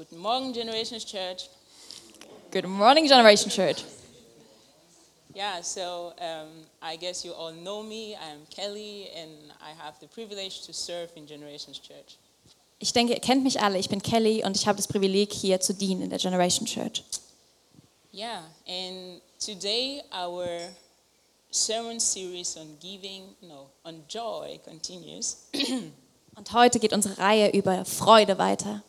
Guten 0.00 0.16
Morgen, 0.16 0.54
Generations 0.54 1.04
Church. 1.04 1.50
Good 2.50 2.64
morning, 2.64 3.06
Generation 3.06 3.50
Church. 3.50 3.84
Yeah, 5.34 5.60
so 5.60 6.14
um, 6.18 6.48
I 6.80 6.96
guess 6.96 7.22
you 7.22 7.34
all 7.34 7.52
know 7.52 7.82
me. 7.82 8.16
I'm 8.16 8.46
Kelly, 8.48 9.08
and 9.14 9.30
I 9.60 9.72
have 9.78 10.00
the 10.00 10.06
privilege 10.06 10.64
to 10.64 10.72
serve 10.72 11.10
in 11.16 11.26
Generations 11.26 11.78
Church. 11.78 12.16
Ich 12.78 12.94
denke, 12.94 13.12
ihr 13.12 13.20
kennt 13.20 13.44
mich 13.44 13.60
alle. 13.60 13.76
Ich 13.76 13.90
bin 13.90 14.00
Kelly 14.00 14.42
und 14.42 14.56
ich 14.56 14.66
habe 14.66 14.76
das 14.76 14.88
Privileg, 14.88 15.34
hier 15.34 15.60
zu 15.60 15.74
dienen 15.74 16.00
in 16.00 16.08
der 16.08 16.18
Generation 16.18 16.64
Church. 16.64 17.02
Yeah, 18.10 18.40
and 18.66 19.20
today 19.38 20.00
our 20.14 20.70
sermon 21.50 22.00
series 22.00 22.56
on 22.56 22.78
giving, 22.80 23.34
no, 23.42 23.68
on 23.84 24.02
joy 24.08 24.58
continues. 24.64 25.46
Und 26.36 26.52
heute 26.52 26.78
geht 26.78 26.94
unsere 26.94 27.18
Reihe 27.18 27.50
über 27.50 27.84
Freude 27.84 28.38
weiter. 28.38 28.82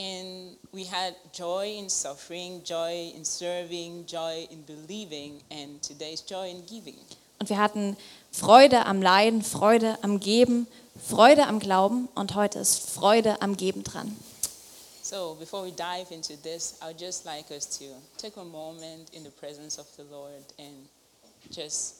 And 0.00 0.56
we 0.72 0.84
had 0.84 1.14
joy 1.30 1.76
in 1.78 1.90
suffering, 1.90 2.62
joy 2.64 3.12
in 3.14 3.22
serving, 3.22 4.06
joy 4.06 4.48
in 4.50 4.62
believing, 4.62 5.42
and 5.50 5.82
today's 5.82 6.22
joy 6.22 6.48
in 6.48 6.64
giving. 6.64 6.96
Und 7.38 7.50
wir 7.50 7.58
hatten 7.58 7.98
Freude 8.32 8.86
am 8.86 9.02
Leiden, 9.02 9.42
Freude 9.42 9.98
am 10.02 10.18
Geben, 10.18 10.66
Freude 11.06 11.46
am 11.46 11.58
Glauben 11.58 12.08
und 12.14 12.34
heute 12.34 12.60
ist 12.60 12.88
Freude 12.88 13.42
am 13.42 13.58
Geben 13.58 13.84
dran. 13.84 14.16
So 15.02 15.36
before 15.38 15.64
we 15.64 15.72
dive 15.72 16.10
into 16.14 16.34
this, 16.42 16.76
I'd 16.80 16.98
just 16.98 17.26
like 17.26 17.50
us 17.50 17.68
to 17.78 17.84
take 18.16 18.38
a 18.38 18.44
moment 18.44 19.10
in 19.12 19.22
the 19.22 19.30
presence 19.30 19.78
of 19.78 19.86
the 19.96 20.04
Lord 20.10 20.44
and 20.58 20.88
just 21.50 21.96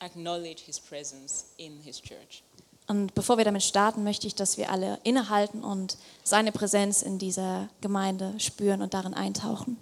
acknowledge 0.00 0.60
his 0.64 0.80
presence 0.80 1.46
in 1.58 1.80
his 1.84 2.00
church. 2.00 2.42
Und 2.86 3.14
bevor 3.14 3.38
wir 3.38 3.44
damit 3.44 3.62
starten, 3.62 4.04
möchte 4.04 4.26
ich, 4.26 4.34
dass 4.34 4.58
wir 4.58 4.70
alle 4.70 4.98
innehalten 5.04 5.64
und 5.64 5.96
seine 6.22 6.52
Präsenz 6.52 7.00
in 7.00 7.18
dieser 7.18 7.68
Gemeinde 7.80 8.38
spüren 8.38 8.82
und 8.82 8.92
darin 8.92 9.14
eintauchen. 9.14 9.78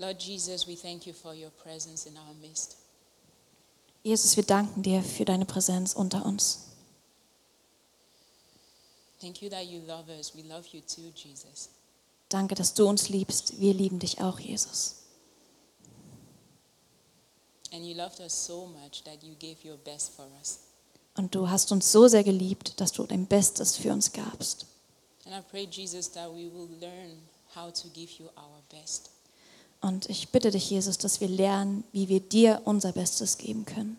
Lord 0.00 0.22
Jesus, 0.22 0.66
we 0.66 0.76
thank 0.76 1.06
you 1.06 1.12
for 1.12 1.34
your 1.34 1.50
presence 1.50 2.06
in 2.06 2.16
our 2.16 2.32
midst. 2.40 2.87
Jesus, 4.08 4.38
wir 4.38 4.44
danken 4.44 4.82
dir 4.82 5.02
für 5.02 5.26
deine 5.26 5.44
Präsenz 5.44 5.92
unter 5.92 6.24
uns. 6.24 6.60
Thank 9.20 9.42
you 9.42 9.50
that 9.50 9.66
you 9.66 9.82
love 9.86 10.10
us. 10.10 10.34
We 10.34 10.40
love 10.40 10.66
you 10.72 10.80
too, 10.80 11.12
Jesus. 11.14 11.68
Danke, 12.30 12.54
dass 12.54 12.72
du 12.72 12.88
uns 12.88 13.10
liebst. 13.10 13.60
Wir 13.60 13.74
lieben 13.74 13.98
dich 13.98 14.18
auch, 14.22 14.40
Jesus. 14.40 15.02
And 17.70 17.84
you 17.84 17.94
loved 17.94 18.18
us 18.20 18.32
so 18.46 18.64
much 18.64 19.02
that 19.04 19.22
you 19.22 19.34
gave 19.38 19.56
your 19.62 19.76
best 19.76 20.14
for 20.14 20.26
us. 20.40 20.60
Und 21.14 21.34
du 21.34 21.50
hast 21.50 21.70
uns 21.70 21.92
so 21.92 22.08
sehr 22.08 22.24
geliebt, 22.24 22.80
dass 22.80 22.92
du 22.92 23.04
dein 23.04 23.26
Bestes 23.26 23.76
für 23.76 23.92
uns 23.92 24.10
gabst. 24.10 24.64
And 25.26 25.34
I 25.34 25.42
pray, 25.50 25.68
Jesus, 25.70 26.10
that 26.12 26.30
we 26.30 26.50
will 26.50 26.70
learn 26.80 27.20
how 27.54 27.70
to 27.70 27.88
give 27.90 28.10
you 28.18 28.30
our 28.38 28.62
best. 28.70 29.10
Und 29.80 30.10
ich 30.10 30.30
bitte 30.30 30.50
dich, 30.50 30.70
Jesus, 30.70 30.98
dass 30.98 31.20
wir 31.20 31.28
lernen, 31.28 31.84
wie 31.92 32.08
wir 32.08 32.20
dir 32.20 32.62
unser 32.64 32.92
Bestes 32.92 33.38
geben 33.38 33.64
können. 33.64 33.96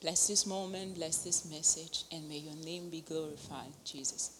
Bless 0.00 0.26
this 0.26 0.46
moment, 0.46 0.94
bless 0.94 1.22
this 1.22 1.44
message, 1.46 2.04
and 2.12 2.28
may 2.28 2.38
your 2.38 2.54
name 2.64 2.90
be 2.90 3.00
glorified, 3.00 3.72
Jesus. 3.84 4.30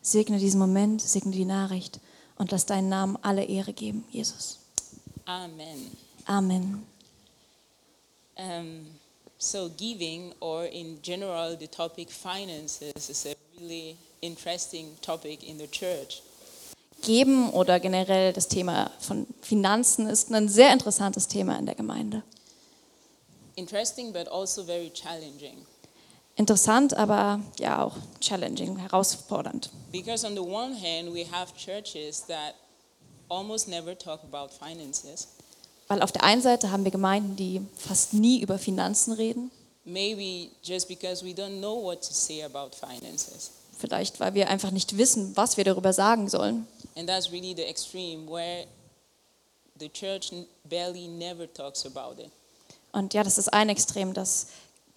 Segne 0.00 0.38
diesen 0.38 0.58
Moment, 0.58 1.02
segne 1.02 1.32
die 1.32 1.44
Nachricht 1.44 2.00
und 2.36 2.50
lass 2.52 2.64
deinen 2.64 2.88
Namen 2.88 3.18
alle 3.20 3.44
Ehre 3.44 3.72
geben, 3.72 4.04
Jesus. 4.10 4.60
Amen. 5.26 5.90
Amen. 6.26 6.86
Um, 8.36 8.86
so, 9.36 9.68
giving, 9.76 10.32
or 10.40 10.64
in 10.64 11.02
general, 11.02 11.54
the 11.54 11.68
topic 11.68 12.10
finances, 12.10 13.10
is 13.10 13.26
a 13.26 13.34
really 13.58 13.98
interesting 14.22 14.96
topic 15.02 15.42
in 15.42 15.58
the 15.58 15.66
church. 15.66 16.22
Geben 17.02 17.50
oder 17.50 17.80
generell 17.80 18.32
das 18.32 18.48
Thema 18.48 18.90
von 19.00 19.26
Finanzen 19.40 20.08
ist 20.08 20.32
ein 20.32 20.48
sehr 20.48 20.72
interessantes 20.72 21.28
Thema 21.28 21.58
in 21.58 21.66
der 21.66 21.74
Gemeinde. 21.74 22.22
Interesting, 23.56 24.12
but 24.12 24.28
also 24.28 24.64
very 24.64 24.90
challenging. 24.90 25.66
Interessant, 26.36 26.94
aber 26.94 27.40
ja 27.58 27.84
auch 27.84 27.96
challenging, 28.20 28.78
herausfordernd. 28.78 29.70
Because, 29.92 30.26
on 30.26 30.34
the 30.34 30.40
one 30.40 30.74
hand, 30.74 31.12
we 31.12 31.26
have 31.30 31.52
churches 31.54 32.24
that 32.26 32.54
almost 33.28 33.68
never 33.68 33.96
talk 33.96 34.20
about 34.22 34.48
finances. 34.52 35.28
Weil 35.88 36.02
auf 36.02 36.12
der 36.12 36.22
einen 36.22 36.40
Seite 36.40 36.70
haben 36.70 36.84
wir 36.84 36.92
Gemeinden, 36.92 37.36
die 37.36 37.60
fast 37.76 38.14
nie 38.14 38.40
über 38.40 38.58
Finanzen 38.58 39.12
reden. 39.12 39.50
Maybe 39.84 40.50
just 40.62 40.88
because 40.88 41.24
we 41.24 41.30
don't 41.30 41.58
know 41.58 41.82
what 41.82 42.00
to 42.02 42.14
say 42.14 42.42
about 42.42 42.70
finances. 42.76 43.50
Vielleicht, 43.76 44.20
weil 44.20 44.34
wir 44.34 44.48
einfach 44.48 44.70
nicht 44.70 44.96
wissen, 44.98 45.36
was 45.36 45.56
wir 45.56 45.64
darüber 45.64 45.92
sagen 45.92 46.28
sollen. 46.28 46.66
And 46.96 47.08
that's 47.08 47.30
really 47.30 47.54
the 47.54 47.68
extreme 47.68 48.28
where 48.28 48.66
the 49.78 49.88
church 49.88 50.32
barely 50.68 51.06
never 51.08 51.46
talks 51.52 51.86
about 51.86 52.20
it. 52.20 52.30
Und 52.92 53.14
ja, 53.14 53.22
das 53.22 53.38
ist 53.38 53.52
ein 53.52 53.68
Extrem, 53.68 54.14
dass 54.14 54.48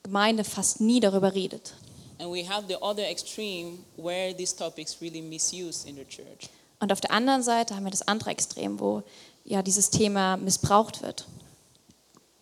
Gemeinde 0.03 0.43
fast 0.43 0.81
nie 0.81 0.99
darüber 0.99 1.33
redet. 1.33 1.73
And 2.19 2.31
we 2.31 2.47
have 2.47 2.67
the 2.67 2.77
other 2.81 3.07
extreme 3.07 3.79
where 3.97 4.35
these 4.35 4.55
topics 4.55 4.97
really 5.01 5.21
misused 5.21 5.87
in 5.87 5.95
the 5.95 6.05
church. 6.05 6.49
Und 6.79 6.91
auf 6.91 7.01
der 7.01 7.11
anderen 7.11 7.43
Seite 7.43 7.75
haben 7.75 7.83
wir 7.83 7.91
das 7.91 8.07
andere 8.07 8.31
Extrem, 8.31 8.79
wo 8.79 9.03
ja 9.45 9.61
dieses 9.61 9.89
Thema 9.89 10.37
missbraucht 10.37 11.01
wird. 11.01 11.25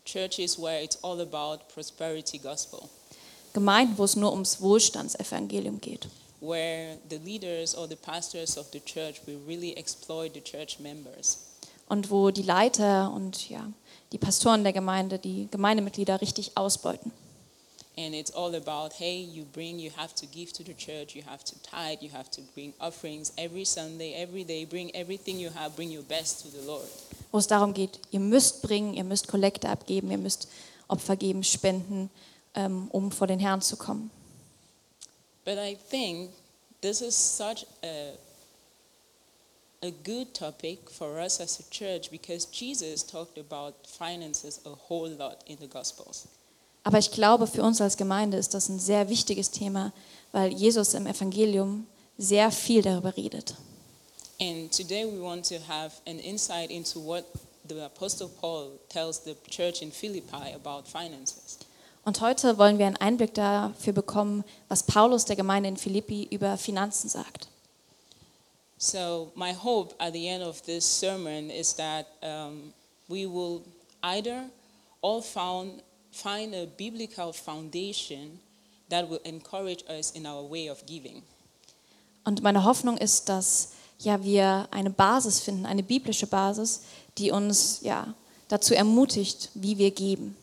Churches 0.06 0.60
where 0.60 0.84
it's 0.84 0.98
all 1.04 1.22
about 1.22 1.64
prosperity 1.74 2.38
gospel, 2.38 2.82
Gemeinden, 3.54 3.98
wo 3.98 4.04
es 4.04 4.16
nur 4.16 4.32
ums 4.32 4.62
Wohlstandsevangelium 4.62 5.80
geht. 5.80 6.08
Where 6.42 6.98
the 7.10 7.20
leaders 7.20 7.74
or 7.76 7.88
the 7.88 7.96
pastors 7.96 8.58
of 8.58 8.68
the 8.72 8.80
church 8.80 9.22
will 9.26 9.40
really 9.48 9.78
exploit 9.78 10.34
the 10.34 10.42
church 10.42 10.80
members. 10.80 11.38
Und 11.88 12.10
wo 12.10 12.32
die 12.32 12.44
Leiter 12.44 13.12
und 13.14 13.50
ja, 13.50 13.70
die 14.12 14.18
Pastoren 14.18 14.64
der 14.64 14.74
Gemeinde 14.74 15.20
die 15.20 15.48
Gemeindemitglieder 15.52 16.20
richtig 16.22 16.58
ausbeuten. 16.58 17.12
And 17.98 18.16
it's 18.16 18.32
all 18.32 18.56
about, 18.56 18.94
hey, 18.98 19.22
you 19.22 19.44
bring, 19.44 19.78
you 19.78 19.92
have 19.98 20.16
to 20.16 20.26
give 20.26 20.54
to 20.54 20.64
the 20.64 20.74
church, 20.74 21.14
you 21.14 21.24
have 21.26 21.44
to 21.44 21.56
tithe, 21.62 22.02
you 22.02 22.10
have 22.14 22.32
to 22.32 22.42
bring 22.54 22.74
offerings 22.80 23.34
every 23.36 23.66
Sunday, 23.66 24.14
every 24.14 24.46
day, 24.46 24.66
bring 24.66 24.90
everything 24.96 25.38
you 25.38 25.50
have, 25.54 25.76
bring 25.76 25.92
your 25.92 26.04
best 26.04 26.42
to 26.42 26.48
the 26.50 26.66
Lord. 26.66 26.88
Wo 27.32 27.38
es 27.38 27.48
darum 27.48 27.74
geht, 27.74 28.00
ihr 28.12 28.22
müsst 28.22 28.62
bringen, 28.62 28.94
ihr 28.94 29.04
müsst 29.04 29.28
Kollekte 29.28 29.70
abgeben, 29.70 30.10
ihr 30.10 30.18
müsst 30.18 30.48
Opfer 30.88 31.18
geben, 31.18 31.44
spenden, 31.44 32.10
ähm, 32.56 32.88
um 32.92 33.12
vor 33.12 33.28
den 33.28 33.40
Herrn 33.40 33.62
zu 33.62 33.76
kommen. 33.76 34.10
But 35.44 35.58
I 35.58 35.76
think 35.76 36.32
this 36.82 37.02
is 37.02 37.16
such 37.16 37.66
a, 37.84 38.14
a 39.82 39.92
good 40.04 40.34
topic 40.34 40.90
for 40.90 41.20
us 41.20 41.40
as 41.40 41.60
a 41.60 41.64
church 41.72 42.12
because 42.12 42.46
Jesus 42.46 43.04
talked 43.04 43.38
about 43.38 43.74
finances 43.88 44.60
a 44.66 44.70
whole 44.70 45.10
lot 45.10 45.44
in 45.48 45.58
the 45.60 45.68
Gospels. 45.68 46.28
Aber 46.84 46.98
ich 46.98 47.12
glaube, 47.12 47.46
für 47.46 47.62
uns 47.62 47.80
als 47.80 47.96
Gemeinde 47.96 48.38
ist 48.38 48.54
das 48.56 48.68
ein 48.70 48.80
sehr 48.80 49.08
wichtiges 49.08 49.52
Thema, 49.52 49.94
weil 50.32 50.52
Jesus 50.52 50.96
im 50.96 51.06
Evangelium 51.06 51.86
sehr 52.18 52.52
viel 52.52 52.82
darüber 52.82 53.16
redet. 53.16 53.56
And 54.40 54.72
today 54.72 55.06
we 55.06 55.22
want 55.22 55.48
to 55.50 55.60
have 55.68 55.94
an 56.08 56.18
insight 56.20 56.72
into 56.72 57.00
what 57.00 57.26
the 57.68 57.80
Apostle 57.86 58.28
Paul 58.28 58.80
tells 58.90 59.20
the 59.24 59.36
church 59.50 59.84
in 59.84 59.92
Philippi 59.92 60.54
about 60.56 60.88
finances. 60.88 61.60
Und 62.04 62.22
heute 62.22 62.58
wollen 62.58 62.80
wir 62.80 62.88
einen 62.88 62.98
Einblick 62.98 63.36
dafür 63.36 63.94
bekommen, 63.94 64.44
was 64.68 64.84
Paulus 64.84 65.26
der 65.26 65.36
Gemeinde 65.36 65.70
in 65.70 65.78
Philippi 65.78 66.28
über 66.32 66.58
Finanzen 66.58 67.10
sagt. 67.10 67.48
So, 68.80 69.32
my 69.36 69.54
hope 69.54 69.94
at 70.00 70.14
the 70.14 70.28
end 70.28 70.44
of 70.44 70.62
this 70.64 70.84
sermon 70.84 71.52
is 71.52 71.76
that 71.76 72.08
um, 72.24 72.74
we 73.08 73.28
will 73.28 73.62
either 74.02 74.50
all 75.04 75.22
found, 75.22 75.84
find 76.12 76.56
a 76.56 76.66
biblical 76.66 77.32
foundation 77.32 78.40
that 78.90 79.08
will 79.08 79.22
encourage 79.24 79.84
us 79.88 80.10
in 80.12 80.26
our 80.26 80.44
way 80.50 80.68
of 80.68 80.84
giving. 80.88 81.22
Und 82.24 82.42
meine 82.42 82.64
Hoffnung 82.64 82.98
ist, 82.98 83.30
dass 83.30 83.74
ja, 84.00 84.24
wir 84.24 84.68
eine 84.72 84.90
Basis 84.90 85.40
finden, 85.40 85.68
eine 85.68 85.84
biblische 85.84 86.26
Basis, 86.26 86.82
die 87.20 87.30
uns 87.30 87.82
ja, 87.82 88.16
dazu 88.48 88.74
ermutigt, 88.74 89.50
wie 89.54 89.78
wir 89.78 89.92
geben. 89.92 90.36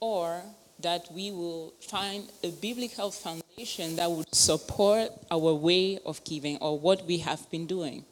Or 0.00 0.42
that 0.82 1.02
we 1.14 1.30
will 1.30 1.72
find 1.80 2.24
a 2.44 2.48
biblical 2.60 3.10
foundation 3.10 3.96
that 3.96 4.10
would 4.10 4.26
support 4.34 5.10
our 5.30 5.52
way 5.54 6.00
of 6.04 6.22
giving 6.24 6.58
or 6.60 6.80
what 6.80 7.06
we 7.08 7.18
have 7.24 7.42
been 7.50 7.66
doing. 7.66 8.04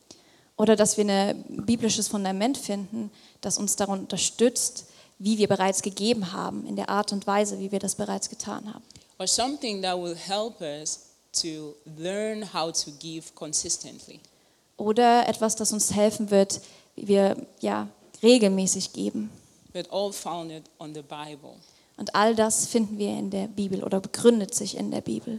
Oder 0.56 0.76
dass 0.76 0.96
wir 0.99 1.06
ein 1.06 1.44
biblisches 1.67 2.08
Fundament 2.08 2.58
finden, 2.58 3.11
das 3.40 3.56
uns 3.58 3.76
daran 3.76 4.00
unterstützt, 4.00 4.84
wie 5.19 5.38
wir 5.38 5.49
bereits 5.49 5.81
gegeben 5.82 6.32
haben, 6.32 6.67
in 6.67 6.76
der 6.76 6.88
Art 6.90 7.12
und 7.12 7.26
Weise, 7.26 7.58
wie 7.58 7.72
wir 7.72 7.78
das 7.78 7.94
bereits 7.94 8.28
getan 8.28 8.73
haben. 8.73 8.84
or 9.19 9.26
something 9.26 9.82
that 9.82 9.99
will 9.99 10.14
help 10.16 10.61
us 10.62 11.11
to 11.32 11.75
learn 11.99 12.43
how 12.55 12.73
to 12.73 12.90
give 12.99 13.34
consistently. 13.34 14.20
oder 14.78 15.28
etwas, 15.28 15.56
das 15.56 15.73
uns 15.73 15.93
helfen 15.94 16.31
wird, 16.31 16.61
wie 16.96 17.08
wir 17.08 17.37
ja 17.61 17.88
regelmäßig 18.23 18.93
geben. 18.94 19.31
But 19.73 19.90
all 19.93 20.12
founded 20.12 20.64
on 20.78 20.94
the 20.94 21.02
Bible. 21.02 21.55
Und 22.00 22.14
all 22.14 22.35
das 22.35 22.67
finden 22.67 22.99
wir 22.99 23.11
in 23.11 23.31
der 23.31 23.47
Bibel 23.47 23.85
oder 23.85 24.00
begründet 24.00 24.55
sich 24.55 24.75
in 24.76 24.91
der 24.91 25.02
Bibel. 25.02 25.38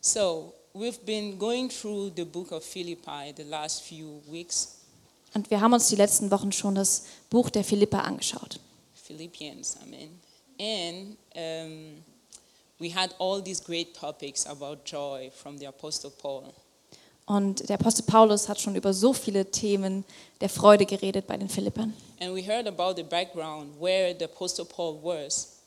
So, 0.00 0.52
we've 0.74 0.98
been 1.06 1.38
going 1.38 1.68
through 1.68 2.10
the 2.16 2.24
book 2.24 2.50
of 2.50 2.64
Philippi 2.64 3.32
the 3.36 3.44
last 3.44 3.82
few 3.82 4.20
weeks, 4.28 4.80
Und 5.34 5.48
wir 5.50 5.60
haben 5.60 5.72
uns 5.72 5.88
die 5.88 5.96
letzten 5.96 6.30
Wochen 6.30 6.52
schon 6.52 6.74
das 6.74 7.04
Buch 7.30 7.50
der 7.50 7.64
Philippa 7.64 8.00
angeschaut. 8.00 8.58
Philippians, 8.94 9.76
I 9.80 9.88
mean. 9.88 10.20
And 10.60 11.16
um, 11.34 12.02
we 12.78 12.92
had 12.94 13.14
all 13.18 13.40
these 13.40 13.62
great 13.62 13.94
topics 13.94 14.44
about 14.44 14.78
joy 14.84 15.30
from 15.30 15.56
the 15.56 15.68
Apostle 15.68 16.10
Paul. 16.10 16.52
Und 17.26 17.68
der 17.68 17.78
Apostel 17.78 18.02
Paulus 18.02 18.48
hat 18.48 18.60
schon 18.60 18.74
über 18.74 18.92
so 18.92 19.12
viele 19.12 19.48
Themen 19.50 20.04
der 20.40 20.48
Freude 20.48 20.84
geredet 20.84 21.28
bei 21.28 21.36
den 21.36 21.48
Philippern. 21.48 21.94
And 22.20 22.34
we 22.34 22.42
heard 22.42 22.66
about 22.66 22.94
the 22.96 23.04
background 23.04 23.80
where 23.80 24.14
the 24.18 24.24
Apostle 24.24 24.64
Paul 24.64 24.98
was, 25.02 25.61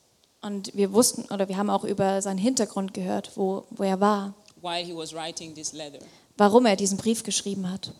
Und 0.46 0.76
wir 0.76 0.94
wussten 0.94 1.24
oder 1.34 1.48
wir 1.48 1.58
haben 1.58 1.70
auch 1.72 1.84
über 1.84 2.22
seinen 2.22 2.38
Hintergrund 2.38 2.94
gehört, 2.94 3.32
wo, 3.36 3.64
wo 3.72 3.84
er 3.84 4.00
war, 4.00 4.36
while 4.62 4.84
he 4.86 4.96
was 4.96 5.12
writing 5.14 5.56
this 5.56 5.74
letter. 5.74 6.00
warum 6.38 6.66
er 6.68 6.76
diesen 6.76 6.98
Brief 6.98 7.24
geschrieben 7.24 7.70
hat. 7.72 7.92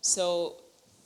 So 0.00 0.56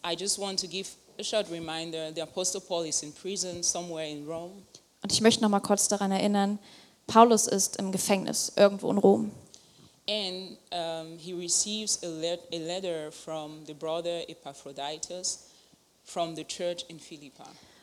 I 0.05 0.15
just 0.17 0.39
want 0.39 0.61
to 0.61 0.69
give 0.69 0.89
a 1.19 1.25
short 1.25 1.51
reminder 1.51 2.13
the 2.15 2.23
Apostle 2.23 2.61
Paul 2.61 2.87
is 2.87 3.03
in 3.03 3.13
prison 3.13 3.63
somewhere 3.63 4.07
in 4.09 4.25
Rome. 4.27 4.53
Und 5.03 5.13
ich 5.13 5.21
möchte 5.21 5.43
noch 5.43 5.49
mal 5.51 5.61
kurz 5.61 5.89
daran 5.89 6.13
erinnern, 6.13 6.59
Paulus 7.09 7.47
ist 7.49 7.77
im 7.79 7.91
Gefängnis 7.91 8.53
irgendwo 8.57 8.91
in 8.91 8.99
Rom. 8.99 9.31
And 10.09 10.57
um, 10.73 11.19
he 11.19 11.33
receives 11.35 11.99
a, 12.03 12.07
let- 12.07 12.43
a 12.53 12.57
letter 12.59 13.11
from 13.13 13.65
the 13.67 13.75
brother 13.75 14.23
Epaphroditus 14.29 15.41
from 16.05 16.35
the 16.37 16.45
church 16.45 16.85
in 16.89 16.99
Philippi. 17.01 17.43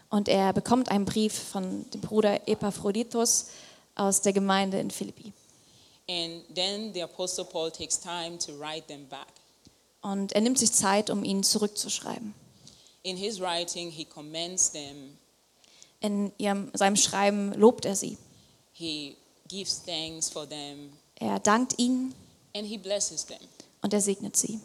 Und 0.09 0.27
er 0.29 0.53
bekommt 0.53 0.89
einen 0.91 1.05
Brief 1.05 1.33
von 1.33 1.89
dem 1.91 2.01
Bruder 2.01 2.47
Epaphroditus 2.47 3.47
aus 3.95 4.21
der 4.21 4.33
Gemeinde 4.33 4.79
in 4.79 4.91
Philippi. 4.91 5.33
And 6.07 6.43
then 6.55 6.93
the 6.93 7.01
Apostle 7.03 7.45
Paul 7.45 7.71
takes 7.71 7.99
time 7.99 8.37
to 8.37 8.53
write 8.59 8.85
them 8.87 9.07
back. 9.07 9.27
Und 10.01 10.33
er 10.33 10.41
nimmt 10.41 10.59
sich 10.59 10.71
Zeit, 10.71 11.09
um 11.09 11.23
ihnen 11.23 11.43
zurückzuschreiben. 11.43 12.33
In 13.01 13.17
his 13.17 13.39
writing, 13.39 13.89
he 13.89 14.05
commends 14.05 14.71
them, 14.71 15.17
In 15.99 16.31
ihrem, 16.37 16.69
seinem 16.73 16.95
Schreiben 16.95 17.53
lobt 17.53 17.85
er 17.85 17.95
sie. 17.95 18.17
he 18.73 19.15
gives 19.47 19.81
thanks 19.83 20.29
for 20.29 20.47
them, 20.47 20.91
Er 21.15 21.39
dankt 21.39 21.79
ihnen 21.79 22.13
and 22.55 22.67
he 22.67 22.77
blesses 22.77 23.25
them. 23.25 23.39
und 23.81 23.93
er 23.93 24.01
segnet 24.01 24.35
sie. 24.37 24.59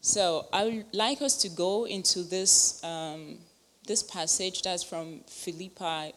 So 0.00 0.44
I 0.52 0.64
would 0.64 0.86
like 0.92 1.20
us 1.20 1.38
to 1.38 1.48
go 1.48 1.84
into 1.84 2.22
this, 2.24 2.80
um, 2.82 3.38
this 3.86 4.02
passage 4.02 4.62
that's 4.62 4.82
from 4.84 5.22
Philippi, 5.26 6.14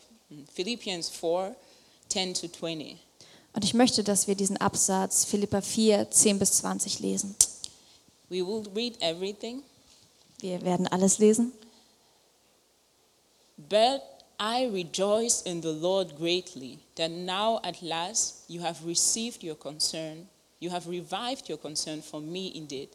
Philippians 0.53 1.09
4 1.09 1.55
10 2.09 2.33
to 2.35 2.47
20. 2.47 2.97
Und 3.53 3.63
ich 3.63 3.73
möchte, 3.73 4.03
dass 4.03 4.27
wir 4.27 4.35
diesen 4.35 4.57
Absatz 4.57 5.25
Philippa 5.25 5.61
4, 5.61 6.11
10 6.11 6.39
bis 6.39 6.51
20 6.57 6.99
lesen. 6.99 7.35
We 8.29 8.45
will 8.45 8.63
read 8.75 9.01
everything, 9.01 9.63
Wir 10.41 10.61
werden 10.61 10.87
alles 10.87 11.19
lesen. 11.19 11.53
but 13.57 14.01
I 14.39 14.65
rejoice 14.65 15.41
in 15.43 15.61
the 15.61 15.71
Lord 15.71 16.17
greatly 16.17 16.79
that 16.95 17.09
now 17.09 17.59
at 17.63 17.81
last 17.81 18.43
you 18.49 18.59
have 18.61 18.85
received 18.85 19.43
your 19.43 19.55
concern, 19.55 20.27
you 20.59 20.69
have 20.71 20.87
revived 20.87 21.47
your 21.47 21.57
concern 21.57 22.01
for 22.01 22.19
me 22.19 22.51
indeed. 22.53 22.89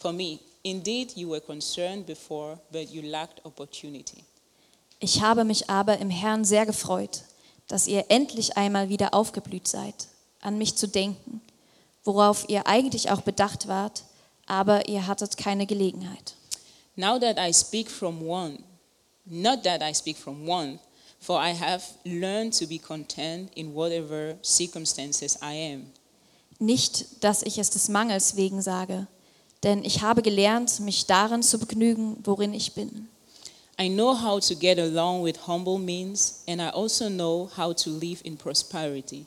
For 0.00 0.12
me, 0.12 0.40
indeed 0.70 1.16
you 1.16 1.30
were 1.30 1.40
concerned 1.40 2.06
before, 2.06 2.58
but 2.70 2.90
you 2.90 3.02
lacked 3.02 3.44
opportunity. 3.44 4.24
Ich 5.00 5.20
habe 5.20 5.44
mich 5.44 5.70
aber 5.70 5.98
im 5.98 6.10
Herrn 6.10 6.44
sehr 6.44 6.66
gefreut, 6.66 7.22
dass 7.68 7.86
ihr 7.86 8.06
endlich 8.08 8.56
einmal 8.56 8.88
wieder 8.88 9.14
aufgeblüht 9.14 9.68
seid, 9.68 10.08
an 10.40 10.58
mich 10.58 10.76
zu 10.76 10.88
denken, 10.88 11.40
worauf 12.04 12.48
ihr 12.48 12.66
eigentlich 12.66 13.10
auch 13.10 13.20
bedacht 13.20 13.68
wart, 13.68 14.04
aber 14.46 14.88
ihr 14.88 15.06
hattet 15.06 15.36
keine 15.36 15.66
Gelegenheit. 15.66 16.34
Now 16.96 17.18
that 17.18 17.38
I 17.38 17.52
speak 17.52 17.88
from 17.90 18.26
one, 18.26 18.58
not 19.24 19.62
that 19.62 19.82
I 19.82 19.94
speak 19.94 20.16
from 20.16 20.48
one, 20.48 20.80
for 21.20 21.40
I 21.40 21.54
have 21.54 21.84
learned 22.04 22.58
to 22.58 22.66
be 22.66 22.78
content 22.78 23.50
in 23.54 23.74
whatever 23.74 24.36
circumstances 24.42 25.38
I 25.42 25.74
am. 25.74 25.92
Nicht, 26.58 27.22
dass 27.22 27.42
ich 27.42 27.58
es 27.58 27.70
des 27.70 27.88
Mangels 27.88 28.34
wegen 28.34 28.62
sage, 28.62 29.06
denn 29.62 29.84
ich 29.84 30.02
habe 30.02 30.22
gelernt, 30.22 30.80
mich 30.80 31.06
darin 31.06 31.42
zu 31.42 31.58
begnügen, 31.58 32.16
worin 32.24 32.54
ich 32.54 32.74
bin. 32.74 33.08
I 33.80 33.88
know 33.88 34.12
how 34.12 34.40
to 34.40 34.56
get 34.56 34.78
along 34.78 35.22
with 35.22 35.46
humble 35.46 35.78
means, 35.78 36.42
and 36.48 36.60
I 36.60 36.70
also 36.70 37.08
know 37.08 37.48
how 37.56 37.72
to 37.74 37.90
live 37.90 38.20
in 38.24 38.36
prosperity. 38.36 39.24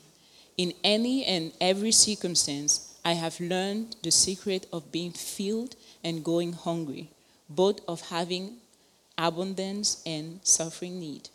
In 0.56 0.74
any 0.84 1.24
and 1.24 1.52
every 1.58 1.92
circumstance, 1.92 2.92
I 3.04 3.14
have 3.14 3.40
learned 3.40 3.96
the 4.02 4.10
secret 4.10 4.66
of 4.70 4.92
being 4.92 5.12
filled 5.12 5.74
and 6.04 6.22
going 6.22 6.52
hungry, 6.52 7.08
both 7.48 7.80
of 7.88 8.10
having 8.10 8.58
abundance 9.16 10.02
and 10.04 10.40
suffering 10.42 11.00
need. 11.00 11.30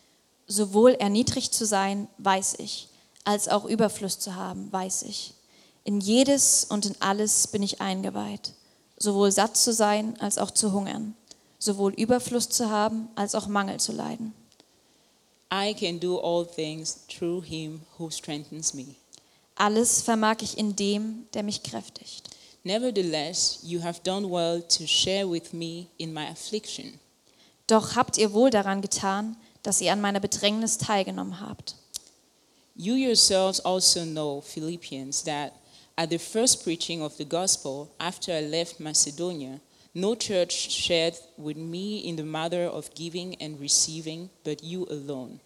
Sowohl 0.48 0.94
erniedrigt 0.94 1.54
zu 1.54 1.66
sein, 1.66 2.08
weiß 2.20 2.56
ich, 2.60 2.88
als 3.26 3.48
auch 3.48 3.66
Überfluss 3.66 4.20
zu 4.20 4.36
haben, 4.36 4.72
weiß 4.72 5.04
ich. 5.04 5.34
In 5.84 6.00
jedes 6.00 6.66
und 6.70 6.86
in 6.86 6.96
alles 7.02 7.48
bin 7.48 7.64
ich 7.64 7.82
eingeweiht, 7.82 8.54
sowohl 8.98 9.32
satt 9.32 9.58
zu 9.58 9.74
sein 9.74 10.20
als 10.20 10.38
auch 10.38 10.52
zu 10.52 10.72
hungern, 10.72 11.16
sowohl 11.60 11.94
Überfluss 11.94 12.50
zu 12.50 12.70
haben 12.70 13.08
als 13.16 13.36
auch 13.36 13.48
Mangel 13.48 13.80
zu 13.80 13.92
leiden. 13.92 14.34
I 15.52 15.74
can 15.74 16.00
do 16.00 16.20
all 16.20 16.46
things 16.46 17.00
through 17.08 17.44
him 17.44 17.82
who 17.98 18.10
strengthens 18.10 18.74
me. 18.74 18.96
Alles 19.56 20.02
vermag 20.02 20.38
ich 20.42 20.58
in 20.58 20.76
dem, 20.76 21.28
der 21.34 21.44
mich 21.44 21.64
kräftigt. 21.64 22.30
Nevertheless, 22.64 23.60
you 23.64 23.82
have 23.82 24.02
done 24.04 24.30
well 24.30 24.62
to 24.62 24.86
share 24.86 25.30
with 25.30 25.54
me 25.54 25.88
in 25.98 26.14
my 26.14 26.28
affliction. 26.28 27.00
Doch 27.66 27.96
habt 27.96 28.18
ihr 28.18 28.34
wohl 28.34 28.50
daran 28.50 28.82
getan, 28.82 29.38
dass 29.64 29.82
ihr 29.82 29.94
an 29.94 30.02
meiner 30.02 30.20
Bedrängnis 30.20 30.78
teilgenommen 30.78 31.40
habt. 31.40 31.76
You 32.76 32.96
yourselves 32.96 33.60
also 33.62 34.04
know, 34.04 34.42
Philippians, 34.42 35.24
that 35.24 35.54
at 35.98 36.10
the 36.10 36.20
first 36.20 36.63
preaching 36.63 37.01
of 37.01 37.18
the 37.18 37.25
gospel 37.25 37.89
after 38.00 38.32
I 38.32 38.42
left 38.42 38.80
Macedonia, 38.80 39.60
no 39.94 40.16
church 40.16 40.72
shared 40.72 41.16
with 41.38 41.58
me 41.58 42.08
in 42.08 42.16
the 42.16 42.24
matter 42.24 42.66
of 42.66 42.94
giving 42.94 43.36
and 43.42 43.60
receiving, 43.60 44.30
but 44.44 44.63
you 44.63 44.86
alone. 44.89 45.39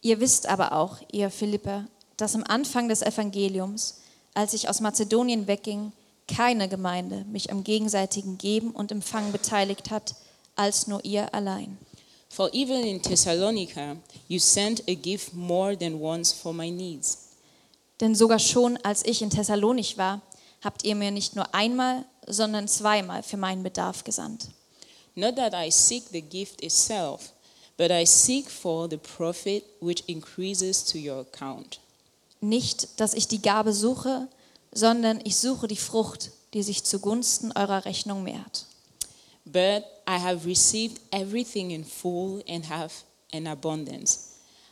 Ihr 0.00 0.18
wisst 0.20 0.48
aber 0.48 0.72
auch, 0.72 0.96
ihr 1.12 1.30
Philipper, 1.30 1.86
dass 2.16 2.34
am 2.34 2.44
Anfang 2.44 2.88
des 2.88 3.02
Evangeliums, 3.02 4.00
als 4.32 4.54
ich 4.54 4.68
aus 4.68 4.80
Mazedonien 4.80 5.46
wegging, 5.46 5.92
keine 6.26 6.68
Gemeinde 6.68 7.24
mich 7.30 7.50
am 7.50 7.64
gegenseitigen 7.64 8.38
Geben 8.38 8.70
und 8.70 8.90
Empfangen 8.90 9.32
beteiligt 9.32 9.90
hat, 9.90 10.14
als 10.56 10.86
nur 10.86 11.04
ihr 11.04 11.34
allein. 11.34 11.78
For 12.30 12.52
even 12.52 12.84
in 12.84 13.02
Thessalonica, 13.02 13.96
you 14.28 14.38
sent 14.38 14.82
a 14.88 14.94
gift 14.94 15.34
more 15.34 15.76
than 15.76 16.00
once 16.00 16.32
for 16.32 16.52
my 16.52 16.70
needs. 16.70 17.27
Denn 18.00 18.14
sogar 18.14 18.38
schon 18.38 18.76
als 18.78 19.04
ich 19.04 19.22
in 19.22 19.30
Thessalonich 19.30 19.98
war, 19.98 20.20
habt 20.62 20.84
ihr 20.84 20.94
mir 20.94 21.10
nicht 21.10 21.36
nur 21.36 21.54
einmal, 21.54 22.04
sondern 22.26 22.68
zweimal 22.68 23.22
für 23.22 23.36
meinen 23.36 23.62
Bedarf 23.62 24.04
gesandt. 24.04 24.48
Not 25.14 25.36
that 25.36 25.52
I 25.54 25.70
seek 25.70 26.04
the 26.12 26.22
gift 26.22 26.62
itself, 26.62 27.32
but 27.76 27.90
I 27.90 28.04
seek 28.06 28.48
for 28.50 28.88
the 28.88 28.98
profit 28.98 29.64
which 29.80 30.04
increases 30.06 30.84
to 30.84 30.98
your 30.98 31.20
account. 31.20 31.80
Nicht, 32.40 33.00
dass 33.00 33.14
ich 33.14 33.26
die 33.26 33.42
Gabe 33.42 33.72
suche, 33.72 34.28
sondern 34.72 35.20
ich 35.24 35.36
suche 35.36 35.66
die 35.66 35.76
Frucht, 35.76 36.30
die 36.54 36.62
sich 36.62 36.84
zugunsten 36.84 37.52
eurer 37.52 37.84
Rechnung 37.84 38.22
mehrt. 38.22 38.66
But 39.44 39.84
I 40.08 40.20
have 40.20 40.46
received 40.46 41.00
everything 41.10 41.70
in 41.70 41.84
full 41.84 42.44
and 42.48 42.68
have 42.68 42.94
an 43.32 43.46
abundance. 43.46 44.27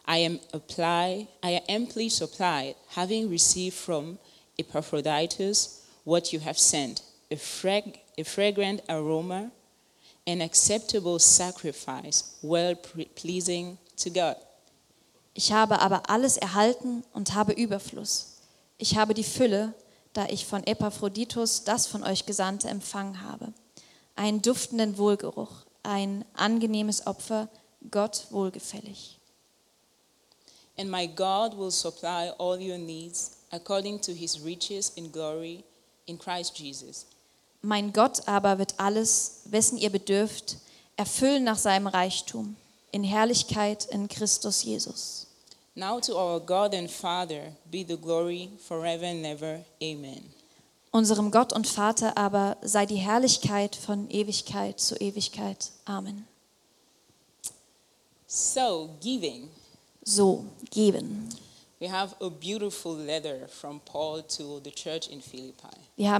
I 0.07 0.19
am 0.19 0.41
apply, 0.53 1.27
I 1.43 1.51
am 1.51 1.63
amply 1.69 2.09
supplied, 2.09 2.77
having 2.95 3.29
received 3.29 3.77
from 3.77 4.19
Epaphroditus 4.59 5.83
what 6.05 6.33
you 6.33 6.41
have 6.41 6.59
sent, 6.59 7.03
a, 7.31 7.37
frag, 7.37 7.99
a 8.17 8.23
fragrant 8.23 8.83
aroma, 8.89 9.51
an 10.27 10.41
acceptable 10.41 11.19
sacrifice, 11.19 12.39
well 12.43 12.77
pleasing 13.17 13.79
to 13.97 14.11
God. 14.11 14.37
Ich 15.35 15.53
habe 15.53 15.81
aber 15.81 16.09
alles 16.09 16.37
erhalten 16.37 17.05
und 17.13 17.35
habe 17.35 17.53
Überfluss. 17.53 18.39
Ich 18.79 18.97
habe 18.97 19.13
die 19.13 19.25
Fülle, 19.25 19.75
da 20.13 20.27
ich 20.27 20.47
von 20.47 20.65
Epaphroditus 20.65 21.65
das 21.65 21.87
von 21.87 22.03
euch 22.03 22.25
Gesandte 22.25 22.69
empfangen 22.69 23.23
habe. 23.23 23.53
Einen 24.15 24.41
duftenden 24.41 24.97
Wohlgeruch, 24.97 25.67
ein 25.83 26.25
angenehmes 26.33 27.07
Opfer, 27.07 27.49
Gott 27.91 28.29
wohlgefällig. 28.31 29.16
And 30.79 30.91
my 30.91 31.07
God 31.07 31.57
will 31.57 31.71
supply 31.71 32.31
all 32.39 32.61
your 32.61 32.79
needs 32.79 33.39
according 33.51 34.01
to 34.01 34.13
his 34.13 34.41
riches 34.41 34.93
in 34.97 35.11
glory 35.11 35.65
in 36.07 36.19
Christ 36.19 36.59
Jesus. 36.59 37.07
Mein 37.63 37.93
Gott 37.93 38.29
aber 38.29 38.59
wird 38.59 38.75
alles, 38.79 39.43
wessen 39.47 39.79
ihr 39.79 39.91
bedürft, 39.91 40.59
erfüllen 40.97 41.45
nach 41.45 41.59
seinem 41.59 41.87
Reichtum 41.87 42.57
in 42.93 43.03
Herrlichkeit 43.03 43.87
in 43.87 44.09
Christus 44.09 44.63
Jesus. 44.63 45.27
Now 45.75 46.01
to 46.01 46.17
our 46.17 46.41
God 46.41 46.75
and 46.75 46.91
Father 46.91 47.53
be 47.71 47.85
the 47.87 47.97
glory 47.97 48.51
forever 48.67 49.05
and 49.05 49.25
ever. 49.27 49.65
Amen. 49.83 50.33
Unserem 50.91 51.31
Gott 51.31 51.53
und 51.53 51.67
Vater 51.67 52.17
aber 52.17 52.57
sei 52.63 52.87
die 52.87 52.97
Herrlichkeit 52.97 53.77
von 53.77 54.09
Ewigkeit 54.11 54.81
zu 54.81 54.97
Ewigkeit. 54.97 55.71
Amen. 55.85 56.27
So, 58.27 58.91
giving. 59.01 59.51
So, 60.09 60.45
geben. 60.71 61.29
Wir 61.81 61.91
haben 61.93 62.13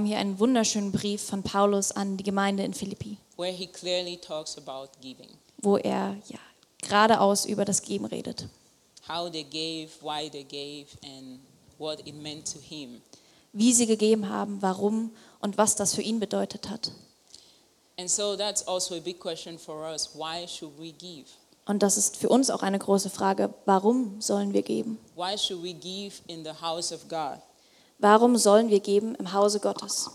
hier 0.05 0.19
einen 0.19 0.39
wunderschönen 0.41 0.91
Brief 0.91 1.23
von 1.23 1.45
Paulus 1.45 1.93
an 1.93 2.17
die 2.17 2.25
Gemeinde 2.25 2.65
in 2.65 2.75
Philippi, 2.75 3.17
where 3.37 3.53
he 3.53 3.69
clearly 3.69 4.17
talks 4.17 4.59
about 4.59 4.89
giving. 5.01 5.29
wo 5.63 5.77
er 5.77 6.17
ja 6.27 6.41
geradeaus 6.83 7.45
über 7.45 7.65
das 7.65 7.81
Geben 7.81 8.07
redet. 8.07 8.49
How 9.09 9.31
they 9.31 9.45
gave, 9.45 9.91
why 10.03 10.29
they 10.29 10.43
gave, 10.43 10.89
and 11.05 11.39
what 11.79 12.01
it 12.05 12.21
meant 12.21 12.53
to 12.53 12.59
him. 12.59 13.01
Wie 13.53 13.73
sie 13.73 13.87
gegeben 13.87 14.29
haben, 14.29 14.61
warum 14.63 15.13
und 15.41 15.59
was 15.59 15.77
das 15.77 15.95
für 15.95 16.03
ihn 16.03 16.19
bedeutet 16.19 16.69
hat. 16.69 16.91
And 17.97 18.11
so 18.11 18.37
that's 18.37 18.67
also 18.67 18.97
a 18.97 19.01
big 19.01 19.21
question 19.21 19.61
for 19.61 19.89
us. 19.89 20.11
Why 20.13 20.45
should 20.49 20.77
we 20.77 20.91
give? 20.91 21.27
Und 21.67 21.83
das 21.83 21.97
ist 21.97 22.17
für 22.17 22.29
uns 22.29 22.49
auch 22.51 22.63
eine 22.63 22.79
große 22.79 23.11
Frage. 23.11 23.53
Warum 23.65 24.21
sollen 24.21 24.53
wir 24.53 24.63
geben? 24.63 24.99
Why 25.17 25.37
should 25.37 25.63
we 25.63 25.73
give 25.75 26.15
in 26.29 26.45
the 26.45 26.53
house 26.63 26.93
of 26.93 27.09
God? 27.09 27.39
Warum 27.99 28.37
sollen 28.37 28.71
wir 28.71 28.81
geben 28.81 29.15
im 29.17 29.33
Hause 29.33 29.59
Gottes? 29.59 30.09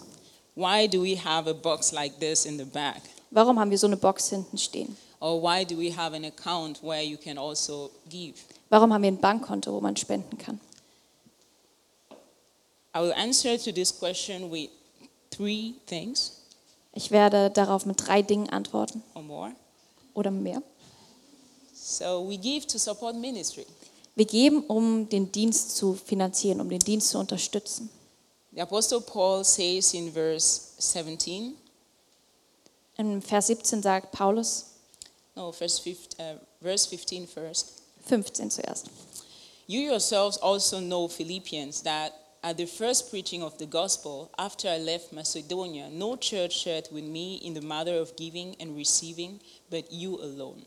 Why 0.55 0.87
do 0.87 1.01
we 1.03 1.17
have 1.17 1.49
a 1.49 1.53
box 1.53 1.91
like 1.91 2.19
this 2.19 2.45
in 2.45 2.57
the 2.57 2.63
back? 2.65 3.01
Warum 3.31 3.59
haben 3.59 3.71
wir 3.71 3.77
so 3.77 3.87
eine 3.87 3.97
Box 3.97 4.29
hinten 4.29 4.57
stehen? 4.57 4.95
Or 5.19 5.41
why 5.41 5.65
do 5.65 5.77
we 5.77 5.95
have 5.95 6.15
an 6.15 6.25
account 6.25 6.81
where 6.83 7.01
you 7.03 7.17
can 7.17 7.37
also 7.37 7.91
give? 8.09 8.35
Warum 8.69 8.93
haben 8.93 9.01
wir 9.03 9.11
ein 9.11 9.19
Bankkonto, 9.19 9.73
wo 9.73 9.81
man 9.81 9.95
spenden 9.97 10.37
kann? 10.37 10.59
I 12.95 12.99
will 12.99 13.13
answer 13.13 13.57
to 13.57 13.71
this 13.71 13.91
question 13.97 14.51
with 14.51 14.69
three 15.29 15.75
things 15.85 16.33
Ich 16.93 17.09
werde 17.11 17.49
darauf 17.49 17.85
mit 17.85 18.05
drei 18.05 18.21
Dingen 18.21 18.49
antworten 18.49 19.01
or 19.15 19.21
more. 19.21 19.51
oder 20.13 20.29
mehr. 20.31 20.61
So 21.83 22.21
we 22.21 22.37
give 22.37 22.67
to 22.67 22.77
support 22.77 23.15
ministry. 23.15 23.65
Wir 24.15 24.25
geben, 24.25 24.63
um 24.67 25.09
den 25.09 25.31
Dienst 25.31 25.77
zu 25.77 25.95
finanzieren, 25.95 26.61
um 26.61 26.69
den 26.69 26.79
Dienst 26.79 27.09
zu 27.09 27.17
unterstützen. 27.17 27.89
The 28.53 28.61
Apostle 28.61 29.01
Paul 29.01 29.43
says 29.43 29.93
in 29.95 30.11
verse 30.11 30.73
17, 30.77 31.55
Im 32.97 33.21
Vers 33.21 33.47
17 33.47 33.81
sagt 33.81 34.11
Paulus, 34.11 34.65
no, 35.35 35.51
verse 35.51 35.81
15, 35.81 36.19
uh, 36.19 36.39
verse 36.61 36.87
15 36.87 37.27
first. 37.27 37.81
15 38.05 38.51
zuerst. 38.51 38.87
You 39.65 39.81
yourselves 39.81 40.37
also 40.37 40.79
know, 40.79 41.07
Philippians, 41.07 41.81
that 41.81 42.13
at 42.43 42.57
the 42.57 42.67
first 42.67 43.09
preaching 43.09 43.41
of 43.41 43.57
the 43.57 43.65
gospel, 43.65 44.29
after 44.37 44.69
I 44.69 44.77
left 44.77 45.13
Macedonia, 45.13 45.89
no 45.89 46.15
church 46.15 46.59
shared 46.59 46.89
with 46.91 47.05
me 47.05 47.37
in 47.37 47.55
the 47.55 47.61
matter 47.61 47.97
of 47.97 48.15
giving 48.17 48.55
and 48.59 48.75
receiving, 48.75 49.39
but 49.71 49.91
you 49.91 50.19
alone. 50.21 50.65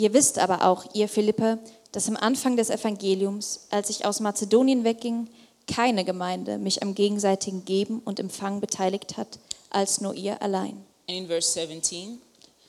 Ihr 0.00 0.14
wisst 0.14 0.38
aber 0.38 0.66
auch, 0.66 0.86
ihr 0.94 1.10
Philippe, 1.10 1.58
dass 1.92 2.08
am 2.08 2.16
Anfang 2.16 2.56
des 2.56 2.70
Evangeliums, 2.70 3.66
als 3.68 3.90
ich 3.90 4.06
aus 4.06 4.20
Mazedonien 4.20 4.82
wegging, 4.82 5.28
keine 5.66 6.06
Gemeinde 6.06 6.56
mich 6.56 6.82
am 6.82 6.94
gegenseitigen 6.94 7.66
Geben 7.66 8.00
und 8.02 8.18
Empfang 8.18 8.62
beteiligt 8.62 9.18
hat, 9.18 9.38
als 9.68 10.00
nur 10.00 10.14
ihr 10.14 10.40
allein. 10.40 10.82
And 11.06 11.18
in 11.18 11.26
verse 11.26 11.52
17, 11.52 12.18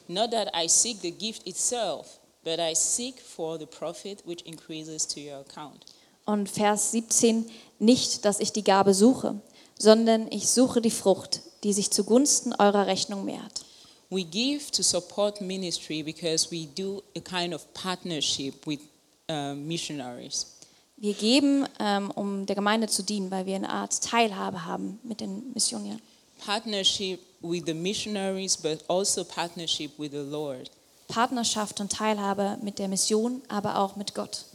not 0.10 0.32
that 0.32 0.50
I 0.54 0.68
seek 0.68 0.98
the 1.02 1.12
gift 1.12 1.48
itself, 1.48 2.20
but 2.44 2.60
I 2.60 2.76
seek 2.76 3.22
for 3.22 3.58
the 3.58 3.66
profit 3.66 4.28
which 4.28 4.42
increases 4.46 5.08
to 5.08 5.22
your 5.22 5.38
account. 5.38 5.86
Und 6.26 6.50
Vers 6.50 6.92
17, 6.92 7.50
nicht, 7.80 8.26
dass 8.26 8.42
ich 8.42 8.52
die 8.52 8.66
Gabe 8.66 8.94
suche, 8.94 9.40
sondern 9.80 10.30
ich 10.32 10.50
suche 10.50 10.82
die 10.82 10.92
Frucht, 10.92 11.40
die 11.64 11.72
sich 11.72 11.92
zugunsten 11.92 12.54
eurer 12.54 12.88
Rechnung 12.88 13.24
mehrt. 13.24 13.64
We 14.12 14.26
give 14.26 14.72
to 14.72 14.84
support 14.84 15.40
ministry 15.40 16.04
because 16.04 16.52
we 16.52 16.66
do 16.66 17.02
a 17.16 17.22
kind 17.22 17.54
of 17.54 17.66
partnership 17.74 18.68
with 18.68 18.82
uh, 19.30 19.56
missionaries. 19.56 20.58
Wir 20.98 21.14
geben, 21.14 21.66
ähm, 21.80 22.12
um 22.12 22.46
der 22.46 22.56
Gemeinde 22.56 22.88
zu 22.88 23.04
dienen, 23.04 23.32
weil 23.32 23.46
wir 23.46 23.56
eine 23.56 23.70
Art 23.70 24.04
Teilhabe 24.04 24.66
haben 24.66 25.00
mit 25.04 25.22
den 25.22 25.54
Missionären. 25.54 26.02
Partnership 26.46 27.22
with 27.42 27.64
the 27.66 27.74
missionaries, 27.74 28.58
but 28.58 28.84
also 28.90 29.24
partnership 29.24 29.98
with 29.98 30.12
the 30.12 30.18
Lord. 30.30 30.70
Partnerschaft 31.08 31.80
und 31.80 31.92
Teilhabe 31.92 32.58
mit 32.62 32.80
der 32.80 32.90
Mission, 32.90 33.42
aber 33.48 33.80
auch 33.80 33.96
mit 33.96 34.14
Gott. 34.14 34.46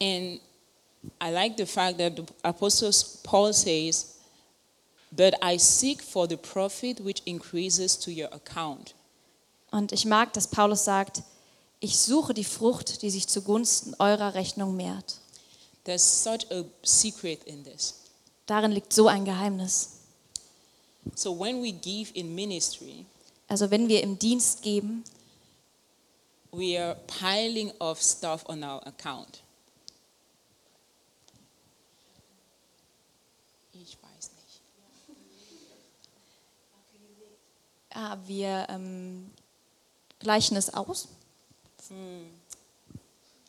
And 0.00 0.40
I 1.22 1.30
like 1.30 1.56
the 1.56 1.66
fact 1.66 1.98
that 1.98 2.16
the 2.16 2.24
Apostle 2.42 2.90
Paul 3.22 3.52
says, 3.52 4.15
But 5.10 5.34
I 5.42 5.58
seek 5.58 6.02
for 6.02 6.28
the 6.28 6.36
profit 6.36 7.04
which 7.04 7.22
increases 7.24 7.98
to 8.00 8.10
your 8.10 8.32
account. 8.32 8.94
Und 9.70 9.92
ich 9.92 10.04
mag, 10.04 10.32
dass 10.32 10.48
Paulus 10.48 10.84
sagt, 10.84 11.22
ich 11.80 11.98
suche 11.98 12.34
die 12.34 12.44
Frucht, 12.44 13.02
die 13.02 13.10
sich 13.10 13.28
zugunsten 13.28 13.94
eurer 13.98 14.34
Rechnung 14.34 14.76
mehrt. 14.76 15.18
There's 15.84 16.24
such 16.24 16.50
a 16.50 16.64
secret 16.82 17.44
in 17.44 17.64
this. 17.64 17.94
Darin 18.46 18.72
liegt 18.72 18.92
so 18.92 19.08
ein 19.08 19.24
Geheimnis. 19.24 19.90
So 21.14 21.38
when 21.38 21.62
we 21.62 21.72
give 21.72 22.12
in 22.14 22.34
ministry, 22.34 23.06
Also 23.48 23.70
wenn 23.70 23.88
wir 23.88 24.02
im 24.02 24.18
Dienst 24.18 24.62
geben, 24.62 25.04
we 26.50 26.78
are 26.78 26.96
piling 27.06 27.72
of 27.80 28.02
stuff 28.02 28.44
on 28.48 28.64
our 28.64 28.84
account. 28.86 29.42
Ich 33.72 33.96
weiß 34.02 34.30
nicht. 34.32 34.60
Ah, 37.96 38.18
wir 38.26 38.66
ähm, 38.68 39.30
gleichen 40.20 40.56
es 40.56 40.72
aus. 40.72 41.08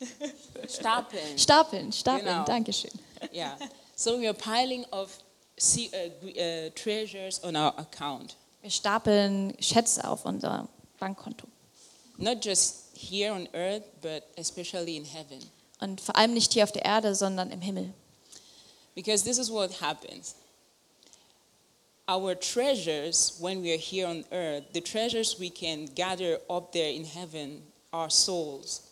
Stapeln. 0.68 1.38
Stapeln, 1.38 1.92
stapeln, 1.92 2.26
Genau. 2.26 2.44
Dankeschön. 2.44 2.90
yeah. 3.32 3.56
So 3.96 4.18
we 4.18 4.28
are 4.28 4.34
piling 4.34 4.84
of 4.92 5.10
uh, 5.58 5.86
uh, 5.96 6.70
treasures 6.74 7.42
on 7.42 7.56
our 7.56 7.76
account. 7.78 8.36
Wir 8.62 8.70
stapeln 8.70 9.56
Schätze 9.60 10.08
auf 10.08 10.24
unser 10.24 10.68
Bankkonto. 10.98 11.46
Not 12.16 12.44
just 12.44 12.96
here 12.96 13.32
on 13.32 13.48
earth, 13.54 13.84
but 14.00 14.22
especially 14.36 14.96
in 14.96 15.04
heaven. 15.04 15.38
Und 15.80 16.00
vor 16.00 16.16
allem 16.16 16.34
nicht 16.34 16.52
hier 16.52 16.64
auf 16.64 16.72
der 16.72 16.84
Erde, 16.84 17.14
sondern 17.14 17.50
im 17.50 17.60
Himmel. 17.60 17.92
Because 18.94 19.24
this 19.24 19.38
is 19.38 19.50
what 19.50 19.80
happens. 19.80 20.34
Our 22.08 22.34
treasures, 22.34 23.36
when 23.38 23.60
we 23.62 23.72
are 23.74 23.76
here 23.78 24.06
on 24.06 24.24
earth, 24.32 24.64
the 24.72 24.80
treasures 24.80 25.38
we 25.38 25.50
can 25.50 25.86
gather 25.94 26.38
up 26.48 26.72
there 26.72 26.90
in 26.90 27.04
heaven 27.04 27.62
are 27.92 28.08
souls. 28.10 28.82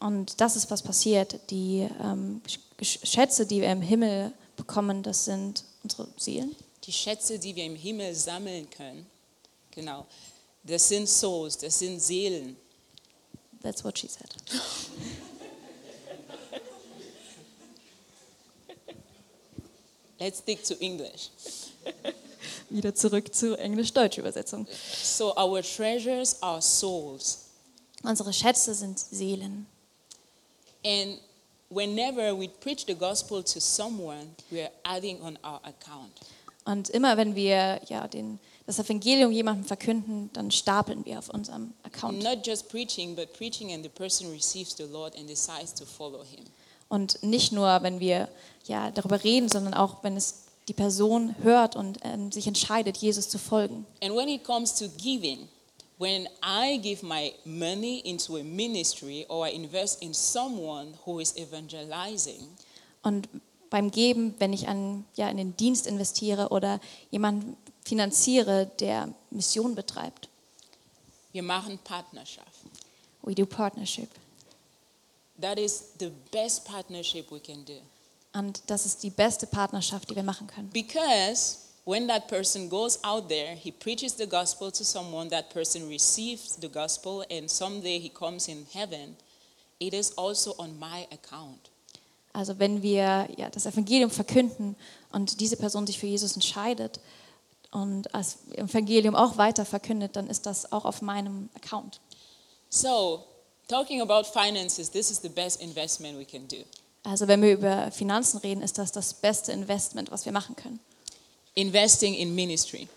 Und 0.00 0.40
das 0.40 0.56
ist, 0.56 0.68
was 0.70 0.82
passiert. 0.82 1.38
Die 1.50 1.88
ähm, 2.02 2.40
Sch- 2.80 3.06
Schätze, 3.06 3.46
die 3.46 3.60
wir 3.60 3.70
im 3.70 3.82
Himmel 3.82 4.32
bekommen, 4.56 5.02
das 5.04 5.26
sind 5.26 5.62
unsere 5.84 6.08
Seelen. 6.16 6.56
Die 6.84 6.92
Schätze, 6.92 7.38
die 7.38 7.54
wir 7.54 7.64
im 7.64 7.76
Himmel 7.76 8.12
sammeln 8.14 8.68
können, 8.68 9.06
genau, 9.70 10.04
das 10.64 10.88
sind 10.88 11.08
Souls, 11.08 11.56
das 11.56 11.78
sind 11.78 12.00
Seelen. 12.00 12.56
That's 13.62 13.84
what 13.84 13.96
she 13.96 14.08
said. 14.08 14.34
Let's 20.18 20.38
stick 20.38 20.64
to 20.64 20.74
English. 20.80 21.30
Wieder 22.70 22.94
zurück 22.94 23.34
zur 23.34 23.58
englisch-deutschen 23.58 24.20
Übersetzung. 24.20 24.66
So 25.02 25.36
our 25.36 25.62
treasures 25.62 26.42
are 26.42 26.60
souls. 26.62 27.46
Unsere 28.02 28.32
Schätze 28.32 28.74
sind 28.74 28.98
Seelen. 28.98 29.66
And 30.84 31.18
whenever 31.70 32.36
we 32.36 32.48
preach 32.48 32.84
the 32.86 32.94
gospel 32.94 33.42
to 33.42 33.60
someone, 33.60 34.34
we 34.50 34.62
are 34.62 34.72
adding 34.84 35.20
on 35.22 35.38
our 35.44 35.60
account. 35.64 36.12
Und 36.64 36.90
immer 36.90 37.16
wenn 37.16 37.34
wir 37.34 37.80
ja, 37.88 38.06
den, 38.06 38.38
das 38.66 38.78
Evangelium 38.78 39.32
jemandem 39.32 39.64
verkünden, 39.64 40.30
dann 40.32 40.50
stapeln 40.50 41.04
wir 41.04 41.18
auf 41.18 41.28
unserem 41.28 41.74
Account. 41.82 42.22
Not 42.22 42.46
just 42.46 42.68
preaching, 42.68 43.16
but 43.16 43.32
preaching 43.32 43.72
and 43.72 43.82
the 43.82 43.88
person 43.88 44.30
receives 44.30 44.76
the 44.76 44.84
Lord 44.84 45.16
and 45.16 45.28
decides 45.28 45.74
to 45.74 45.84
follow 45.84 46.22
him. 46.22 46.44
Und 46.88 47.22
nicht 47.22 47.52
nur, 47.52 47.82
wenn 47.82 48.00
wir 48.00 48.28
ja, 48.66 48.90
darüber 48.90 49.22
reden, 49.24 49.48
sondern 49.48 49.74
auch, 49.74 50.04
wenn 50.04 50.16
es 50.16 50.41
die 50.68 50.72
Person 50.72 51.34
hört 51.42 51.76
und 51.76 51.98
ähm, 52.02 52.30
sich 52.32 52.46
entscheidet, 52.46 52.96
Jesus 52.96 53.28
zu 53.28 53.38
folgen. 53.38 53.86
And 54.02 54.14
when 54.16 54.28
it 54.28 54.44
comes 54.44 54.74
to 54.76 54.88
giving, 54.96 55.48
when 55.98 56.28
I 56.44 56.78
give 56.78 57.04
my 57.04 57.32
money 57.44 58.00
into 58.00 58.36
a 58.36 58.42
ministry 58.42 59.26
or 59.28 59.46
I 59.46 59.52
invest 59.52 60.02
in 60.02 60.14
someone 60.14 60.94
who 61.04 61.20
is 61.20 61.36
evangelizing, 61.36 62.48
Und 63.02 63.28
beim 63.70 63.90
Geben, 63.90 64.34
wenn 64.38 64.52
ich 64.52 64.68
an, 64.68 65.04
ja, 65.16 65.28
in 65.28 65.36
den 65.38 65.56
Dienst 65.56 65.86
investiere 65.86 66.50
oder 66.50 66.78
jemanden 67.10 67.56
finanziere, 67.84 68.70
der 68.78 69.08
Mission 69.30 69.74
betreibt. 69.74 70.28
wir 71.32 71.42
machen 71.42 71.78
Partnerschaft. 71.82 72.48
We 73.22 73.34
do 73.34 73.46
partnership. 73.46 74.10
That 75.40 75.58
is 75.58 75.92
the 75.98 76.10
best 76.30 76.64
partnership 76.64 77.30
we 77.32 77.40
can 77.40 77.64
do. 77.64 77.78
Und 78.34 78.62
das 78.66 78.86
ist 78.86 79.02
die 79.02 79.10
beste 79.10 79.46
Partnerschaft, 79.46 80.10
die 80.10 80.16
wir 80.16 80.22
machen 80.22 80.46
können. 80.46 80.70
Because 80.70 81.58
when 81.84 82.08
that 82.08 82.28
person 82.28 82.68
goes 82.68 83.02
out 83.04 83.28
there, 83.28 83.54
he 83.54 83.70
preaches 83.70 84.16
the 84.16 84.26
gospel 84.26 84.70
to 84.72 84.84
someone, 84.84 85.28
that 85.30 85.50
person 85.50 85.88
receives 85.88 86.56
the 86.60 86.68
gospel, 86.68 87.24
and 87.30 87.50
someday 87.50 87.98
he 87.98 88.08
comes 88.08 88.48
in 88.48 88.66
heaven, 88.72 89.16
it 89.78 89.92
is 89.92 90.16
also 90.16 90.54
on 90.58 90.78
my 90.78 91.06
account. 91.12 91.70
Also 92.32 92.58
wenn 92.58 92.82
wir 92.82 93.28
ja, 93.36 93.50
das 93.50 93.66
Evangelium 93.66 94.10
verkünden 94.10 94.76
und 95.12 95.40
diese 95.40 95.56
Person 95.56 95.86
sich 95.86 95.98
für 95.98 96.06
Jesus 96.06 96.32
entscheidet 96.32 96.98
und 97.70 98.08
das 98.12 98.38
Evangelium 98.52 99.14
auch 99.14 99.36
weiter 99.36 99.66
verkündet, 99.66 100.16
dann 100.16 100.28
ist 100.28 100.46
das 100.46 100.72
auch 100.72 100.86
auf 100.86 101.02
meinem 101.02 101.50
Account. 101.54 102.00
So, 102.70 103.24
talking 103.68 104.00
about 104.00 104.24
finances, 104.24 104.90
this 104.90 105.10
is 105.10 105.20
the 105.20 105.28
best 105.28 105.60
investment 105.60 106.18
we 106.18 106.24
can 106.24 106.48
do. 106.48 106.64
Also 107.04 107.26
wenn 107.26 107.42
wir 107.42 107.52
über 107.52 107.90
Finanzen 107.90 108.38
reden, 108.38 108.62
ist 108.62 108.78
das 108.78 108.92
das 108.92 109.14
beste 109.14 109.52
Investment, 109.52 110.10
was 110.10 110.24
wir 110.24 110.32
machen 110.32 110.54
können, 110.56 110.80
Investing 111.54 112.14
in 112.14 112.34
ministry. 112.34 112.88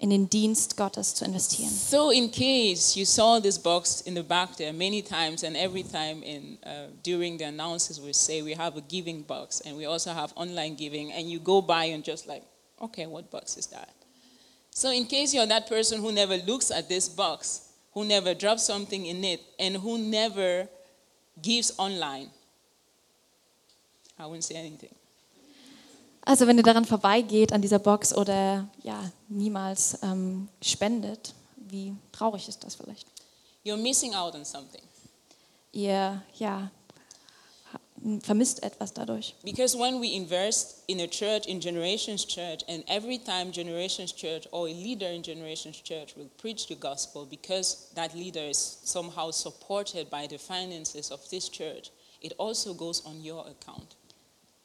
in 0.00 0.08
den 0.08 0.30
Dienst 0.30 0.78
Gottes 0.78 1.14
zu 1.14 1.26
investieren. 1.26 1.70
So, 1.70 2.10
in 2.10 2.30
case 2.30 2.98
you 2.98 3.04
saw 3.04 3.38
this 3.38 3.58
box 3.58 4.00
in 4.00 4.14
the 4.14 4.22
back 4.22 4.56
there 4.56 4.72
many 4.72 5.02
times, 5.02 5.44
and 5.44 5.54
every 5.56 5.82
time 5.82 6.22
in 6.22 6.58
uh, 6.64 6.88
during 7.02 7.36
the 7.36 7.44
announcements, 7.44 8.00
we 8.00 8.14
say 8.14 8.40
we 8.40 8.54
have 8.54 8.78
a 8.78 8.80
giving 8.80 9.22
box, 9.22 9.60
and 9.60 9.76
we 9.76 9.84
also 9.84 10.12
have 10.12 10.32
online 10.36 10.74
giving, 10.74 11.12
and 11.12 11.30
you 11.30 11.38
go 11.38 11.60
by 11.60 11.84
and 11.92 12.02
just 12.02 12.26
like, 12.26 12.42
okay, 12.80 13.06
what 13.06 13.30
box 13.30 13.58
is 13.58 13.66
that? 13.66 13.90
So, 14.70 14.90
in 14.90 15.04
case 15.04 15.34
you're 15.34 15.46
that 15.46 15.68
person 15.68 16.00
who 16.00 16.12
never 16.12 16.38
looks 16.38 16.70
at 16.70 16.88
this 16.88 17.06
box, 17.06 17.68
who 17.92 18.06
never 18.06 18.32
drops 18.32 18.64
something 18.64 19.04
in 19.04 19.22
it, 19.22 19.42
and 19.58 19.76
who 19.76 19.98
never 19.98 20.66
gives 21.42 21.72
online, 21.76 22.30
I 24.20 24.24
wouldn't 24.24 24.42
say 24.42 24.56
anything. 24.56 24.90
Also 26.22 26.46
wenn 26.46 26.58
ihr 26.58 26.62
daran 26.62 26.84
vorbeigeht 26.84 27.52
an 27.52 27.62
dieser 27.62 27.78
Box 27.78 28.14
oder 28.14 28.68
ja 28.82 29.10
niemals 29.28 29.98
ähm, 30.02 30.48
spendet, 30.62 31.34
wie 31.56 31.94
traurig 32.12 32.46
ist 32.48 32.62
das 32.62 32.74
vielleicht? 32.74 33.06
You're 33.64 33.76
missing 33.76 34.14
out 34.14 34.34
on 34.34 34.44
something. 34.44 34.82
Ihr 35.72 36.22
ja 36.38 36.70
vermisst 38.22 38.62
etwas 38.62 38.92
dadurch. 38.92 39.34
Because 39.44 39.76
when 39.76 40.00
we 40.00 40.14
invest 40.14 40.84
in 40.86 41.00
a 41.00 41.06
church, 41.06 41.46
in 41.46 41.60
Generations 41.60 42.24
Church, 42.26 42.64
and 42.68 42.82
every 42.88 43.18
time 43.18 43.52
Generations 43.52 44.12
Church 44.12 44.48
or 44.52 44.68
a 44.68 44.72
leader 44.72 45.08
in 45.08 45.22
Generations 45.22 45.82
Church 45.82 46.16
will 46.16 46.30
preach 46.38 46.66
the 46.66 46.76
gospel, 46.76 47.26
because 47.26 47.90
that 47.94 48.14
leader 48.14 48.48
is 48.48 48.78
somehow 48.84 49.30
supported 49.30 50.08
by 50.08 50.26
the 50.26 50.38
finances 50.38 51.10
of 51.10 51.20
this 51.30 51.48
church, 51.48 51.90
it 52.22 52.32
also 52.38 52.74
goes 52.74 53.04
on 53.04 53.22
your 53.22 53.46
account. 53.46 53.96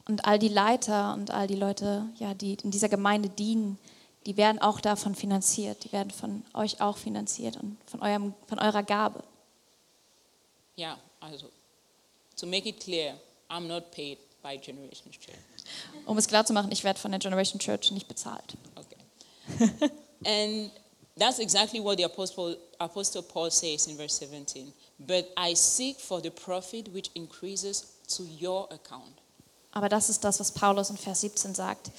Und 0.07 0.25
all 0.25 0.37
die 0.37 0.49
Leiter 0.49 1.13
und 1.13 1.31
all 1.31 1.47
die 1.47 1.55
Leute, 1.55 2.07
ja, 2.17 2.33
die 2.33 2.57
in 2.63 2.71
dieser 2.71 2.89
Gemeinde 2.89 3.29
dienen, 3.29 3.79
die 4.25 4.37
werden 4.37 4.59
auch 4.59 4.79
davon 4.79 5.15
finanziert. 5.15 5.83
Die 5.83 5.91
werden 5.91 6.11
von 6.11 6.43
euch 6.53 6.81
auch 6.81 6.97
finanziert 6.97 7.57
und 7.57 7.77
von, 7.85 8.01
eurem, 8.01 8.33
von 8.47 8.59
eurer 8.59 8.83
Gabe. 8.83 9.23
Yeah, 10.77 10.97
also, 11.21 11.49
to 12.37 12.45
make 12.45 12.67
it 12.67 12.79
clear, 12.79 13.15
I'm 13.49 13.67
not 13.67 13.91
paid 13.91 14.17
by 14.43 14.57
Generations 14.57 15.17
Church. 15.17 15.37
Um 16.05 16.17
es 16.17 16.27
klar 16.27 16.45
zu 16.45 16.53
machen, 16.53 16.71
ich 16.71 16.83
werde 16.83 16.99
von 16.99 17.11
der 17.11 17.19
Generation 17.19 17.59
Church 17.59 17.91
nicht 17.91 18.07
bezahlt. 18.07 18.55
Okay. 18.75 19.71
and 20.25 20.71
that's 21.17 21.39
exactly 21.39 21.79
what 21.79 21.97
the 21.97 22.03
Apostle, 22.03 22.57
Apostle 22.79 23.23
Paul 23.23 23.49
says 23.49 23.87
in 23.87 23.95
verse 23.97 24.15
17. 24.19 24.73
But 24.99 25.25
I 25.37 25.55
seek 25.55 25.99
for 25.99 26.21
the 26.21 26.29
profit 26.29 26.93
which 26.93 27.09
increases 27.15 27.95
to 28.15 28.23
your 28.23 28.67
account. 28.71 29.21
Aber 29.75 29.89
das 29.89 30.09
ist 30.09 30.23
das, 30.23 30.39
was 30.39 30.53
Paulus 30.53 30.89
in 30.89 30.97
Vers 30.97 31.21
17 31.21 31.53
sagt. 31.53 31.91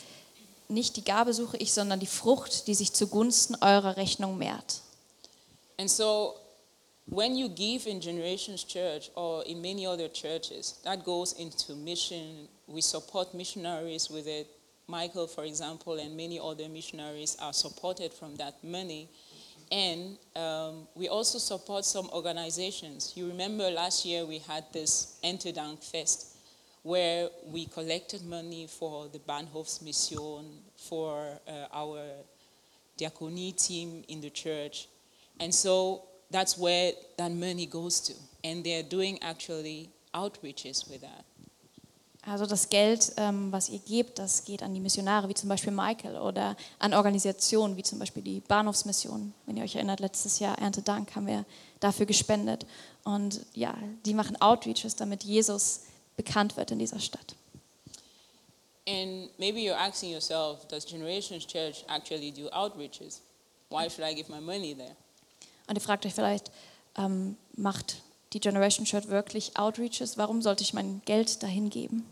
Nicht 0.68 0.96
die 0.96 1.04
Gabe 1.04 1.34
suche 1.34 1.58
ich, 1.58 1.72
sondern 1.72 2.00
die 2.00 2.06
Frucht, 2.06 2.66
die 2.66 2.74
sich 2.74 2.92
zugunsten 2.92 3.54
eurer 3.60 3.98
Rechnung 3.98 4.38
mehrt. 4.38 4.80
And 5.78 5.90
so 5.90 6.34
when 7.06 7.36
you 7.36 7.50
give 7.50 7.86
in 7.86 8.00
Generations 8.00 8.64
Church 8.64 9.10
or 9.14 9.44
in 9.44 9.60
many 9.60 9.86
other 9.86 10.08
churches, 10.08 10.80
that 10.84 11.04
goes 11.04 11.34
into 11.34 11.74
mission. 11.74 12.48
We 12.66 12.80
support 12.80 13.34
missionaries 13.34 14.10
with 14.10 14.26
it. 14.26 14.48
Michael, 14.88 15.26
for 15.26 15.44
example, 15.44 15.98
and 15.98 16.16
many 16.16 16.40
other 16.40 16.70
missionaries 16.70 17.36
are 17.40 17.52
supported 17.52 18.12
from 18.14 18.36
that 18.36 18.54
money. 18.64 19.10
And 19.70 20.16
um, 20.34 20.88
we 20.94 21.08
also 21.08 21.38
support 21.38 21.84
some 21.84 22.08
organizations. 22.10 23.12
You 23.16 23.28
remember 23.28 23.70
last 23.70 24.06
year 24.06 24.24
we 24.24 24.38
had 24.38 24.64
this 24.72 25.18
Enterdank 25.22 25.84
Fest 25.84 26.35
where 26.86 27.28
we 27.52 27.66
collected 27.66 28.24
money 28.24 28.68
for 28.68 29.08
the 29.12 29.18
Bahnhofsmission, 29.18 30.44
for 30.76 31.40
uh, 31.48 31.66
our 31.72 32.00
diaconie 32.96 33.52
team 33.52 34.04
in 34.06 34.20
the 34.20 34.30
church. 34.30 34.86
And 35.40 35.52
so 35.52 36.02
that's 36.30 36.56
where 36.56 36.92
that 37.18 37.32
money 37.32 37.66
goes 37.66 38.00
to. 38.02 38.12
And 38.44 38.62
they're 38.62 38.84
doing 38.84 39.18
actually 39.20 39.90
outreaches 40.14 40.88
with 40.88 41.00
that. 41.00 41.24
Also 42.24 42.46
das 42.46 42.68
Geld, 42.68 43.12
ähm, 43.18 43.52
was 43.52 43.68
ihr 43.68 43.78
gebt, 43.80 44.18
das 44.18 44.44
geht 44.44 44.62
an 44.62 44.74
die 44.74 44.80
Missionare, 44.80 45.28
wie 45.28 45.34
zum 45.34 45.48
Beispiel 45.48 45.72
Michael, 45.72 46.16
oder 46.16 46.56
an 46.78 46.94
Organisationen, 46.94 47.76
wie 47.76 47.84
zum 47.84 47.98
Beispiel 48.00 48.22
die 48.22 48.40
Bahnhofsmission. 48.40 49.32
Wenn 49.46 49.56
ihr 49.56 49.62
euch 49.64 49.76
erinnert, 49.76 50.00
letztes 50.00 50.40
Jahr 50.40 50.58
Erntedank 50.58 51.14
haben 51.14 51.26
wir 51.26 51.44
dafür 51.78 52.06
gespendet. 52.06 52.66
Und 53.04 53.44
ja, 53.54 53.76
die 54.04 54.14
machen 54.14 54.40
Outreaches, 54.40 54.96
damit 54.96 55.22
Jesus 55.22 55.82
bekannt 56.16 56.56
wird 56.56 56.70
in 56.70 56.78
dieser 56.78 57.00
Stadt. 57.00 57.36
And 58.88 59.30
maybe 59.38 59.60
you're 59.60 59.78
asking 59.78 60.12
yourself, 60.12 60.66
does 60.68 60.84
Generations 60.84 61.44
Church 61.44 61.84
actually 61.88 62.30
do 62.30 62.48
outreaches? 62.50 63.20
Why 63.68 63.88
should 63.90 64.04
I 64.04 64.14
give 64.14 64.30
my 64.30 64.40
money 64.40 64.74
there? 64.74 64.96
Und 65.66 65.76
ihr 65.76 65.80
fragt 65.80 66.06
euch 66.06 66.14
vielleicht, 66.14 66.52
ähm, 66.96 67.36
macht 67.56 68.02
die 68.32 68.40
Generation 68.40 68.84
Church 68.84 69.08
wirklich 69.08 69.56
Outreaches? 69.56 70.16
Warum 70.16 70.40
sollte 70.40 70.62
ich 70.62 70.72
mein 70.72 71.02
Geld 71.04 71.42
dahin 71.42 71.68
geben? 71.70 72.06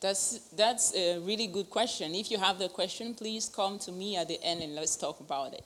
That's, 0.00 0.40
that's 0.56 0.92
a 0.94 1.18
really 1.24 1.46
good 1.46 1.70
question. 1.70 2.14
If 2.14 2.28
you 2.28 2.40
have 2.40 2.58
the 2.58 2.68
question, 2.68 3.14
please 3.14 3.50
come 3.50 3.78
to 3.78 3.92
me 3.92 4.18
at 4.18 4.28
the 4.28 4.38
end 4.42 4.62
and 4.62 4.74
let's 4.74 4.98
talk 4.98 5.20
about 5.20 5.54
it. 5.54 5.64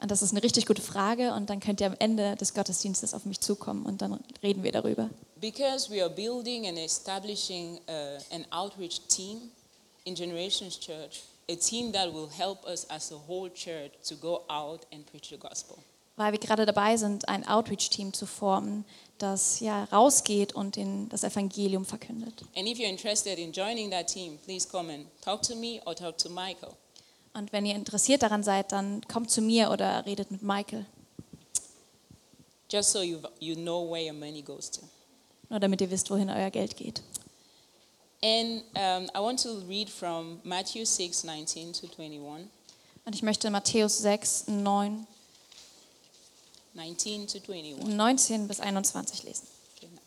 Und 0.00 0.10
das 0.10 0.22
ist 0.22 0.32
eine 0.32 0.42
richtig 0.42 0.66
gute 0.66 0.80
Frage 0.80 1.34
und 1.34 1.50
dann 1.50 1.60
könnt 1.60 1.80
ihr 1.80 1.86
am 1.86 1.96
Ende 1.98 2.34
des 2.36 2.54
Gottesdienstes 2.54 3.12
auf 3.12 3.26
mich 3.26 3.40
zukommen 3.40 3.84
und 3.84 4.00
dann 4.00 4.18
reden 4.42 4.62
wir 4.62 4.72
darüber. 4.72 5.10
Because 5.36 5.90
we 5.90 6.02
are 6.02 6.10
building 6.10 6.66
and 6.66 6.78
establishing 6.78 7.78
uh, 7.88 8.34
an 8.34 8.46
outreach 8.50 9.00
team 9.08 9.50
in 10.04 10.14
Generations 10.14 10.78
Church, 10.78 11.22
a 11.50 11.54
team 11.54 11.92
that 11.92 12.12
will 12.12 12.28
help 12.30 12.64
us 12.66 12.88
as 12.88 13.12
a 13.12 13.16
whole 13.28 13.50
church 13.50 13.92
to 14.08 14.16
go 14.16 14.42
out 14.48 14.86
and 14.92 15.04
preach 15.06 15.28
the 15.28 15.38
gospel. 15.38 15.76
Weil 16.16 16.32
wir 16.32 16.38
gerade 16.38 16.66
dabei 16.66 16.96
sind, 16.96 17.28
ein 17.28 17.46
Outreach-Team 17.46 18.12
zu 18.12 18.26
formen, 18.26 18.84
das 19.16 19.60
ja 19.60 19.84
rausgeht 19.84 20.54
und 20.54 20.76
den, 20.76 21.08
das 21.08 21.24
Evangelium 21.24 21.84
verkündet. 21.86 22.42
And 22.56 22.66
if 22.66 22.78
you're 22.78 22.90
interested 22.90 23.38
in 23.38 23.52
joining 23.52 23.90
that 23.90 24.06
team, 24.06 24.38
please 24.44 24.68
come 24.68 24.92
and 24.92 25.06
talk 25.22 25.42
to 25.42 25.54
me 25.54 25.80
or 25.86 25.94
talk 25.94 26.18
to 26.18 26.28
Michael. 26.28 26.76
Und 27.32 27.52
wenn 27.52 27.64
ihr 27.64 27.74
interessiert 27.74 28.22
daran 28.22 28.42
seid, 28.42 28.72
dann 28.72 29.02
kommt 29.06 29.30
zu 29.30 29.40
mir 29.40 29.70
oder 29.70 30.04
redet 30.06 30.30
mit 30.30 30.42
Michael. 30.42 30.86
just 32.70 32.92
so 32.92 33.02
you 33.02 33.20
you 33.40 33.54
know 33.56 33.82
where 33.82 34.00
your 34.00 34.14
money 34.14 34.42
goes 34.42 34.70
to. 34.70 34.82
Nur 35.50 35.58
damit 35.60 35.80
ihr 35.80 35.90
wisst, 35.90 36.10
wohin 36.10 36.30
euer 36.30 36.50
Geld 36.50 36.76
geht. 36.76 37.02
And 38.22 38.62
um, 38.76 39.10
I 39.14 39.20
want 39.20 39.40
to 39.40 39.60
read 39.66 39.90
from 39.90 40.40
Matthew 40.44 40.84
6, 40.84 41.24
19 41.24 41.72
to 41.72 41.88
21. 41.98 42.48
Und 43.04 43.14
ich 43.14 43.22
möchte 43.22 43.50
Matthäus 43.50 43.98
6, 43.98 44.46
9, 44.48 45.06
19 46.74 47.26
to 47.26 47.38
21. 47.38 47.96
19 47.96 48.46
bis 48.46 48.60
21 48.60 49.22
lesen. 49.24 49.46
Genau. 49.80 50.02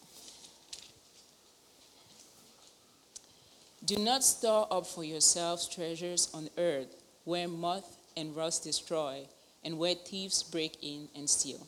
Do 3.81 3.99
not 3.99 4.23
store 4.23 4.67
up 4.71 4.86
for 4.86 5.03
yourselves 5.03 5.67
treasures 5.67 6.29
on 6.33 6.49
earth, 6.55 6.88
where 7.25 7.47
moth 7.47 7.97
and 8.15 8.36
rust 8.36 8.63
destroy, 8.63 9.27
and 9.63 9.79
where 9.79 9.95
thieves 9.95 10.43
break 10.43 10.77
in 10.81 11.07
and 11.15 11.29
steal. 11.29 11.59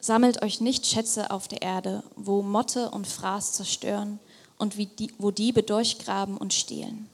Sammelt 0.00 0.42
euch 0.42 0.60
nicht 0.60 0.86
Schätze 0.86 1.30
auf 1.30 1.48
der 1.48 1.62
Erde, 1.62 2.02
wo 2.14 2.42
Motte 2.42 2.90
und 2.90 3.06
Fraß 3.06 3.54
zerstören 3.54 4.18
und 4.58 4.76
die, 4.76 5.14
wo 5.18 5.30
Diebe 5.30 5.62
durchgraben 5.62 6.36
und 6.36 6.52
stehlen. 6.52 7.08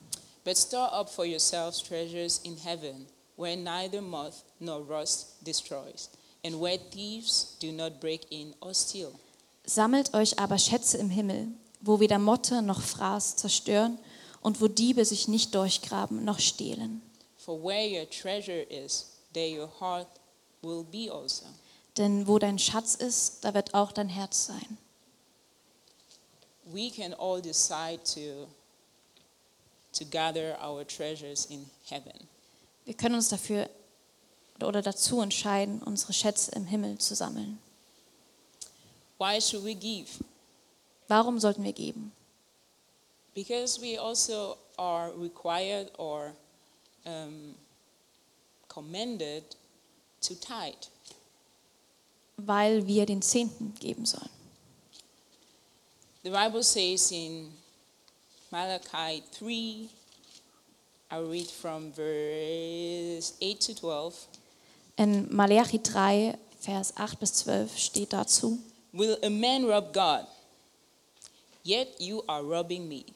But 0.44 0.56
store 0.56 0.92
up 0.92 1.08
for 1.08 1.24
yourselves 1.24 1.82
treasures 1.82 2.40
in 2.42 2.56
heaven, 2.56 3.06
where 3.36 3.56
neither 3.56 4.00
moth 4.00 4.42
nor 4.58 4.80
rust 4.80 5.36
destroys, 5.46 6.10
and 6.44 6.60
where 6.60 6.78
thieves 6.90 7.56
do 7.60 7.70
not 7.70 8.00
break 8.00 8.26
in 8.30 8.54
or 8.60 8.74
steal. 8.74 9.12
Sammelt 9.64 10.14
euch 10.14 10.38
aber 10.38 10.58
Schätze 10.58 10.98
im 10.98 11.10
Himmel, 11.10 11.48
wo 11.80 12.00
weder 12.00 12.18
Motte 12.18 12.62
noch 12.62 12.80
Fraß 12.80 13.36
zerstören 13.36 13.98
und 14.40 14.60
wo 14.60 14.68
Diebe 14.68 15.04
sich 15.04 15.28
nicht 15.28 15.54
durchgraben 15.54 16.24
noch 16.24 16.40
stehlen. 16.40 17.02
For 17.44 17.58
where 17.58 17.86
your 17.86 18.04
treasure 18.04 18.64
is, 18.68 19.06
there 19.32 19.48
your 19.48 19.68
heart 19.80 20.06
will 20.62 20.84
be 20.84 21.10
also. 21.10 21.46
Denn 21.96 22.26
wo 22.26 22.38
dein 22.38 22.58
Schatz 22.58 22.94
ist, 22.94 23.44
da 23.44 23.54
wird 23.54 23.74
auch 23.74 23.92
dein 23.92 24.08
Herz 24.08 24.46
sein. 24.46 24.78
We 26.66 26.90
can 26.90 27.14
all 27.14 27.40
decide 27.40 28.04
to, 28.14 28.46
to 29.92 30.04
gather 30.04 30.56
our 30.62 30.84
treasures 30.84 31.46
in 31.46 31.68
heaven. 31.88 32.28
Wir 32.84 32.94
können 32.94 33.14
uns 33.14 33.28
dafür 33.28 33.68
oder 34.62 34.82
dazu 34.82 35.20
entscheiden, 35.22 35.82
unsere 35.82 36.12
Schätze 36.12 36.52
im 36.52 36.66
Himmel 36.66 36.98
zu 36.98 37.14
sammeln. 37.14 37.58
Why 39.18 39.40
should 39.40 39.64
we 39.64 39.74
give? 39.74 40.22
Warum 41.08 41.40
sollten 41.40 41.64
wir 41.64 41.72
geben? 41.72 42.12
Because 43.34 43.80
we 43.80 43.98
also 43.98 44.58
are 44.76 45.12
required 45.18 45.90
or 45.98 46.34
um, 47.04 47.54
commended 48.68 49.44
to 50.20 50.34
tithe. 50.34 50.88
Weil 52.36 52.86
wir 52.86 53.06
den 53.06 53.22
Zehnten 53.22 53.74
geben 53.78 54.06
sollen. 54.06 54.30
The 56.22 56.30
Bible 56.30 56.62
says 56.62 57.10
in 57.12 57.50
Malachi 58.50 59.22
3, 59.38 59.88
I 61.12 61.16
read 61.18 61.50
from 61.50 61.92
verse 61.92 63.34
8 63.40 63.60
to 63.60 63.74
12. 63.74 64.28
In 64.96 65.34
Malachi 65.34 65.78
3, 65.78 66.34
Vers 66.60 66.92
8 66.96 67.18
bis 67.18 67.32
12 67.32 67.78
steht 67.78 68.12
dazu, 68.12 68.58
Will 68.92 69.16
a 69.22 69.30
man 69.30 69.64
rob 69.64 69.94
God? 69.94 70.26
Yet 71.64 71.88
you 71.98 72.22
are 72.28 72.42
robbing 72.42 72.86
me. 72.86 73.06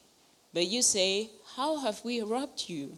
But 0.51 0.63
you 0.63 0.81
say, 0.81 1.29
How 1.55 1.77
have 1.77 2.03
we 2.03 2.21
robbed 2.21 2.67
you? 2.67 2.97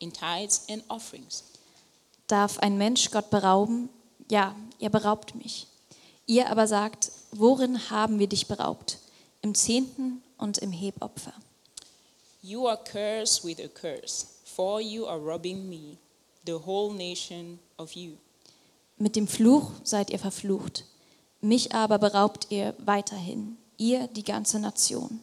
In 0.00 0.12
tithes 0.12 0.62
and 0.68 0.82
offerings. 0.88 1.44
darf 2.26 2.58
ein 2.58 2.78
Mensch 2.78 3.10
Gott 3.10 3.30
berauben? 3.30 3.88
Ja, 4.30 4.54
ihr 4.78 4.90
beraubt 4.90 5.34
mich. 5.34 5.66
Ihr 6.26 6.48
aber 6.50 6.66
sagt, 6.66 7.10
worin 7.32 7.90
haben 7.90 8.18
wir 8.18 8.28
dich 8.28 8.46
beraubt? 8.46 8.98
Im 9.42 9.54
Zehnten 9.54 10.22
und 10.38 10.58
im 10.58 10.72
Hebopfer. 10.72 11.32
You 12.42 12.68
are 12.68 12.78
cursed 12.78 13.44
with 13.44 13.58
a 13.60 13.68
curse, 13.68 14.26
for 14.44 14.80
you 14.80 15.06
are 15.06 15.18
robbing 15.18 15.68
me, 15.68 15.98
the 16.46 16.54
whole 16.64 16.94
nation 16.94 17.58
of 17.76 17.92
you. 17.92 18.12
Mit 18.96 19.16
dem 19.16 19.26
Fluch 19.26 19.72
seid 19.82 20.10
ihr 20.10 20.18
verflucht. 20.18 20.84
Mich 21.40 21.74
aber 21.74 21.98
beraubt 21.98 22.46
ihr 22.50 22.74
weiterhin, 22.78 23.56
ihr 23.76 24.06
die 24.08 24.24
ganze 24.24 24.58
Nation. 24.58 25.20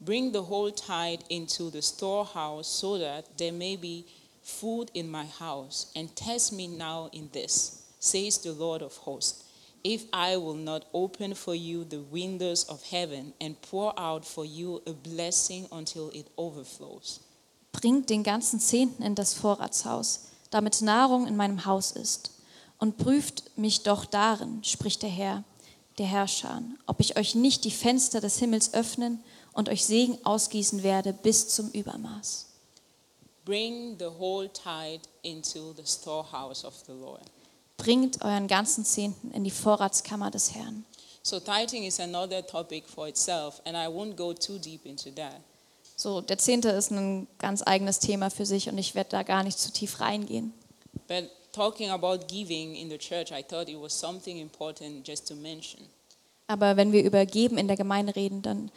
Bring 0.00 0.32
the 0.32 0.42
whole 0.42 0.70
tithe 0.70 1.22
into 1.28 1.70
the 1.70 1.82
storehouse 1.82 2.68
so 2.68 2.98
that 2.98 3.36
there 3.36 3.52
may 3.52 3.76
be 3.76 4.06
food 4.42 4.90
in 4.94 5.08
my 5.10 5.26
house, 5.26 5.92
and 5.94 6.14
test 6.14 6.52
me 6.52 6.66
now 6.68 7.10
in 7.12 7.28
this, 7.32 7.82
says 7.98 8.38
the 8.38 8.52
Lord 8.52 8.82
of 8.82 8.96
hosts, 8.96 9.44
if 9.84 10.04
I 10.12 10.36
will 10.36 10.54
not 10.54 10.86
open 10.92 11.34
for 11.34 11.54
you 11.54 11.84
the 11.84 12.00
windows 12.00 12.64
of 12.64 12.82
heaven 12.82 13.32
and 13.40 13.60
pour 13.62 13.92
out 13.98 14.24
for 14.24 14.44
you 14.44 14.82
a 14.86 14.92
blessing 14.92 15.66
until 15.70 16.10
it 16.10 16.28
overflows. 16.36 17.20
Bringt 17.72 18.08
den 18.08 18.22
ganzen 18.22 18.60
Zehnten 18.60 19.02
in 19.02 19.14
das 19.14 19.34
Vorratshaus, 19.34 20.28
damit 20.50 20.80
Nahrung 20.80 21.26
in 21.26 21.36
meinem 21.36 21.64
Haus 21.64 21.92
ist. 21.92 22.32
Und 22.78 22.96
prüft 22.96 23.56
mich 23.56 23.82
doch 23.82 24.04
darin, 24.04 24.62
spricht 24.62 25.02
der 25.02 25.10
Herr, 25.10 25.44
der 25.98 26.06
Herrscher, 26.06 26.62
ob 26.86 27.00
ich 27.00 27.16
euch 27.16 27.34
nicht 27.34 27.64
die 27.64 27.70
Fenster 27.70 28.20
des 28.20 28.38
Himmels 28.38 28.72
öffnen 28.72 29.22
und 29.58 29.68
euch 29.68 29.84
Segen 29.84 30.16
ausgießen 30.24 30.84
werde 30.84 31.12
bis 31.12 31.48
zum 31.48 31.68
Übermaß. 31.72 32.46
Bring 33.44 33.96
the 33.98 34.06
whole 34.06 34.48
tithe 34.52 35.02
into 35.22 35.74
the 35.76 35.84
storehouse 35.84 36.64
of 36.64 36.74
the 36.86 36.92
Lord. 36.92 37.24
Bringt 37.76 38.22
euren 38.22 38.46
ganzen 38.46 38.84
Zehnten 38.84 39.32
in 39.32 39.42
die 39.42 39.50
Vorratskammer 39.50 40.30
des 40.30 40.54
Herrn. 40.54 40.84
So, 41.24 41.40
tithing 41.40 41.82
is 41.82 41.98
another 41.98 42.46
topic 42.46 42.84
for 42.86 43.08
itself, 43.08 43.60
and 43.64 43.76
I 43.76 43.88
won't 43.88 44.14
go 44.14 44.32
too 44.32 44.58
deep 44.58 44.86
into 44.86 45.10
that. 45.16 45.40
So, 45.96 46.20
der 46.20 46.38
Zehnte 46.38 46.68
ist 46.68 46.92
ein 46.92 47.26
ganz 47.38 47.64
eigenes 47.64 47.98
Thema 47.98 48.30
für 48.30 48.46
sich 48.46 48.68
und 48.68 48.78
ich 48.78 48.94
werde 48.94 49.10
da 49.10 49.24
gar 49.24 49.42
nicht 49.42 49.58
zu 49.58 49.72
tief 49.72 49.98
reingehen. 49.98 50.52
But 51.08 51.30
talking 51.50 51.90
about 51.90 52.28
giving 52.28 52.76
in 52.76 52.90
the 52.90 52.98
church, 52.98 53.32
I 53.32 53.42
thought 53.42 53.68
it 53.68 53.80
was 53.80 53.98
something 53.98 54.38
important 54.38 55.04
just 55.04 55.26
to 55.26 55.34
mention. 55.34 55.80
Aber 56.46 56.76
wenn 56.76 56.92
wir 56.92 57.02
über 57.02 57.26
Geben 57.26 57.58
in 57.58 57.66
der 57.66 57.76
Gemeinde 57.76 58.14
reden, 58.14 58.40
dann 58.40 58.70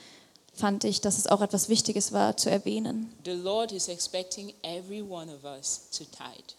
fand 0.54 0.84
ich, 0.84 1.02
dass 1.02 1.18
es 1.18 1.28
auch 1.28 1.42
etwas 1.42 1.70
Wichtiges 1.70 2.12
war 2.12 2.38
zu 2.38 2.50
erwähnen, 2.50 3.12
The 3.26 3.32
Lord 3.32 3.72
is 3.72 3.88
expecting 3.88 4.54
every 4.64 5.02
one 5.02 5.34
of 5.34 5.44
us 5.44 5.90
to 5.98 6.04
tithe. 6.06 6.56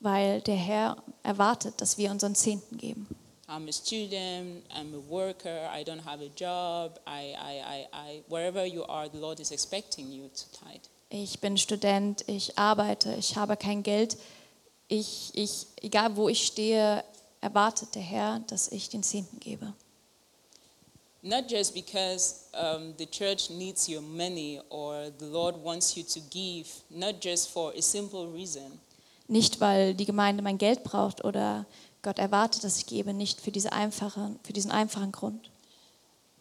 weil 0.00 0.40
der 0.42 0.56
Herr 0.56 0.96
erwartet, 1.22 1.80
dass 1.80 1.98
wir 1.98 2.10
unseren 2.10 2.34
Zehnten 2.34 2.76
geben. 2.76 3.06
I'm 3.48 3.68
a 3.68 3.72
student, 3.72 4.64
I'm 4.74 4.92
a 4.94 5.10
worker, 5.10 5.70
I 5.72 5.84
don't 5.84 6.04
have 6.04 6.20
a 6.20 6.30
job, 6.36 6.98
I, 7.06 7.34
I, 7.36 7.60
I, 7.60 7.86
I, 7.92 8.22
wherever 8.28 8.64
you 8.66 8.84
are, 8.84 9.08
the 9.08 9.18
Lord 9.18 9.38
is 9.38 9.52
expecting 9.52 10.10
you 10.10 10.28
to 10.28 10.44
tithe. 10.64 10.82
Ich 11.08 11.38
bin 11.38 11.56
Student, 11.56 12.24
ich 12.26 12.58
arbeite, 12.58 13.14
ich 13.14 13.36
habe 13.36 13.56
kein 13.56 13.84
Geld. 13.84 14.16
Ich, 14.88 15.30
ich, 15.34 15.66
egal 15.82 16.16
wo 16.16 16.28
ich 16.28 16.44
stehe, 16.44 17.04
erwartet 17.40 17.94
der 17.94 18.02
Herr, 18.02 18.40
dass 18.48 18.66
ich 18.72 18.88
den 18.88 19.04
Zehnten 19.04 19.38
gebe. 19.38 19.72
Not 21.26 21.50
just 21.50 21.74
because 21.74 22.44
um, 22.54 22.94
the 22.98 23.06
church 23.06 23.50
needs 23.50 23.88
your 23.88 24.00
money 24.00 24.60
or 24.70 25.10
the 25.18 25.26
Lord 25.26 25.56
wants 25.56 25.96
you 25.96 26.04
to 26.04 26.20
give, 26.30 26.68
not 26.88 27.20
just 27.20 27.50
for 27.50 27.72
a 27.76 27.82
simple 27.82 28.28
reason, 28.32 28.78
Nicht, 29.28 29.60
weil 29.60 29.94
die 29.94 30.04
Gemeinde 30.04 30.40
mein 30.40 30.56
Geld 30.56 30.84
braucht 30.84 31.24
oder 31.24 31.66
Gott 32.02 32.20
erwartet, 32.20 32.62
dass 32.62 32.78
ich 32.78 32.86
gebe, 32.86 33.12
nicht 33.12 33.40
für, 33.40 33.50
diese 33.50 33.72
einfache, 33.72 34.36
für 34.44 34.52
diesen 34.52 34.70
einfachen 34.70 35.10
Grund, 35.10 35.50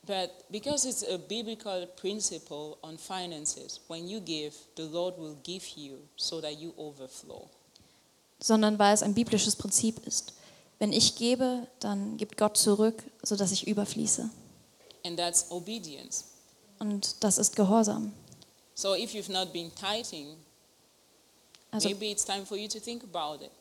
but 0.05 0.29
because 0.51 0.87
it's 0.87 1.01
a 1.01 1.17
biblical 1.17 1.87
principle 1.99 2.77
on 2.83 2.99
finances. 2.99 3.79
When 3.87 4.07
you 4.07 4.19
give, 4.19 4.53
the 4.75 4.83
Lord 4.83 5.17
will 5.17 5.35
give 5.41 5.65
you 5.75 5.97
so 6.15 6.39
that 6.41 6.59
you 6.59 6.73
overflow. 6.77 7.49
sondern 8.39 8.77
weil 8.77 8.93
es 8.93 9.01
ein 9.01 9.15
biblisches 9.15 9.55
Prinzip 9.55 10.05
ist. 10.05 10.33
Wenn 10.77 10.93
ich 10.93 11.15
gebe, 11.15 11.65
dann 11.79 12.17
gibt 12.17 12.37
Gott 12.37 12.57
zurück, 12.57 13.01
sodass 13.23 13.51
ich 13.51 13.65
überfließe. 13.65 14.29
And 15.05 15.17
that's 15.17 15.45
obedience. 15.51 16.25
Und 16.79 17.23
das 17.23 17.37
ist 17.37 17.55
Gehorsam. 17.55 18.11
So 18.73 18.95
if 18.95 19.13
you've 19.13 19.31
not 19.31 19.53
been 19.53 19.71
tithing, 19.75 20.35
Also, 21.71 21.89
maybe 21.89 22.07
it's 22.07 22.25
time 22.25 22.45
for 22.45 22.57
you 22.57 22.67
to 22.67 22.79
think 22.79 23.03
about 23.03 23.43
it. 23.43 23.51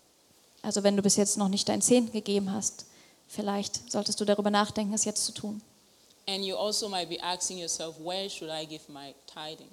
also 0.63 0.83
wenn 0.83 0.97
du 0.97 1.03
bis 1.03 1.17
jetzt 1.17 1.37
noch 1.37 1.49
nicht 1.49 1.69
deinen 1.69 1.83
Zehnten 1.83 2.13
gegeben 2.13 2.51
hast, 2.51 2.87
vielleicht 3.29 3.91
solltest 3.93 4.21
du 4.21 4.25
darüber 4.25 4.51
nachdenken, 4.51 4.95
es 4.95 5.05
jetzt 5.05 5.25
zu 5.25 5.33
tun. 5.33 5.61
And 6.27 6.43
you 6.45 6.57
also 6.57 6.89
might 6.89 7.09
be 7.11 7.23
asking 7.23 7.59
yourself, 7.59 7.97
where 8.03 8.31
should 8.31 8.51
I 8.51 8.67
give 8.67 8.91
my 8.91 9.15
tithing? 9.27 9.69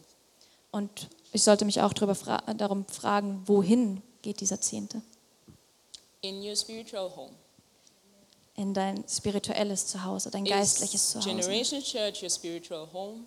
Und 0.71 1.07
ich 1.31 1.43
sollte 1.43 1.63
mich 1.65 1.81
auch 1.81 1.93
darüber 1.93 2.15
fra 2.15 2.37
darum 2.53 2.85
fragen, 2.85 3.41
wohin 3.45 4.01
geht 4.21 4.41
dieser 4.41 4.59
Zehnte? 4.59 5.01
In 6.21 6.41
your 6.43 6.55
spiritual 6.55 7.09
home. 7.15 7.33
In 8.61 8.75
dein 8.75 9.03
spirituelles 9.07 9.87
Zuhause, 9.87 10.29
dein 10.29 10.45
geistliches 10.45 11.01
Is 11.01 11.09
Zuhause. 11.13 11.29
Generation 11.29 11.81
Church 11.81 12.21
your 12.21 12.29
spiritual 12.29 12.87
home? 12.93 13.25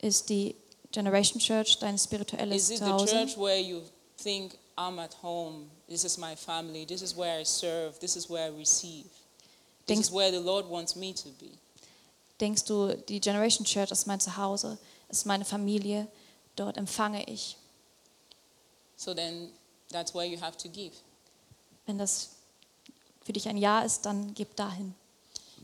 Ist 0.00 0.28
die 0.28 0.54
Generation 0.92 1.40
Church 1.40 1.80
dein 1.80 1.98
spirituelles 1.98 2.70
Is 2.70 2.70
it 2.70 2.78
the 2.78 2.84
Zuhause? 2.84 3.10
church 3.10 3.36
where 3.36 3.58
you 3.60 3.82
think, 4.18 4.56
I'm 4.78 5.00
at 5.00 5.14
home, 5.20 5.68
this 5.88 6.04
is 6.04 6.16
my 6.16 6.36
family, 6.36 6.86
this 6.86 7.02
is 7.02 7.16
where 7.16 7.40
I 7.40 7.44
serve, 7.44 7.98
this 7.98 8.14
is 8.14 8.30
where 8.30 8.52
I 8.52 8.56
receive, 8.56 9.06
this 9.86 9.98
Denkst- 9.98 10.00
is 10.02 10.12
where 10.12 10.30
the 10.30 10.38
Lord 10.38 10.68
wants 10.70 10.94
me 10.94 11.12
to 11.12 11.28
be? 11.40 11.50
Denkst 12.38 12.64
du, 12.66 12.94
die 13.08 13.18
Generation 13.20 13.64
Church 13.66 13.90
ist 13.90 14.06
mein 14.06 14.20
Zuhause, 14.20 14.78
ist 15.08 15.26
meine 15.26 15.44
Familie, 15.44 16.06
dort 16.54 16.76
empfange 16.76 17.24
ich. 17.28 17.56
So 18.96 19.12
then 19.12 19.50
that's 19.90 20.14
where 20.14 20.24
you 20.24 20.38
have 20.40 20.56
to 20.58 20.68
give. 20.68 20.92
Wenn 21.84 21.98
das 21.98 22.36
für 23.24 23.32
dich 23.32 23.48
ein 23.48 23.56
Ja 23.56 23.80
ist, 23.80 24.06
dann 24.06 24.34
gib 24.34 24.56
dahin. 24.56 24.94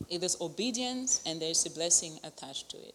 It 0.07 0.23
is 0.23 0.39
obedience 0.39 1.21
and 1.25 1.39
there's 1.39 1.65
a 1.65 1.69
blessing 1.69 2.13
attached 2.23 2.69
to 2.69 2.77
it. 2.77 2.93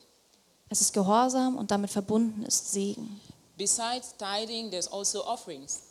Es 0.70 0.81
ist 0.81 0.92
Gehorsam 0.92 1.57
und 1.57 1.70
damit 1.70 1.90
verbunden 1.90 2.44
ist 2.44 2.72
Segen. 2.72 3.20
Besides 3.57 4.14
tithing, 4.18 4.70
there's 4.70 4.88
also 4.88 5.24
offerings. 5.27 5.83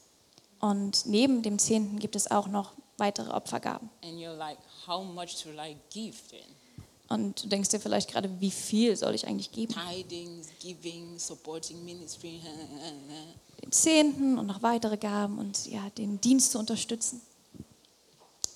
Und 0.59 1.05
neben 1.05 1.41
dem 1.41 1.59
Zehnten 1.59 1.99
gibt 1.99 2.15
es 2.15 2.29
auch 2.31 2.47
noch 2.47 2.71
weitere 2.97 3.29
Opfergaben. 3.31 3.89
And 4.03 4.13
you're 4.13 4.35
like, 4.35 4.57
how 4.87 5.03
much 5.03 5.37
should 5.37 5.57
I 5.57 5.77
give 5.89 6.17
then? 6.29 6.55
Und 7.09 7.43
du 7.43 7.47
denkst 7.47 7.69
dir 7.69 7.79
vielleicht 7.79 8.09
gerade, 8.09 8.29
wie 8.39 8.49
viel 8.49 8.95
soll 8.95 9.13
ich 9.13 9.27
eigentlich 9.27 9.51
geben? 9.51 9.73
Tithing, 9.73 10.41
giving, 10.59 11.19
supporting 11.19 11.83
ministry. 11.85 12.41
Den 13.61 13.71
Zehnten 13.71 14.39
und 14.39 14.47
noch 14.47 14.61
weitere 14.63 14.97
Gaben 14.97 15.37
und 15.37 15.67
ja, 15.67 15.89
den 15.91 16.19
Dienst 16.19 16.51
zu 16.51 16.59
unterstützen. 16.59 17.21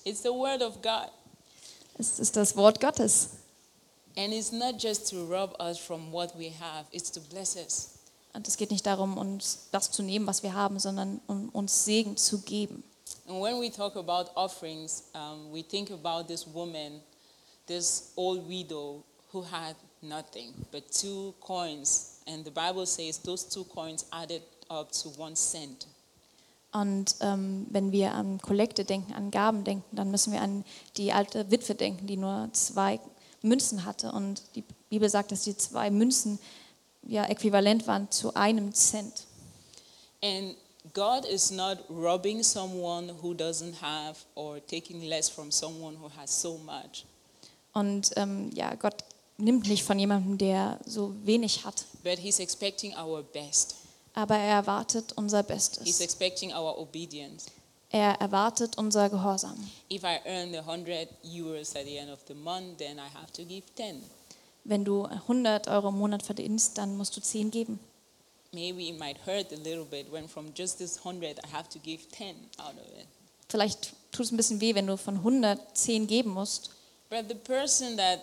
It's 0.08 0.22
the 0.22 0.32
word 0.32 0.62
of 0.62 0.80
God. 0.80 1.10
Es 1.98 2.18
ist 2.18 2.34
das 2.34 2.56
Wort 2.56 2.80
Gottes. 2.80 3.28
And 4.16 4.32
it's 4.32 4.52
not 4.52 4.78
just 4.78 5.10
to 5.10 5.26
rob 5.26 5.54
us 5.60 5.76
from 5.76 6.10
what 6.10 6.34
we 6.34 6.48
have, 6.48 6.86
it's 6.92 7.10
to 7.10 7.20
bless 7.20 7.56
us. 7.56 7.90
Und 8.32 8.48
es 8.48 8.56
geht 8.56 8.70
nicht 8.70 8.86
darum, 8.86 9.18
uns 9.18 9.68
das 9.70 9.90
zu 9.90 10.02
nehmen, 10.02 10.26
was 10.26 10.42
wir 10.42 10.54
haben, 10.54 10.78
sondern 10.78 11.20
um 11.26 11.50
uns 11.50 11.84
Segen 11.84 12.16
zu 12.16 12.38
geben. 12.38 12.82
And 13.26 13.42
when 13.42 13.60
we 13.60 13.70
talk 13.70 13.96
about 13.96 14.30
offerings, 14.34 15.04
um, 15.14 15.52
we 15.52 15.62
think 15.62 15.90
about 15.90 16.26
this 16.26 16.46
woman, 16.46 17.02
this 17.66 18.12
old 18.16 18.48
widow 18.48 19.04
who 19.30 19.42
had 19.42 19.76
nothing 20.00 20.54
but 20.72 20.90
two 20.90 21.34
coins. 21.38 22.22
And 22.26 22.46
the 22.46 22.50
Bible 22.50 22.86
says 22.86 23.18
those 23.18 23.44
two 23.46 23.64
coins 23.64 24.06
added 24.10 24.40
up 24.70 24.90
to 25.02 25.10
one 25.18 25.36
cent. 25.36 25.84
Und 26.72 27.16
ähm, 27.20 27.66
wenn 27.70 27.92
wir 27.92 28.12
an 28.12 28.40
Kollekte 28.40 28.84
denken, 28.84 29.14
an 29.14 29.30
Gaben 29.30 29.64
denken, 29.64 29.96
dann 29.96 30.10
müssen 30.10 30.32
wir 30.32 30.42
an 30.42 30.64
die 30.96 31.12
alte 31.12 31.50
Witwe 31.50 31.74
denken, 31.74 32.06
die 32.06 32.16
nur 32.16 32.50
zwei 32.52 33.00
Münzen 33.42 33.84
hatte. 33.84 34.12
Und 34.12 34.42
die 34.54 34.64
Bibel 34.90 35.08
sagt, 35.08 35.32
dass 35.32 35.44
die 35.44 35.56
zwei 35.56 35.90
Münzen 35.90 36.38
ja 37.02 37.24
äquivalent 37.24 37.86
waren 37.86 38.10
zu 38.10 38.34
einem 38.34 38.74
Cent. 38.74 39.24
And 40.22 40.56
God 40.92 41.24
is 41.24 41.50
not 41.50 41.78
robbing 41.88 42.42
someone 42.42 43.14
who 43.22 43.32
doesn't 43.32 43.80
have 43.80 44.16
or 44.34 44.58
taking 44.66 45.02
less 45.02 45.28
from 45.28 45.50
someone 45.50 45.96
who 45.98 46.10
has 46.16 46.40
so 46.42 46.58
much. 46.58 47.06
Und 47.72 48.10
ähm, 48.16 48.50
ja, 48.54 48.74
Gott 48.74 49.04
nimmt 49.38 49.68
nicht 49.68 49.84
von 49.84 49.98
jemandem, 49.98 50.36
der 50.36 50.80
so 50.84 51.14
wenig 51.24 51.64
hat, 51.64 51.84
But 52.02 52.18
He's 52.18 52.40
expecting 52.40 52.94
our 52.96 53.22
best. 53.22 53.76
Aber 54.18 54.34
er 54.36 54.56
erwartet 54.56 55.12
unser 55.16 55.38
He's 55.38 55.46
Bestes. 55.46 56.00
expecting 56.00 56.52
our 56.52 56.76
obedience. 56.76 57.46
Er 57.90 58.20
erwartet 58.20 58.76
unser 58.76 59.08
Gehorsam. 59.08 59.56
If 59.88 60.02
I 60.02 60.18
earn 60.26 60.50
the 60.50 60.58
100 60.58 61.08
euros 61.22 61.76
at 61.76 61.84
the 61.84 61.96
end 61.96 62.10
of 62.10 62.18
the 62.26 62.34
month, 62.34 62.78
then 62.78 62.98
I 62.98 63.08
have 63.14 63.32
to 63.34 63.44
give 63.44 63.62
10. 63.76 64.02
Wenn 64.64 64.84
du 64.84 65.04
100 65.04 65.68
Euro 65.68 65.88
im 65.88 65.98
Monat 65.98 66.24
verdienst, 66.24 66.76
dann 66.76 66.96
musst 66.96 67.16
du 67.16 67.20
10 67.20 67.50
geben. 67.52 67.78
Maybe 68.52 68.88
it 68.88 68.98
might 68.98 69.18
hurt 69.24 69.52
a 69.52 69.56
little 69.56 69.84
bit 69.84 70.10
when 70.10 70.28
from 70.28 70.52
just 70.54 70.78
this 70.78 70.98
100 71.04 71.38
I 71.44 71.48
have 71.52 71.68
to 71.68 71.78
give 71.78 72.02
10 72.10 72.34
out 72.58 72.74
of 72.74 72.98
it. 72.98 73.06
Vielleicht 73.48 73.92
tut 74.10 74.26
es 74.26 74.32
ein 74.32 74.36
bisschen 74.36 74.60
weh, 74.60 74.74
wenn 74.74 74.86
du 74.88 74.96
von 74.96 75.14
100 75.18 75.60
10 75.74 76.08
geben 76.08 76.30
musst. 76.30 76.70
But 77.08 77.28
the 77.28 77.34
person 77.36 77.96
that 77.96 78.20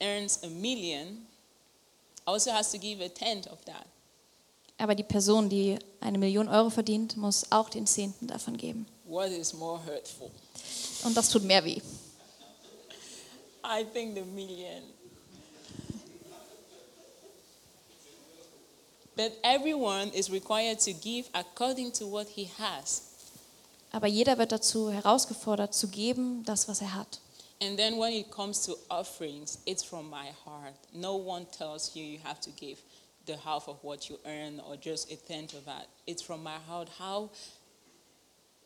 earns 0.00 0.42
a 0.42 0.48
million 0.48 1.26
also 2.26 2.50
has 2.50 2.72
to 2.72 2.78
give 2.78 3.00
a 3.02 3.08
tenth 3.08 3.46
of 3.46 3.64
that. 3.64 3.86
Aber 4.78 4.94
die 4.94 5.04
Person, 5.04 5.48
die 5.48 5.78
eine 6.00 6.18
Million 6.18 6.48
Euro 6.48 6.70
verdient, 6.70 7.16
muss 7.16 7.50
auch 7.50 7.68
den 7.70 7.86
Zehnten 7.86 8.26
davon 8.26 8.56
geben. 8.56 8.86
What 9.04 9.30
is 9.30 9.54
more 9.54 9.80
hurtful? 9.84 10.30
Und 11.04 11.16
das 11.16 11.30
tut 11.30 11.44
mehr 11.44 11.64
weh. 11.64 11.80
I 13.64 13.84
think 13.92 14.14
the 14.14 14.22
million. 14.22 14.82
But 19.16 19.32
everyone 19.42 20.10
is 20.12 20.30
required 20.30 20.78
to 20.80 20.92
give 20.92 21.28
according 21.32 21.92
to 21.94 22.10
what 22.10 22.28
he 22.28 22.50
has. 22.58 23.02
Aber 23.90 24.06
jeder 24.06 24.36
wird 24.36 24.52
dazu 24.52 24.90
herausgefordert, 24.90 25.74
zu 25.74 25.88
geben, 25.88 26.44
das, 26.44 26.68
was 26.68 26.82
er 26.82 26.92
hat. 26.94 27.20
And 27.62 27.78
then 27.78 27.98
when 27.98 28.12
it 28.12 28.30
comes 28.30 28.62
to 28.66 28.76
offerings, 28.90 29.58
it's 29.64 29.82
from 29.82 30.10
my 30.10 30.34
heart. 30.44 30.74
No 30.92 31.16
one 31.16 31.46
tells 31.50 31.94
you 31.94 32.02
you 32.02 32.18
have 32.22 32.38
to 32.42 32.50
give 32.50 32.76
the 33.26 33.36
half 33.36 33.68
of 33.68 33.82
what 33.82 34.08
you 34.08 34.18
earn 34.24 34.60
or 34.60 34.76
just 34.76 35.10
a 35.10 35.16
tenth 35.16 35.54
of 35.54 35.64
that. 35.66 35.86
It's 36.06 36.22
from 36.22 36.42
my 36.42 36.58
heart 36.68 36.88
how 36.98 37.30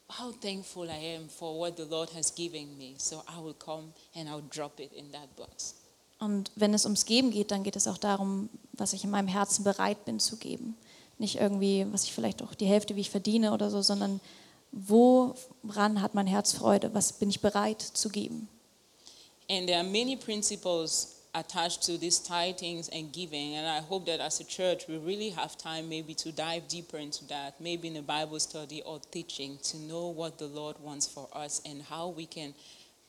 how 0.08 0.32
thankful 0.32 0.90
I 0.90 1.16
am 1.16 1.28
for 1.28 1.58
what 1.58 1.76
the 1.76 1.84
Lord 1.84 2.10
has 2.10 2.34
given 2.34 2.76
me. 2.76 2.94
So 2.98 3.22
I 3.28 3.40
will 3.40 3.54
come 3.54 3.92
and 4.14 4.28
I'll 4.28 4.48
drop 4.50 4.80
it 4.80 4.92
in 4.92 5.12
that 5.12 5.34
box. 5.36 5.74
Und 6.18 6.50
wenn 6.54 6.74
es 6.74 6.84
ums 6.84 7.06
Geben 7.06 7.30
geht, 7.30 7.50
dann 7.50 7.62
geht 7.62 7.76
es 7.76 7.88
auch 7.88 7.96
darum, 7.96 8.50
was 8.72 8.92
ich 8.92 9.04
in 9.04 9.10
meinem 9.10 9.28
Herzen 9.28 9.64
bereit 9.64 10.04
bin 10.04 10.20
zu 10.20 10.36
geben. 10.36 10.76
Nicht 11.18 11.36
irgendwie, 11.36 11.86
was 11.92 12.04
ich 12.04 12.12
vielleicht 12.12 12.42
auch 12.42 12.54
die 12.54 12.66
Hälfte, 12.66 12.96
wie 12.96 13.00
ich 13.00 13.10
verdiene 13.10 13.52
oder 13.52 13.70
so, 13.70 13.80
sondern 13.80 14.20
woran 14.72 16.02
hat 16.02 16.14
mein 16.14 16.26
Herz 16.26 16.52
Freude? 16.52 16.92
Was 16.94 17.14
bin 17.14 17.30
ich 17.30 17.40
bereit 17.40 17.80
zu 17.80 18.10
geben? 18.10 18.48
And 19.48 19.66
there 19.66 19.78
are 19.78 19.86
many 19.86 20.16
principles 20.16 21.19
attached 21.34 21.82
to 21.82 21.98
these 21.98 22.18
tithings 22.18 22.88
and 22.92 23.12
giving. 23.12 23.54
And 23.54 23.66
I 23.66 23.80
hope 23.80 24.06
that 24.06 24.20
as 24.20 24.40
a 24.40 24.44
church, 24.44 24.86
we 24.88 24.98
really 24.98 25.30
have 25.30 25.56
time 25.56 25.88
maybe 25.88 26.14
to 26.14 26.32
dive 26.32 26.68
deeper 26.68 26.98
into 26.98 27.26
that, 27.28 27.60
maybe 27.60 27.88
in 27.88 27.96
a 27.96 28.02
Bible 28.02 28.40
study 28.40 28.82
or 28.82 29.00
teaching, 29.10 29.58
to 29.64 29.76
know 29.78 30.08
what 30.08 30.38
the 30.38 30.46
Lord 30.46 30.76
wants 30.80 31.06
for 31.06 31.28
us 31.32 31.60
and 31.64 31.82
how 31.82 32.08
we 32.08 32.26
can 32.26 32.54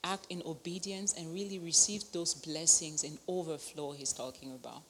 act 0.04 0.28
in 0.30 0.42
obedience 0.46 1.14
and 1.18 1.34
really 1.34 1.60
receive 1.60 2.04
those 2.12 2.34
blessings 2.34 3.04
in 3.04 3.18
overflow 3.28 3.92
He's 3.92 4.14
talking 4.14 4.52
about. 4.52 4.82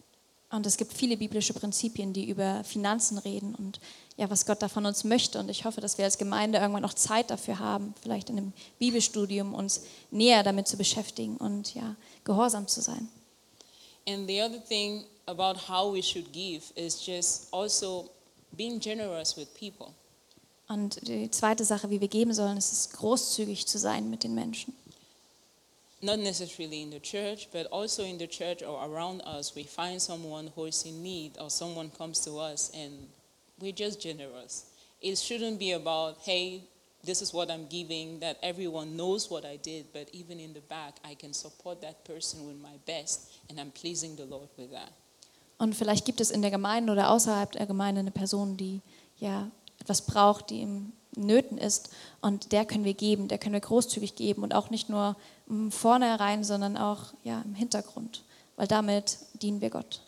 Und 0.52 0.66
es 0.66 0.76
gibt 0.76 0.92
viele 0.92 1.16
biblische 1.16 1.54
Prinzipien, 1.54 2.12
die 2.12 2.30
über 2.30 2.66
Finanzen 2.66 3.18
reden 3.18 3.56
und 3.56 3.80
ja, 4.18 4.30
was 4.30 4.46
Gott 4.46 4.62
da 4.62 4.68
von 4.68 4.86
uns 4.86 5.06
möchte. 5.06 5.40
Und 5.40 5.48
ich 5.48 5.64
hoffe, 5.64 5.80
dass 5.80 5.98
wir 5.98 6.04
als 6.04 6.18
Gemeinde 6.18 6.58
irgendwann 6.60 6.82
noch 6.82 6.94
Zeit 6.94 7.32
dafür 7.32 7.60
haben, 7.60 7.94
vielleicht 8.02 8.30
in 8.30 8.38
einem 8.38 8.54
Bibelstudium 8.78 9.54
uns 9.54 9.84
näher 10.12 10.44
damit 10.44 10.68
zu 10.68 10.76
beschäftigen 10.76 11.38
und 11.38 11.74
ja, 11.74 11.96
gehorsam 12.26 12.68
zu 12.68 12.82
sein. 12.82 13.08
And 14.08 14.28
the 14.28 14.42
other 14.42 14.60
thing 14.60 15.06
about 15.28 15.58
how 15.70 15.92
we 15.92 16.02
should 16.02 16.32
give 16.32 16.72
is 16.76 17.06
just 17.06 17.48
also 17.52 18.10
being 18.56 18.80
generous 18.80 19.36
with 19.38 19.48
people. 19.54 19.94
Und 20.68 21.06
die 21.08 21.30
zweite 21.30 21.66
Sache, 21.66 21.90
wie 21.90 22.00
wir 22.00 22.08
geben 22.08 22.34
sollen, 22.34 22.58
ist 22.58 22.72
es 22.72 22.90
großzügig 22.92 23.68
zu 23.68 23.78
sein 23.78 24.10
mit 24.10 24.24
den 24.24 24.34
Menschen. 24.34 24.74
not 26.02 26.20
necessarily 26.20 26.82
in 26.82 26.92
the 26.92 27.00
church, 27.00 27.48
but 27.52 27.68
also 27.68 28.04
in 28.04 28.18
the 28.18 28.28
church 28.28 28.64
or 28.64 28.84
around 28.84 29.22
us, 29.26 29.54
we 29.56 29.64
find 29.64 30.02
someone 30.02 30.52
who 30.56 30.66
is 30.66 30.84
in 30.84 31.04
need 31.04 31.38
or 31.40 31.50
someone 31.50 31.92
comes 31.92 32.20
to 32.22 32.40
us 32.40 32.72
and 32.76 33.08
we're 33.60 33.72
just 33.72 34.02
generous. 34.02 34.66
It 35.02 35.18
shouldn't 35.18 35.60
be 35.60 35.72
about, 35.74 36.18
hey, 36.24 36.64
this 37.06 37.22
is 37.22 37.34
what 37.34 37.50
I'm 37.50 37.68
giving, 37.70 38.20
that 38.20 38.38
everyone 38.42 38.96
knows 38.96 39.30
what 39.30 39.44
I 39.46 39.58
did, 39.58 39.92
but 39.94 40.10
even 40.14 40.40
in 40.40 40.54
the 40.54 40.62
back, 40.62 40.96
I 41.04 41.16
can 41.16 41.34
support 41.34 41.82
that 41.82 42.04
person 42.04 42.48
with 42.48 42.58
my 42.62 42.78
best 42.86 43.32
and 43.50 43.60
I'm 43.60 43.72
pleasing 43.72 44.16
the 44.16 44.26
Lord 44.26 44.50
with 44.58 44.72
that. 44.72 44.92
Und 45.58 45.76
vielleicht 45.76 46.06
gibt 46.06 46.22
es 46.22 46.32
in 46.32 46.42
der 46.42 46.50
Gemeinde 46.50 46.92
oder 46.92 47.12
außerhalb 47.12 47.52
der 47.52 47.68
Gemeinde 47.68 48.00
eine 48.00 48.12
Person, 48.12 48.58
die 48.58 48.82
ja 49.20 49.52
etwas 49.80 50.02
braucht, 50.02 50.50
die 50.50 50.62
im 50.62 50.92
Nöten 51.16 51.58
ist. 51.58 51.90
Und 52.22 52.52
der 52.52 52.66
können 52.66 52.84
wir 52.84 52.94
geben, 52.94 53.28
der 53.28 53.38
können 53.38 53.54
wir 53.54 53.60
großzügig 53.60 54.16
geben 54.16 54.44
und 54.44 54.56
auch 54.56 54.70
nicht 54.70 54.90
nur 54.90 55.16
vorne 55.70 56.06
herein, 56.08 56.44
sondern 56.44 56.78
auch 56.78 57.14
ja, 57.24 57.42
im 57.42 57.54
Hintergrund, 57.54 58.24
weil 58.56 58.68
damit 58.68 59.18
dienen 59.34 59.62
wir 59.62 59.70
Gott. 59.70 60.02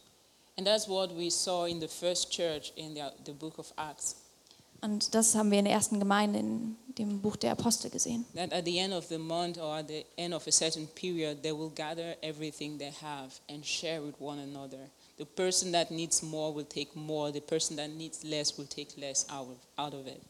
And 0.57 0.67
that's 0.67 0.87
what 0.87 1.15
we 1.17 1.31
saw 1.31 1.65
in 1.65 1.81
the 1.81 1.87
first 1.87 2.31
church 2.31 2.73
in 2.75 2.93
the, 2.93 3.01
the 3.25 3.31
book 3.31 3.57
of 3.57 3.73
Acts. 3.75 4.15
Und 4.83 5.15
das 5.15 5.33
haben 5.33 5.49
wir 5.49 5.59
in 5.59 5.65
der 5.65 5.73
ersten 5.73 5.97
Gemeinde 5.97 6.39
in 6.39 6.75
dem 6.97 7.21
Buch 7.21 7.37
der 7.37 7.53
Apostel 7.53 7.89
gesehen. 7.89 8.25
That 8.35 8.51
at 8.51 8.65
the 8.65 8.77
end 8.77 8.93
of 8.93 9.05
the 9.07 9.17
month 9.17 9.57
or 9.57 9.75
at 9.75 9.87
the 9.87 10.05
end 10.17 10.33
of 10.33 10.45
a 10.45 10.51
certain 10.51 10.87
period, 10.87 11.41
they 11.41 11.53
will 11.57 11.71
gather 11.73 12.17
everything 12.21 12.77
they 12.77 12.91
have 13.01 13.31
and 13.49 13.65
share 13.65 14.03
with 14.03 14.15
one 14.19 14.39
another. 14.39 14.89
The 15.17 15.25
person 15.25 15.71
that 15.71 15.89
needs 15.89 16.21
more 16.21 16.53
will 16.53 16.65
take 16.65 16.89
more, 16.95 17.31
the 17.31 17.39
person 17.39 17.77
that 17.77 17.91
needs 17.91 18.23
less 18.23 18.57
will 18.57 18.67
take 18.67 18.97
less 18.97 19.25
out 19.29 19.47
of, 19.47 19.57
out 19.77 19.93
of 19.93 20.05
it. 20.05 20.21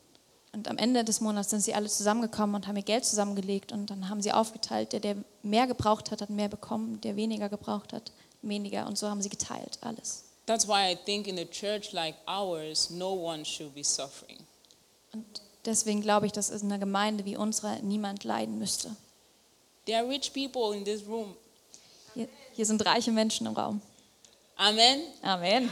Und 0.53 0.67
am 0.67 0.77
Ende 0.77 1.03
des 1.03 1.19
Monats 1.19 1.49
sind 1.49 1.61
sie 1.61 1.73
alle 1.73 1.89
zusammengekommen 1.89 2.55
und 2.55 2.67
haben 2.67 2.77
ihr 2.77 2.83
Geld 2.83 3.05
zusammengelegt 3.05 3.71
und 3.71 3.89
dann 3.89 4.07
haben 4.07 4.21
sie 4.21 4.31
aufgeteilt. 4.31 4.93
Der, 4.93 4.99
der 4.99 5.15
mehr 5.41 5.65
gebraucht 5.65 6.11
hat, 6.11 6.21
hat 6.21 6.29
mehr 6.29 6.47
bekommen, 6.47 7.01
der 7.01 7.15
weniger 7.15 7.49
gebraucht 7.49 7.91
hat, 7.91 8.11
weniger. 8.43 8.85
Und 8.85 8.99
so 8.99 9.09
haben 9.09 9.23
sie 9.23 9.29
geteilt, 9.29 9.79
alles. 9.81 10.25
That's 10.45 10.67
why 10.67 10.91
I 10.91 10.95
think 10.95 11.27
in 11.27 11.39
a 11.39 11.45
church 11.45 11.93
like 11.93 12.15
ours, 12.27 12.89
no 12.91 13.13
one 13.13 13.43
should 13.45 13.73
be 13.73 13.83
suffering. 13.83 14.42
Und 15.13 15.41
deswegen 15.65 16.02
glaube 16.02 16.26
ich, 16.26 16.32
dass 16.32 16.49
in 16.49 16.63
einer 16.63 16.80
Gemeinde 16.80 17.26
wie 17.26 17.38
unserer 17.38 17.80
niemand 17.80 18.23
leiden 18.23 18.60
müsste. 18.60 18.95
There 19.86 19.99
are 19.99 20.08
rich 20.08 20.32
people 20.34 20.76
in 20.76 20.86
this 20.86 21.06
room. 21.06 21.36
Hier, 22.13 22.28
hier 22.54 22.65
sind 22.65 22.86
reiche 22.86 23.12
Menschen 23.12 23.47
im 23.47 23.54
Raum. 23.54 23.82
Amen. 24.56 25.02
Amen. 25.21 25.69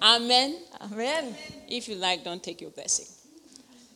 Amen. 0.00 0.54
Amen. 0.80 1.34
If 1.68 1.88
you 1.88 1.94
like, 1.94 2.24
don't 2.24 2.42
take 2.42 2.62
your 2.62 2.72
blessing. 2.72 3.06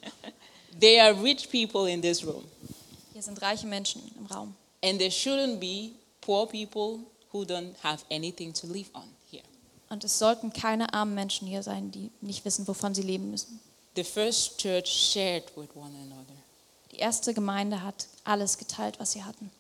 there 0.81 1.03
are 1.03 1.13
rich 1.13 1.51
people 1.51 1.87
in 1.87 2.01
this 2.01 2.25
room. 2.25 2.45
Hier 3.13 3.23
sind 3.23 3.41
reiche 3.43 3.67
Menschen 3.67 4.03
im 4.17 4.27
Raum. 4.27 4.55
And 4.83 4.99
there 4.99 5.11
shouldn't 5.11 5.59
be 5.59 5.93
poor 6.21 6.47
people 6.47 7.01
who 7.33 7.45
don't 7.45 7.75
have 7.83 8.05
anything 8.11 8.53
to 8.55 8.67
live 8.69 8.89
on 8.95 9.09
here. 9.31 9.43
Und 9.91 10.05
es 10.05 10.19
sollten 10.19 10.53
keine 10.53 10.95
armen 10.95 11.15
Menschen 11.15 11.49
hier 11.49 11.63
sein, 11.63 11.91
die 11.91 12.11
nicht 12.21 12.45
wissen, 12.45 12.67
wovon 12.69 12.95
sie 12.95 13.03
leben 13.03 13.31
müssen. 13.31 13.61
The 13.99 14.05
first 14.05 14.61
church 14.61 14.87
shared 14.87 15.43
with 15.57 15.75
one 15.75 15.93
another. 16.07 16.37
Die 16.93 16.99
erste 16.99 17.35
Gemeinde 17.35 17.83
hat 17.83 18.07
alles 18.23 18.57
geteilt, 18.57 19.01
was 19.01 19.11
sie 19.11 19.25
hatten. 19.25 19.51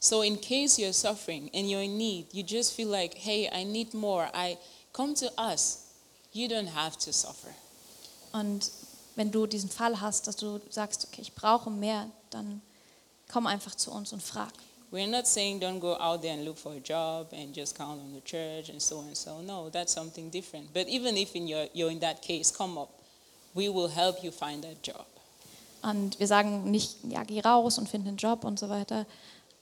So 0.00 0.22
in 0.22 0.40
case 0.40 0.78
you're 0.80 0.94
suffering 0.94 1.50
and 1.52 1.68
you're 1.68 1.82
in 1.82 1.98
need, 1.98 2.32
you 2.32 2.42
just 2.42 2.72
feel 2.72 2.88
like, 2.88 3.12
hey, 3.12 3.50
I 3.52 3.64
need 3.64 3.92
more. 3.92 4.30
I 4.32 4.56
come 4.94 5.14
to 5.16 5.30
us. 5.36 5.88
You 6.32 6.48
don't 6.48 6.74
have 6.74 6.96
to 7.00 7.12
suffer. 7.12 7.54
Und 8.32 8.70
wenn 9.14 9.30
du 9.30 9.46
diesen 9.46 9.68
Fall 9.68 10.00
hast, 10.00 10.26
dass 10.26 10.36
du 10.36 10.58
sagst, 10.70 11.08
okay, 11.08 11.20
ich 11.20 11.34
brauche 11.34 11.70
mehr, 11.70 12.10
dann 12.30 12.62
Komm 13.28 13.46
einfach 13.46 13.74
zu 13.74 13.90
uns 13.90 14.12
und 14.12 14.22
frag. 14.22 14.52
We're 14.92 15.08
not 15.08 15.26
saying 15.26 15.60
don't 15.60 15.80
go 15.80 15.96
out 15.98 16.22
there 16.22 16.32
and 16.32 16.44
look 16.44 16.56
for 16.56 16.72
a 16.74 16.80
job 16.80 17.32
and 17.32 17.54
just 17.54 17.76
count 17.76 18.00
on 18.00 18.14
the 18.14 18.20
church 18.20 18.70
and 18.70 18.80
so 18.80 19.00
and 19.00 19.16
so. 19.16 19.42
No, 19.42 19.68
that's 19.68 19.92
something 19.92 20.30
different. 20.30 20.72
But 20.72 20.86
even 20.86 21.16
if 21.16 21.34
in 21.34 21.48
your, 21.48 21.66
you're 21.74 21.90
in 21.90 21.98
that 22.00 22.22
case, 22.22 22.52
come 22.56 22.78
up. 22.78 22.95
We 23.56 23.74
will 23.74 23.88
help 23.88 24.22
you 24.22 24.30
find 24.30 24.62
that 24.62 24.86
job. 24.86 25.06
Und 25.82 26.20
wir 26.20 26.26
sagen 26.26 26.70
nicht, 26.70 26.96
ja, 27.08 27.24
geh 27.24 27.40
raus 27.40 27.78
und 27.78 27.88
find 27.88 28.06
einen 28.06 28.18
Job 28.18 28.44
und 28.44 28.58
so 28.58 28.68
weiter. 28.68 29.06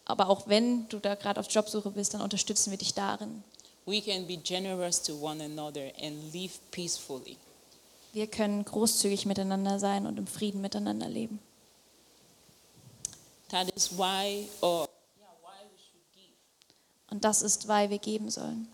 Aber 0.05 0.29
auch 0.29 0.49
wenn 0.49 0.89
du 0.89 0.99
da 0.99 1.15
gerade 1.15 1.39
auf 1.39 1.49
Jobsuche 1.49 1.91
bist, 1.91 2.13
dann 2.13 2.21
unterstützen 2.21 2.71
wir 2.71 2.79
dich 2.79 2.95
darin. 2.95 3.45
We 3.87 4.01
can 4.01 4.27
be 4.27 4.37
generous 4.37 5.01
to 5.03 5.15
one 5.15 5.43
another 5.45 5.93
and 6.03 6.35
live 6.35 6.59
peacefully. 6.71 7.37
Wir 8.13 8.27
können 8.27 8.65
großzügig 8.65 9.27
miteinander 9.27 9.79
sein 9.79 10.07
und 10.07 10.19
im 10.19 10.27
Frieden 10.27 10.61
miteinander 10.61 11.09
leben. 11.09 11.39
That 13.51 13.71
is 13.77 13.91
why, 13.97 14.49
or 14.61 14.89
yeah, 15.21 15.29
why 15.43 15.63
we 15.71 15.79
should 15.79 16.13
give. 16.15 16.33
Und 17.11 17.25
das 17.25 17.43
ist, 17.43 17.69
weil 17.69 17.91
wir 17.91 17.99
geben 17.99 18.31
sollen. 18.31 18.69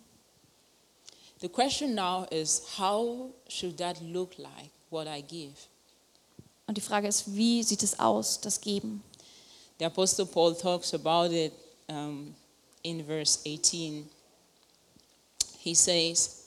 The 1.40 1.48
question 1.48 1.94
now 1.94 2.24
is, 2.30 2.62
how 2.78 3.30
should 3.48 3.76
that 3.78 4.00
look 4.00 4.38
like? 4.38 4.70
What 4.90 5.07
I 5.07 5.22
give. 5.22 5.55
Und 6.66 6.76
die 6.76 6.81
Frage 6.81 7.09
ist, 7.09 7.35
wie 7.35 7.62
sieht 7.62 7.83
es 7.83 7.98
aus, 7.98 8.40
das 8.40 8.61
Geben? 8.61 9.03
The 9.79 9.87
Apostle 9.87 10.26
Paul 10.26 10.55
talks 10.55 10.92
about 10.94 11.33
it 11.35 11.53
um, 11.88 12.35
in 12.83 13.05
verse 13.05 13.40
18. 13.44 14.09
He 15.59 15.74
says, 15.74 16.44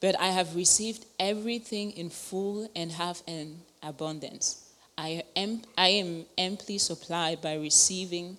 But 0.00 0.16
I 0.20 0.28
have 0.28 0.56
received 0.56 1.06
everything 1.18 1.92
in 1.92 2.10
full 2.10 2.68
and 2.74 2.92
have 2.92 3.22
an 3.26 3.62
abundance. 3.82 4.66
I 4.98 5.22
am, 5.34 5.62
I 5.76 5.88
am 5.88 6.24
amply 6.38 6.78
supplied 6.78 7.40
by 7.40 7.54
receiving. 7.54 8.38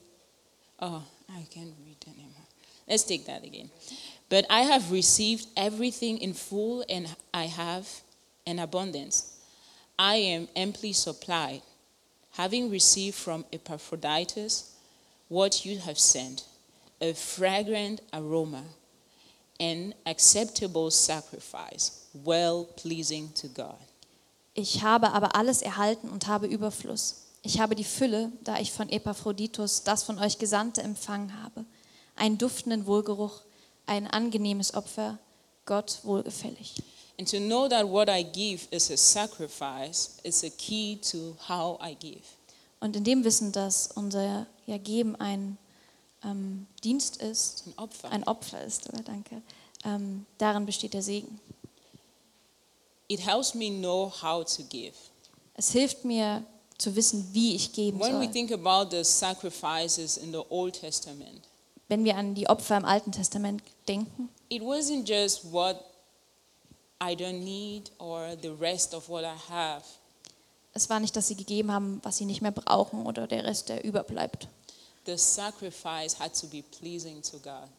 Oh, 0.80 1.04
I 1.30 1.46
can't 1.50 1.74
read 1.86 1.98
anymore. 2.08 2.46
Let's 2.88 3.04
take 3.04 3.26
that 3.26 3.44
again. 3.44 3.70
But 4.30 4.46
I 4.50 4.62
have 4.62 4.92
received 4.92 5.48
everything 5.56 6.18
in 6.20 6.34
full 6.34 6.84
and 6.90 7.08
I 7.34 7.46
have 7.46 7.88
an 8.48 8.60
abundance. 8.60 9.34
I 10.00 10.16
am 10.16 10.48
amply 10.56 10.94
supplied, 10.94 11.62
having 12.32 12.72
received 12.72 13.16
from 13.16 13.46
Epaphroditus 13.52 14.76
what 15.28 15.66
you 15.66 15.80
have 15.80 16.00
sent, 16.00 16.46
a 17.02 17.14
fragrant 17.14 18.02
aroma, 18.14 18.64
an 19.60 19.94
acceptable 20.06 20.90
sacrifice, 20.92 22.08
well 22.14 22.66
pleasing 22.76 23.32
to 23.34 23.48
God. 23.48 23.78
Ich 24.54 24.82
habe 24.82 25.12
aber 25.14 25.36
alles 25.36 25.62
erhalten 25.62 26.10
und 26.10 26.28
habe 26.28 26.48
Überfluss. 26.48 27.28
Ich 27.44 27.60
habe 27.60 27.76
die 27.76 27.84
Fülle, 27.84 28.32
da 28.44 28.60
ich 28.60 28.72
von 28.72 28.90
Epaphroditus 28.90 29.84
das 29.84 30.04
von 30.04 30.20
euch 30.20 30.40
Gesandte 30.40 30.82
empfangen 30.82 31.42
habe. 31.44 31.66
Einen 32.16 32.38
duftenden 32.38 32.88
Wohlgeruch, 32.88 33.42
ein 33.86 34.08
angenehmes 34.08 34.74
Opfer, 34.74 35.20
Gott 35.66 36.00
wohlgefällig. 36.04 36.76
And 37.20 37.28
to 37.30 37.38
know 37.40 37.68
that 37.68 37.88
what 37.88 38.10
I 38.10 38.24
give 38.24 38.68
is 38.72 38.92
a 38.92 38.98
sacrifice 38.98 40.18
is 40.24 40.44
a 40.44 40.50
key 40.52 40.98
to 41.12 41.36
how 41.48 41.80
I 41.82 41.96
give. 41.96 42.22
Und 42.80 42.96
in 42.96 43.04
dem 43.04 43.24
Wissen, 43.24 43.52
dass 43.52 43.90
unser 43.96 44.46
ja, 44.68 44.78
Geben 44.78 45.16
ein 45.16 45.58
ähm, 46.24 46.68
Dienst 46.84 47.18
ist, 47.18 47.64
Ein 47.66 47.74
Opfer. 47.78 48.12
ein 48.12 48.24
Opfer 48.26 48.64
ist, 48.64 48.88
oder 48.90 49.02
danke, 49.02 49.42
ähm, 49.84 50.28
darin 50.38 50.66
besteht 50.68 50.94
der 50.94 51.02
Segen. 51.02 51.40
It 53.08 53.26
helps 53.26 53.54
me 53.56 53.70
know 53.70 54.12
how 54.22 54.44
to 54.44 54.64
give. 54.64 54.94
Es 55.56 55.72
hilft 55.72 56.06
mir 56.06 56.44
zu 56.78 56.96
wissen, 56.96 57.28
wie 57.34 57.56
ich 57.56 57.72
geben 57.74 58.00
When 58.00 58.20
we 58.20 58.26
soll. 58.26 58.32
think 58.32 58.52
about 58.52 58.92
the 58.96 59.04
sacrifices 59.04 60.18
in 60.18 60.32
the 60.32 60.42
Old 60.50 60.80
Testament, 60.80 61.42
Wenn 61.88 62.04
wir 62.04 62.16
an 62.16 62.36
die 62.36 62.48
Opfer 62.48 62.78
im 62.78 62.86
Alten 62.86 63.12
Testament 63.12 63.64
denken, 63.88 64.30
it 64.50 64.62
wasn't 64.62 65.08
just 65.08 65.52
what 65.52 65.78
I 67.02 67.16
don't 67.16 67.44
need 67.44 67.92
or 68.00 68.36
the 68.42 68.50
rest 68.60 68.94
of 68.94 69.08
what 69.10 69.24
I 69.24 69.36
have. 69.52 69.84
es 70.74 70.90
war 70.90 71.00
nicht, 71.00 71.16
dass 71.16 71.28
sie 71.28 71.36
gegeben 71.36 71.72
haben, 71.72 72.00
was 72.04 72.18
sie 72.18 72.26
nicht 72.26 72.42
mehr 72.42 72.52
brauchen 72.52 73.06
oder 73.06 73.28
der 73.28 73.44
Rest, 73.44 73.70
der 73.70 73.84
überbleibt. 73.84 74.48
The 75.06 75.18
sacrifice 75.18 76.20
had 76.20 76.34
to 76.40 76.48
be 76.48 76.62
pleasing 76.80 77.22
to 77.24 77.38
God, 77.40 77.70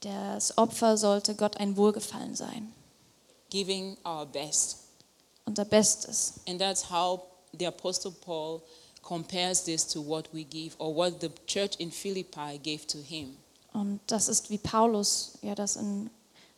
Das 0.00 0.56
Opfer 0.56 0.96
sollte 0.96 1.34
Gott 1.34 1.56
ein 1.58 1.76
Wohlgefallen 1.76 2.34
sein, 2.36 2.72
giving 3.50 3.96
our 4.04 4.24
best. 4.26 4.78
unser 5.46 5.64
Bestes. 5.64 6.34
And 6.46 6.60
that's 6.60 6.88
how 6.90 7.22
the 7.58 7.66
Apostle 7.66 8.12
Paul 8.12 8.62
compares 9.02 9.64
this 9.64 9.86
to 9.88 10.00
what 10.06 10.28
we 10.32 10.44
give 10.44 10.76
or 10.78 10.94
what 10.94 11.20
the 11.20 11.30
church 11.46 11.76
in 11.78 11.90
Philippi 11.90 12.58
gave 12.62 12.86
to 12.86 12.98
him. 12.98 13.36
Und 13.72 14.00
das 14.06 14.28
ist, 14.28 14.50
wie 14.50 14.58
Paulus 14.58 15.32
ja 15.42 15.54
das 15.54 15.76
in 15.76 16.10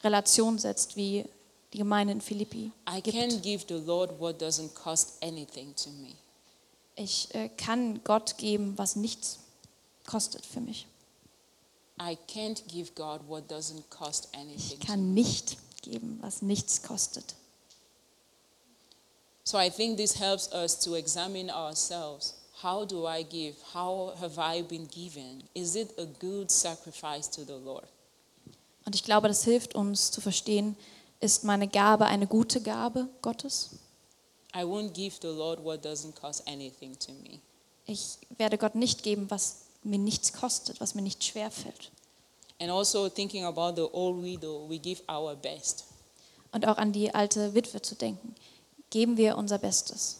Relation 0.04 0.58
setzt, 0.58 0.96
wie 0.96 1.24
die 1.72 1.78
Gemeinde 1.78 2.12
in 2.12 2.20
Philippi 2.20 2.72
I 2.88 3.00
gibt. 3.00 3.16
can't 3.16 3.40
give 3.42 3.64
the 3.68 3.74
Lord 3.84 4.18
what 4.18 4.40
doesn't 4.40 4.74
cost 4.74 5.14
anything 5.22 5.74
to 5.76 5.90
me. 5.90 6.14
Ich 6.96 7.34
äh, 7.34 7.48
kann 7.48 8.02
Gott 8.04 8.36
geben, 8.38 8.76
was 8.76 8.96
nichts 8.96 9.38
kostet 10.06 10.44
für 10.44 10.60
mich. 10.60 10.86
I 12.00 12.16
can't 12.28 12.62
give 12.66 12.92
God 12.94 13.20
what 13.28 13.50
doesn't 13.50 13.88
cost 13.90 14.28
anything. 14.34 14.78
Ich 14.80 14.86
kann 14.86 15.14
nicht 15.14 15.58
geben, 15.82 16.18
was 16.22 16.42
nichts 16.42 16.82
kostet. 16.82 17.34
So 19.44 19.58
I 19.58 19.70
think 19.70 19.96
this 19.96 20.18
helps 20.18 20.50
us 20.52 20.78
to 20.80 20.94
examine 20.94 21.52
ourselves. 21.52 22.34
How 22.62 22.84
do 22.84 23.06
I 23.06 23.22
give? 23.22 23.56
How 23.74 24.14
have 24.20 24.38
I 24.38 24.62
been 24.62 24.86
given? 24.88 25.42
Is 25.54 25.76
it 25.76 25.98
a 25.98 26.04
good 26.20 26.50
sacrifice 26.50 27.28
to 27.30 27.44
the 27.44 27.58
Lord? 27.64 27.86
Und 28.84 28.94
ich 28.94 29.04
glaube, 29.04 29.28
das 29.28 29.44
hilft 29.44 29.74
uns 29.74 30.10
zu 30.10 30.20
verstehen, 30.20 30.76
ist 31.20 31.44
meine 31.44 31.68
Gabe 31.68 32.06
eine 32.06 32.26
gute 32.26 32.60
Gabe 32.60 33.08
Gottes? 33.22 33.70
I 34.54 34.62
won't 34.62 34.92
give 34.92 35.16
the 35.20 35.28
Lord 35.28 35.62
what 35.64 35.84
doesn't 35.84 36.14
cost 36.14 36.42
anything 36.46 36.98
to 36.98 37.12
me. 37.12 37.40
Ich 37.86 38.18
werde 38.36 38.58
Gott 38.58 38.74
nicht 38.74 39.02
geben, 39.02 39.30
was 39.30 39.66
mir 39.82 39.98
nichts 39.98 40.32
kostet, 40.32 40.80
was 40.80 40.94
mir 40.94 41.02
nicht 41.02 41.22
schwerfällt. 41.22 41.90
And 42.60 42.70
also 42.70 43.08
thinking 43.08 43.44
about 43.44 43.74
the 43.76 43.88
old 43.92 44.22
widow, 44.22 44.66
we 44.68 44.78
give 44.78 45.02
our 45.08 45.34
best. 45.34 45.84
Und 46.52 46.66
auch 46.66 46.78
an 46.78 46.92
die 46.92 47.14
alte 47.14 47.54
Witwe 47.54 47.80
zu 47.80 47.94
denken. 47.94 48.34
Geben 48.90 49.16
wir 49.16 49.36
unser 49.36 49.58
Bestes. 49.58 50.18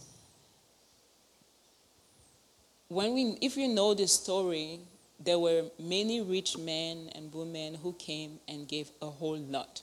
When 2.89 3.15
we, 3.15 3.37
if 3.41 3.57
you 3.57 3.69
know 3.69 3.95
the 3.95 4.07
story, 4.07 4.81
there 5.23 5.39
were 5.39 5.71
many 5.79 6.21
rich 6.21 6.57
men 6.57 7.09
and 7.15 7.33
women 7.33 7.79
who 7.83 7.93
came 7.93 8.39
and 8.49 8.67
gave 8.67 8.91
a 9.01 9.07
whole 9.21 9.39
lot. 9.39 9.83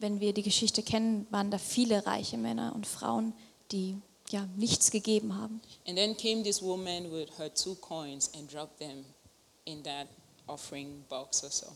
Wenn 0.00 0.18
wir 0.18 0.32
die 0.32 0.42
Geschichte 0.42 0.82
kennen, 0.82 1.26
waren 1.30 1.50
da 1.50 1.58
viele 1.58 2.04
reiche 2.06 2.38
Männer 2.38 2.72
und 2.74 2.86
Frauen, 2.86 3.32
die 3.70 3.96
ja 4.30 4.46
nichts 4.56 4.90
gegeben 4.90 5.36
haben. 5.36 5.60
And 5.86 5.96
then 5.96 6.16
came 6.16 6.42
this 6.42 6.62
woman 6.62 7.12
with 7.12 7.28
her 7.38 7.52
two 7.52 7.74
coins 7.76 8.30
and 8.34 8.52
dropped 8.52 8.78
them 8.78 9.04
in 9.66 9.82
that 9.84 10.08
offering 10.46 11.04
box 11.08 11.44
or 11.44 11.50
so. 11.50 11.66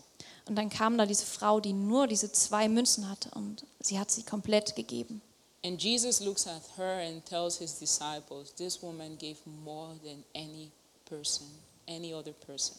Und 0.47 0.57
dann 0.57 0.69
kam 0.69 0.99
da 0.99 1.07
diese 1.07 1.27
Frau, 1.27 1.61
die 1.61 1.73
nur 1.73 2.07
diese 2.07 2.33
zwei 2.33 2.69
Münzen 2.69 3.09
hatte 3.09 3.31
und 3.35 3.65
sie 3.81 3.99
hat 3.99 4.11
sie 4.11 4.23
komplett 4.23 4.75
gegeben. 4.75 5.23
And 5.65 5.83
Jesus 5.83 6.21
looks 6.21 6.47
at 6.47 6.63
her 6.77 7.07
and 7.07 7.25
tells 7.25 7.59
his 7.59 7.79
disciples, 7.79 8.55
This 8.55 8.83
woman 8.83 9.17
gave 9.17 9.37
more 9.65 9.95
than 10.03 10.23
any 10.35 10.71
person, 11.07 11.47
any 11.89 12.13
other 12.13 12.33
person. 12.33 12.77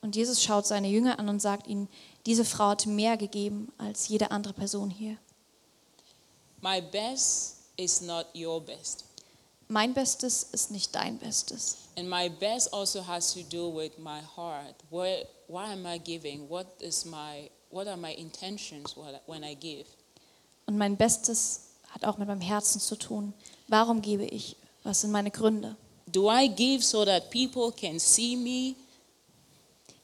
Und 0.00 0.14
Jesus 0.16 0.42
schaut 0.42 0.66
seine 0.66 0.88
Jünger 0.88 1.18
an 1.18 1.28
und 1.28 1.40
sagt 1.40 1.66
ihnen, 1.66 1.88
diese 2.28 2.44
Frau 2.44 2.68
hat 2.68 2.84
mehr 2.84 3.16
gegeben 3.16 3.72
als 3.78 4.08
jede 4.08 4.30
andere 4.30 4.52
Person 4.52 4.90
hier. 4.90 5.16
My 6.60 6.82
best 6.82 7.56
is 7.78 8.02
not 8.02 8.26
your 8.34 8.60
best. 8.60 9.04
Mein 9.68 9.94
Bestes 9.94 10.46
ist 10.52 10.70
nicht 10.70 10.94
dein 10.94 11.18
Bestes. 11.18 11.78
And 11.96 12.08
my 12.10 12.28
best 12.28 12.72
also 12.74 13.06
has 13.06 13.32
to 13.32 13.40
do 13.50 13.74
with 13.74 13.92
my 13.96 14.20
heart. 14.36 14.74
Where, 14.90 15.26
why 15.46 15.72
am 15.72 15.86
I 15.86 15.98
giving? 15.98 16.48
What 16.50 16.66
is 16.80 17.06
my 17.06 17.50
what 17.70 17.86
are 17.86 17.96
my 17.96 18.12
intentions 18.12 18.94
when- 19.26 19.42
I 19.42 19.54
give? 19.54 19.86
Und 20.66 20.76
mein 20.76 20.98
Bestes 20.98 21.60
hat 21.88 22.04
auch 22.04 22.18
mit 22.18 22.28
meinem 22.28 22.42
Herzen 22.42 22.78
zu 22.78 22.96
tun. 22.96 23.32
Warum 23.68 24.02
gebe 24.02 24.26
ich? 24.26 24.56
Was 24.84 25.00
sind 25.00 25.12
meine 25.12 25.30
Gründe? 25.30 25.76
Do 26.06 26.30
I 26.30 26.48
give 26.48 26.82
so 26.84 27.06
that 27.06 27.30
people 27.30 27.72
can 27.72 27.98
see 27.98 28.36
me? 28.36 28.74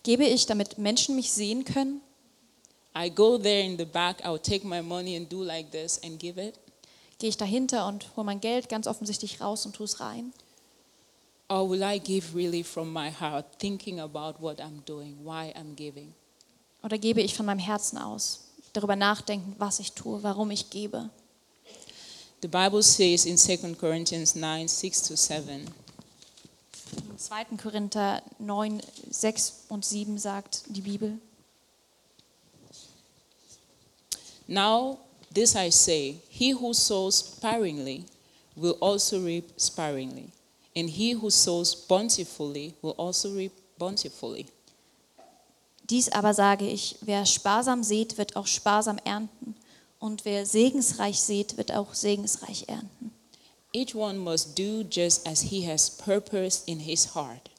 Gebe 0.03 0.25
ich, 0.25 0.47
damit 0.47 0.79
Menschen 0.79 1.17
mich 1.17 1.31
sehen 1.31 1.65
können? 1.65 2.01
I 2.97 3.09
go 3.09 3.39
there 3.39 3.65
in 3.65 3.77
the 3.77 3.85
back, 3.85 4.25
I'll 4.25 4.39
take 4.39 4.65
my 4.65 4.81
money 4.81 5.17
and 5.17 5.29
do 5.29 5.43
like 5.43 5.71
this 5.71 5.99
and 6.05 6.19
give 6.19 6.39
it? 6.39 6.55
Gehe 7.19 7.29
ich 7.29 7.37
dahinter 7.37 7.87
und 7.87 8.17
hole 8.17 8.25
mein 8.25 8.41
Geld 8.41 8.69
ganz 8.69 8.87
offensichtlich 8.87 9.41
raus 9.41 9.67
und 9.67 9.75
tue 9.75 9.85
es 9.85 10.01
rein? 10.01 10.33
Or 11.49 11.69
will 11.69 11.83
I 11.83 11.99
give 11.99 12.35
really 12.35 12.63
from 12.63 12.93
my 12.93 13.11
heart, 13.11 13.47
thinking 13.59 14.01
about 14.01 14.41
what 14.41 14.61
I'm 14.61 14.85
doing, 14.87 15.17
why 15.25 15.53
I'm 15.57 15.75
giving? 15.75 16.15
Oder 16.83 16.99
gebe 16.99 17.21
ich 17.21 17.35
von 17.35 17.47
meinem 17.47 17.59
Herzen 17.59 17.99
aus? 17.99 18.41
Darüber 18.73 18.97
nachdenken, 18.97 19.55
was 19.59 19.79
ich 19.79 19.93
tue, 19.93 20.23
warum 20.23 20.51
ich 20.51 20.71
gebe. 20.71 21.11
The 22.43 22.49
Bible 22.49 22.83
says 22.83 23.25
in 23.25 23.39
2 23.39 23.75
Corinthians 23.75 24.35
9 24.35 24.69
6 24.69 25.03
to 25.03 25.17
7. 25.17 25.67
2. 27.17 27.45
Korinther 27.57 28.23
9, 28.39 28.83
6 29.11 29.65
und 29.69 29.85
7 29.85 30.19
sagt 30.19 30.65
die 30.69 30.83
Bibel. 30.83 31.19
Now, 34.47 34.99
this 35.33 35.57
I 35.57 35.71
say 35.71 36.17
he 36.29 36.51
who 36.51 36.75
sows 36.75 37.17
sparingly 37.17 38.05
will 38.57 38.77
also 38.81 39.21
reap 39.21 39.51
sparingly, 39.57 40.31
and 40.77 40.89
he 40.89 41.13
who 41.13 41.31
sows 41.31 41.75
bountifully 41.75 42.75
will 42.83 42.95
also 42.99 43.31
reap 43.31 43.53
bountifully. 43.79 44.47
Dies 45.89 46.09
aber 46.09 46.33
sage 46.33 46.67
ich, 46.67 46.97
wer 47.03 47.27
sparsam 47.27 47.83
sät, 47.83 48.17
wird 48.17 48.37
auch 48.37 48.47
sparsam 48.47 48.99
ernten, 49.05 49.55
und 49.99 50.25
wer 50.25 50.47
segensreich 50.47 51.21
sät, 51.21 51.57
wird 51.57 51.73
auch 51.73 51.95
segensreich 51.95 52.69
ernten. 52.69 53.13
Each 53.73 53.95
one 53.95 54.19
must 54.19 54.57
do 54.57 54.85
just 54.89 55.27
as 55.27 55.43
he 55.43 55.67
has 55.67 55.91
purposed 55.91 56.69
in 56.69 56.79
his 56.79 57.15
heart, 57.15 57.51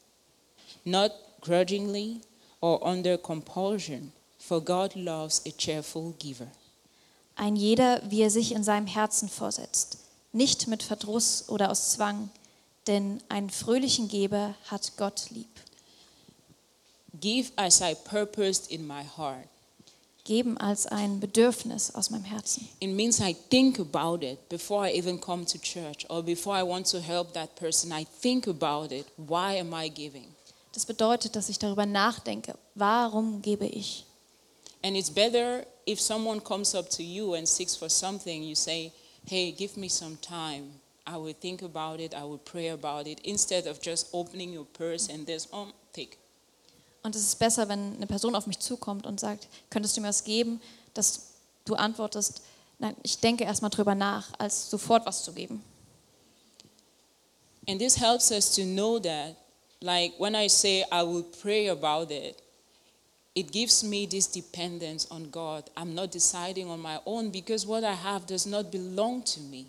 not 0.85 1.11
grudgingly 1.41 2.21
or 2.61 2.81
under 2.87 3.17
compulsion, 3.17 4.13
for 4.39 4.61
God 4.61 4.95
loves 4.95 5.41
a 5.45 5.51
cheerful 5.51 6.13
giver. 6.17 6.47
Ein 7.35 7.55
jeder, 7.55 8.01
wie 8.09 8.21
er 8.21 8.29
sich 8.29 8.53
in 8.53 8.63
seinem 8.63 8.87
Herzen 8.87 9.29
vorsetzt, 9.29 9.97
nicht 10.31 10.67
mit 10.67 10.83
Verdruss 10.83 11.49
oder 11.49 11.69
aus 11.69 11.91
Zwang, 11.91 12.29
denn 12.87 13.21
einen 13.29 13.49
fröhlichen 13.49 14.07
Geber 14.07 14.55
hat 14.67 14.93
Gott 14.97 15.29
lieb. 15.31 15.47
Give 17.19 17.51
as 17.55 17.81
I 17.81 17.95
purposed 17.95 18.69
in 18.71 18.85
my 18.85 19.03
heart. 19.17 19.47
Geben 20.23 20.57
als 20.57 20.87
ein 20.87 21.19
Bedürfnis 21.19 21.93
aus 21.93 22.09
meinem 22.09 22.23
Herzen. 22.23 22.67
It 22.79 22.89
means 22.89 23.19
I 23.19 23.35
think 23.49 23.79
about 23.79 24.25
it 24.25 24.49
before 24.49 24.89
I 24.89 24.97
even 24.97 25.21
come 25.21 25.45
to 25.45 25.57
church 25.59 26.09
or 26.09 26.23
before 26.23 26.59
I 26.59 26.63
want 26.63 26.89
to 26.91 26.99
help 26.99 27.33
that 27.33 27.55
person. 27.55 27.91
I 27.91 28.07
think 28.21 28.47
about 28.47 28.93
it. 28.93 29.05
Why 29.17 29.59
am 29.59 29.73
I 29.73 29.89
giving? 29.89 30.25
Das 30.73 30.85
bedeutet, 30.85 31.35
dass 31.35 31.47
ich 31.47 31.59
darüber 31.59 31.85
nachdenke, 31.85 32.55
warum 32.73 33.41
gebe 33.41 33.65
ich? 33.65 34.05
And 34.85 34.95
it's 34.95 35.09
better 35.09 35.65
if 35.87 35.99
someone 35.99 36.39
comes 36.39 36.75
up 36.75 36.89
to 36.91 37.03
you 37.03 37.33
and 37.33 37.47
seeks 37.47 37.75
for 37.75 37.89
something, 37.89 38.43
you 38.43 38.53
say, 38.53 38.93
Hey, 39.25 39.51
give 39.51 39.77
me 39.77 39.89
some 39.89 40.15
time. 40.17 40.73
I 41.07 41.17
will 41.17 41.33
think 41.33 41.63
about 41.63 41.99
it, 41.99 42.13
I 42.13 42.23
will 42.23 42.37
pray 42.37 42.67
about 42.67 43.07
it, 43.07 43.19
instead 43.23 43.65
of 43.65 43.81
just 43.81 44.09
opening 44.13 44.53
your 44.53 44.65
purse 44.65 45.09
and 45.09 45.25
there's, 45.25 45.47
oh, 45.51 45.71
take. 45.91 46.19
Und 47.03 47.15
es 47.15 47.23
ist 47.23 47.39
besser, 47.39 47.67
wenn 47.67 47.95
eine 47.95 48.05
Person 48.05 48.35
auf 48.35 48.45
mich 48.45 48.59
zukommt 48.59 49.07
und 49.07 49.19
sagt, 49.19 49.47
könntest 49.71 49.97
du 49.97 50.01
mir 50.01 50.09
was 50.09 50.23
geben, 50.23 50.61
dass 50.93 51.31
du 51.65 51.73
antwortest, 51.73 52.43
nein, 52.77 52.95
ich 53.01 53.19
denke 53.19 53.43
erstmal 53.43 53.71
drüber 53.71 53.95
nach, 53.95 54.33
als 54.37 54.69
sofort 54.69 55.03
was 55.07 55.23
zu 55.23 55.33
geben. 55.33 55.63
And 57.67 57.79
this 57.79 57.99
helps 57.99 58.31
us 58.31 58.53
to 58.53 58.61
know 58.61 58.99
that, 58.99 59.35
like 59.81 60.13
when 60.19 60.35
I 60.35 60.47
say 60.47 60.85
I 60.91 61.01
will 61.01 61.23
pray 61.41 61.69
about 61.69 62.11
it, 62.11 62.35
it 63.35 63.51
gives 63.51 63.83
me 63.83 64.07
this 64.07 64.27
dependence 64.31 65.07
on 65.11 65.29
God. 65.29 65.69
I'm 65.75 65.93
not 65.93 66.11
deciding 66.13 66.69
on 66.69 66.81
my 66.81 66.99
own 67.05 67.31
because 67.31 67.67
what 67.67 67.83
I 67.83 67.93
have 67.93 68.25
does 68.25 68.45
not 68.45 68.71
belong 68.71 69.23
to 69.25 69.39
me. 69.41 69.65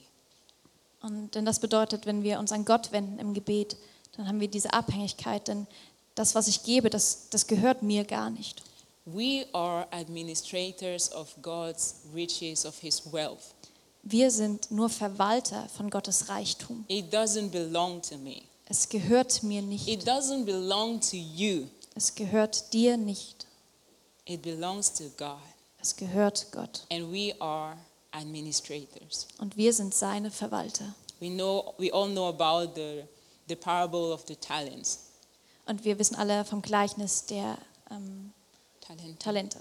Und 1.03 1.35
denn 1.35 1.45
das 1.45 1.59
bedeutet, 1.61 2.07
wenn 2.07 2.23
wir 2.23 2.39
uns 2.39 2.53
an 2.53 2.65
Gott 2.65 2.91
wenden 2.93 3.19
im 3.19 3.35
Gebet, 3.35 3.77
dann 4.17 4.27
haben 4.29 4.41
wir 4.41 4.49
diese 4.49 4.73
Abhängigkeit, 4.73 5.47
denn 5.49 5.67
das, 6.15 6.35
was 6.35 6.49
ich 6.49 6.63
gebe, 6.63 6.89
das, 6.91 7.29
das 7.31 7.47
gehört 7.47 7.83
mir 7.83 8.05
gar 8.05 8.31
nicht. 8.31 8.63
We 9.05 9.47
are 9.53 9.87
administrators 9.93 11.13
of 11.13 11.37
God's 11.43 11.97
riches, 12.15 12.65
of 12.65 12.79
His 12.79 13.13
wealth. 13.13 13.55
Wir 14.03 14.31
sind 14.31 14.71
nur 14.71 14.89
Verwalter 14.89 15.69
von 15.77 15.91
Gottes 15.91 16.29
Reichtum. 16.29 16.85
It 16.89 17.13
doesn't 17.13 17.51
belong 17.51 18.01
to 18.03 18.17
me, 18.17 18.43
Es 18.69 18.89
gehört 18.89 19.43
mir 19.43 19.63
nicht. 19.63 19.87
it 19.89 20.07
doesn't 20.09 20.45
belong 20.45 21.01
to 21.01 21.17
you, 21.17 21.67
Es 21.95 22.15
gehört 22.15 22.73
dir 22.73 22.97
nicht. 22.97 23.46
It 24.27 24.43
belongs 24.43 24.93
to 24.95 25.05
God. 25.17 25.39
Es 25.81 25.95
gehört 25.97 26.47
Gott. 26.53 26.85
And 26.91 27.13
we 27.13 27.35
are 27.41 27.77
administrators. 28.13 29.29
Und 29.39 29.57
wir 29.57 29.73
sind 29.73 29.95
seine 29.95 30.31
Verwalter. 30.31 30.95
We 31.21 31.29
know 31.29 31.75
we 31.79 31.93
all 31.93 32.09
know 32.09 32.29
about 32.29 32.75
the, 32.75 33.05
the 33.49 33.57
parable 33.57 34.13
of 34.13 34.25
the 34.27 34.37
talents. 34.37 35.01
Und 35.67 35.85
wir 35.85 35.99
wissen 35.99 36.17
alle 36.17 36.45
vom 36.45 36.63
Gleichnis 36.63 37.27
der 37.27 37.59
ähm, 37.91 38.33
Talent. 38.81 39.21
Talente. 39.21 39.59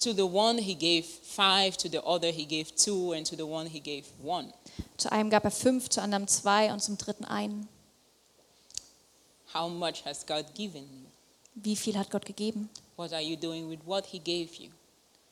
To 0.00 0.14
the 0.14 0.22
one 0.22 0.58
he 0.58 0.74
gave 0.74 1.04
five, 1.04 1.76
to 1.76 1.88
the 1.88 1.98
other 1.98 2.32
he 2.32 2.46
gave 2.46 2.74
two, 2.74 3.12
and 3.12 3.26
to 3.26 3.36
the 3.36 3.42
one 3.42 3.68
he 3.68 3.80
gave 3.80 4.04
one. 4.22 4.52
Zu 4.96 5.12
einem 5.12 5.28
gab 5.28 5.44
er 5.44 5.50
fünf, 5.50 5.90
zu 5.90 6.00
anderem 6.00 6.26
zwei 6.26 6.72
und 6.72 6.82
zum 6.82 6.96
dritten 6.96 7.26
einen. 7.26 7.68
How 9.52 9.68
much 9.68 10.04
has 10.06 10.24
God 10.24 10.46
given? 10.54 11.06
Wie 11.54 11.76
viel 11.76 11.98
hat 11.98 12.10
Gott 12.10 12.24
gegeben? 12.24 12.70
What 13.00 13.14
are 13.14 13.22
you 13.22 13.34
doing 13.34 13.66
with 13.66 13.80
what 13.86 14.04
he 14.04 14.18
gave 14.18 14.56
you? 14.56 14.68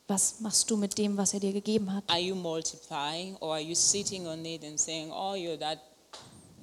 Was 0.09 0.41
machst 0.41 0.71
du 0.71 0.77
mit 0.79 0.97
dem, 0.97 1.19
was 1.19 1.35
er 1.35 1.41
dir 1.41 1.53
gegeben 1.53 1.93
hat? 1.93 2.03
Are 2.09 2.19
you 2.19 2.35
multiplying 2.35 3.37
or 3.41 3.51
are 3.51 3.61
you 3.61 3.75
sitting 3.75 4.27
on 4.27 4.47
it 4.47 4.65
and 4.65 4.81
saying, 4.81 5.11
Oh, 5.13 5.35
you're 5.35 5.59
that 5.59 5.79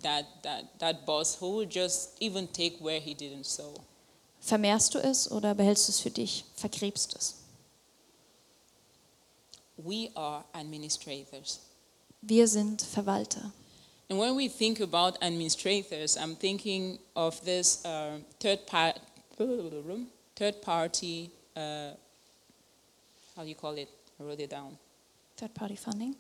that 0.02 0.26
that 0.42 0.64
that 0.80 1.06
boss 1.06 1.38
who 1.40 1.58
will 1.58 1.68
just 1.68 2.20
even 2.20 2.48
take 2.48 2.80
where 2.80 3.00
he 3.00 3.14
didn't 3.14 3.46
sow? 3.46 3.76
Vermehrst 4.42 4.96
du 4.96 4.98
es 4.98 5.32
oder 5.32 5.54
behältst 5.54 5.88
du 5.88 5.92
es 5.92 6.00
für 6.00 6.10
dich? 6.10 6.44
Vergräbst 6.56 7.16
es? 7.16 7.36
We 9.78 10.10
are 10.16 10.44
administrators. 10.54 11.60
Wir 12.24 12.48
sind 12.48 12.82
Verwalter. 12.82 13.52
And 14.10 14.20
when 14.20 14.36
we 14.36 14.50
think 14.50 14.80
about 14.82 15.22
administrators, 15.22 16.18
I'm 16.18 16.36
thinking 16.36 16.98
of 17.16 17.40
this 17.42 17.86
uh, 17.86 18.18
third, 18.40 18.66
part, 18.66 19.00
third 20.36 20.62
party, 20.62 21.32
uh, 21.56 21.92
how 23.36 23.44
do 23.44 23.50
you 23.50 23.56
call 23.56 23.78
it? 23.78 23.90
I 24.20 24.24
wrote 24.24 24.40
it 24.40 24.50
down. 24.50 24.78
Third-Party 25.38 25.76
Funding. 25.76 26.16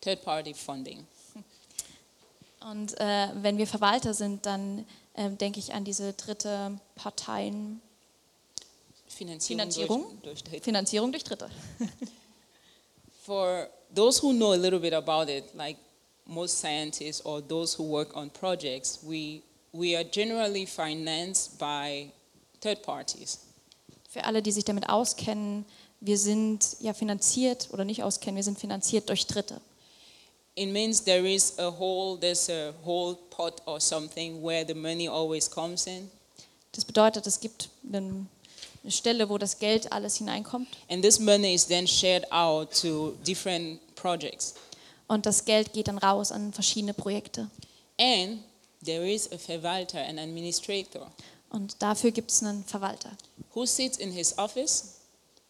Third 0.00 0.22
party 0.22 0.54
funding. 0.54 1.06
Und 2.60 2.98
äh, 3.00 3.28
wenn 3.34 3.58
wir 3.58 3.66
Verwalter 3.66 4.14
sind, 4.14 4.46
dann 4.46 4.86
äh, 5.14 5.30
denke 5.30 5.58
ich 5.58 5.72
an 5.72 5.84
diese 5.84 6.12
dritte 6.12 6.78
Parteien, 6.94 7.80
Finanzierung, 9.08 9.60
Finanzierung? 9.60 10.02
Durch, 10.22 10.22
durch 10.22 10.44
Dritte. 10.44 10.64
Finanzierung 10.64 11.12
durch 11.12 11.24
Dritte. 11.24 11.50
For 13.24 13.68
those 13.94 14.22
who 14.22 14.32
know 14.32 14.52
a 14.52 14.56
little 14.56 14.78
bit 14.78 14.92
about 14.92 15.30
it, 15.30 15.44
like 15.54 15.76
most 16.26 16.58
scientists 16.60 17.24
or 17.24 17.40
those 17.40 17.76
who 17.76 17.84
work 17.84 18.16
on 18.16 18.30
projects, 18.30 19.00
we, 19.02 19.42
we 19.72 19.96
are 19.96 20.04
generally 20.04 20.66
financed 20.66 21.58
by 21.58 22.12
third 22.60 22.82
parties. 22.82 23.47
Für 24.18 24.24
alle, 24.24 24.42
die 24.42 24.50
sich 24.50 24.64
damit 24.64 24.88
auskennen, 24.88 25.64
wir 26.00 26.18
sind 26.18 26.76
ja 26.80 26.92
finanziert 26.92 27.68
oder 27.72 27.84
nicht 27.84 28.02
auskennen, 28.02 28.34
wir 28.34 28.42
sind 28.42 28.58
finanziert 28.58 29.08
durch 29.08 29.28
Dritte. 29.28 29.60
It 30.56 30.70
means 30.72 31.04
there 31.04 31.24
is 31.32 31.56
a 31.60 31.70
whole, 31.78 32.18
there's 32.18 32.50
a 32.50 32.74
whole 32.84 33.16
pot 33.30 33.62
or 33.66 33.80
something 33.80 34.42
where 34.42 34.66
the 34.66 34.74
money 34.74 35.08
always 35.08 35.48
comes 35.48 35.86
in. 35.86 36.10
Das 36.72 36.84
bedeutet, 36.84 37.28
es 37.28 37.38
gibt 37.38 37.68
einen- 37.92 38.28
eine 38.82 38.90
Stelle, 38.90 39.28
wo 39.28 39.38
das 39.38 39.56
Geld 39.60 39.92
alles 39.92 40.16
hineinkommt 40.16 40.66
And 40.88 41.00
this 41.04 41.20
money 41.20 41.54
is 41.54 41.64
then 41.68 41.86
shared 41.86 42.30
out 42.32 42.72
to 42.82 43.12
different 43.24 43.78
projects. 43.94 44.54
und 45.06 45.26
das 45.26 45.44
Geld 45.44 45.72
geht 45.72 45.86
dann 45.86 45.98
raus 45.98 46.32
an 46.32 46.52
verschiedene 46.52 46.92
Projekte. 46.92 47.48
And 48.00 48.40
there 48.84 49.08
is 49.08 49.30
a 49.30 49.38
verwalter, 49.38 50.00
an 50.04 50.18
administrator, 50.18 51.08
Und 51.50 51.82
dafür 51.82 52.10
gibt 52.10 52.30
es 52.30 52.42
einen 52.42 52.64
Verwalter, 52.64 53.10
who 53.54 53.64
sits 53.66 53.96
in 53.96 54.12
his 54.12 54.36
office. 54.38 54.94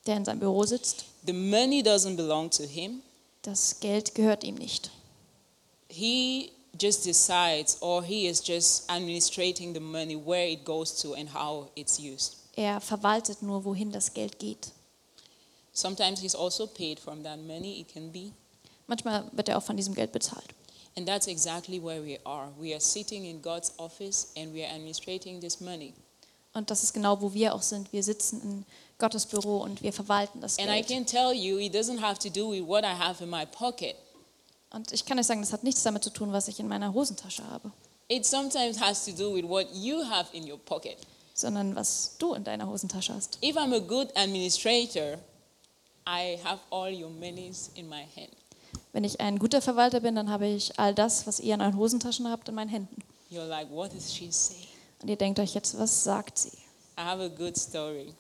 der 0.07 0.17
in 0.17 0.25
seinem 0.25 0.41
Büro 0.41 0.65
sitzt. 0.65 1.05
The 1.27 1.33
money 1.33 1.83
doesn't 1.83 2.17
belong 2.17 2.51
to 2.51 2.65
him. 2.65 3.03
Das 3.43 3.79
Geld 3.81 4.15
gehört 4.15 4.43
ihm 4.43 4.55
nicht. 4.55 4.91
He 5.89 6.51
just 6.81 7.05
decides, 7.05 7.81
or 7.83 8.03
he 8.03 8.27
is 8.27 8.43
just 8.47 8.89
administrating 8.89 9.75
the 9.75 9.81
money, 9.81 10.17
where 10.17 10.49
it 10.51 10.65
goes 10.65 10.95
to 11.03 11.15
and 11.15 11.33
how 11.33 11.69
it's 11.75 11.99
used. 11.99 12.37
Er 12.57 12.81
verwaltet 12.81 13.43
nur, 13.43 13.65
wohin 13.65 13.93
das 13.93 14.15
Geld 14.15 14.39
geht. 14.39 14.73
Sometimes 15.73 16.21
he's 16.21 16.35
also 16.35 16.67
paid 16.67 16.99
from 16.99 17.23
that 17.23 17.39
money, 17.39 17.81
it 17.81 17.93
can 17.93 18.11
be. 18.11 18.33
Manchmal 18.87 19.31
wird 19.33 19.49
er 19.49 19.59
auch 19.59 19.63
von 19.63 19.77
diesem 19.77 19.95
Geld 19.95 20.13
bezahlt. 20.13 20.55
And 20.99 21.07
that's 21.07 21.29
exactly 21.29 21.79
where 21.81 22.03
we 22.03 22.19
are. 22.25 22.49
We 22.59 22.73
are 22.75 22.81
sitting 22.81 23.25
in 23.25 23.41
God's 23.41 23.73
office 23.79 24.33
and 24.37 24.53
we 24.53 24.65
are 24.65 24.75
administrating 24.75 25.41
this 25.41 25.61
money. 25.61 25.95
Und 26.55 26.71
das 26.73 26.83
ist 26.83 26.93
genau, 26.93 27.21
wo 27.21 27.33
wir 27.33 27.55
auch 27.55 27.63
sind. 27.63 27.93
Wir 27.93 28.03
sitzen 28.03 28.41
in 28.43 28.65
Gottes 28.99 29.27
Büro 29.27 29.59
und 29.59 29.81
wir 29.81 29.93
verwalten 29.93 30.41
das 30.41 30.59
And 30.59 30.69
I 30.71 30.83
Geld. 30.83 30.89
can 30.89 31.07
tell 31.07 31.33
you, 31.33 31.59
it 31.61 31.73
doesn't 31.73 32.01
have 32.01 32.19
to 32.19 32.29
do 32.29 32.51
with 32.51 32.67
what 32.67 32.83
I 32.83 32.95
have 32.99 33.23
in 33.23 33.31
my 33.31 33.47
pocket. 33.47 33.95
Und 34.71 34.91
ich 34.93 35.05
kann 35.07 35.21
euch 35.21 35.27
sagen, 35.27 35.41
das 35.41 35.53
hat 35.53 35.63
nichts 35.63 35.85
damit 35.85 36.03
zu 36.03 36.11
tun, 36.11 36.33
was 36.33 36.49
ich 36.49 36.59
in 36.59 36.67
meiner 36.67 36.93
Hosentasche 36.93 37.47
habe, 37.49 37.71
It 38.09 38.27
sometimes 38.27 38.81
has 38.81 39.05
to 39.05 39.13
do 39.13 39.33
with 39.35 39.45
what 39.45 39.69
you 39.73 40.03
have 40.03 40.35
in 40.37 40.51
your 40.51 40.59
pocket. 40.59 40.97
sondern 41.35 41.77
was 41.77 42.17
du 42.19 42.35
in 42.35 42.43
deiner 42.43 42.67
Hosentasche 42.67 43.15
hast. 43.15 43.39
If 43.41 43.55
I'm 43.57 43.73
a 43.73 43.79
good 43.79 44.09
administrator, 44.17 45.19
I 46.09 46.39
have 46.43 46.59
all 46.71 46.91
your 46.91 47.11
monies 47.11 47.71
in 47.77 47.89
my 47.89 48.03
hand. 48.17 48.33
Wenn 48.93 49.05
ich 49.05 49.21
ein 49.21 49.39
guter 49.39 49.61
Verwalter 49.61 50.01
bin, 50.01 50.15
dann 50.15 50.31
habe 50.31 50.47
ich 50.47 50.79
all 50.79 50.95
das, 50.95 51.27
was 51.27 51.41
ihr 51.41 51.55
in 51.55 51.61
euren 51.61 51.77
Hosentaschen 51.77 52.29
habt, 52.31 52.49
in 52.49 52.55
meinen 52.55 52.71
Händen. 52.71 53.03
You're 53.31 53.47
like, 53.47 53.71
what 53.71 53.93
is 53.93 54.15
she 54.15 54.31
saying? 54.33 54.67
Und 55.03 55.09
ihr 55.09 55.17
denkt 55.17 55.39
euch 55.39 55.55
jetzt, 55.55 55.79
was 55.79 56.05
sagt 56.05 56.39
sie? 56.39 56.57
I 56.97 57.03
have 57.03 57.23
a 57.23 57.29
good 57.29 57.57
story. 57.57 58.15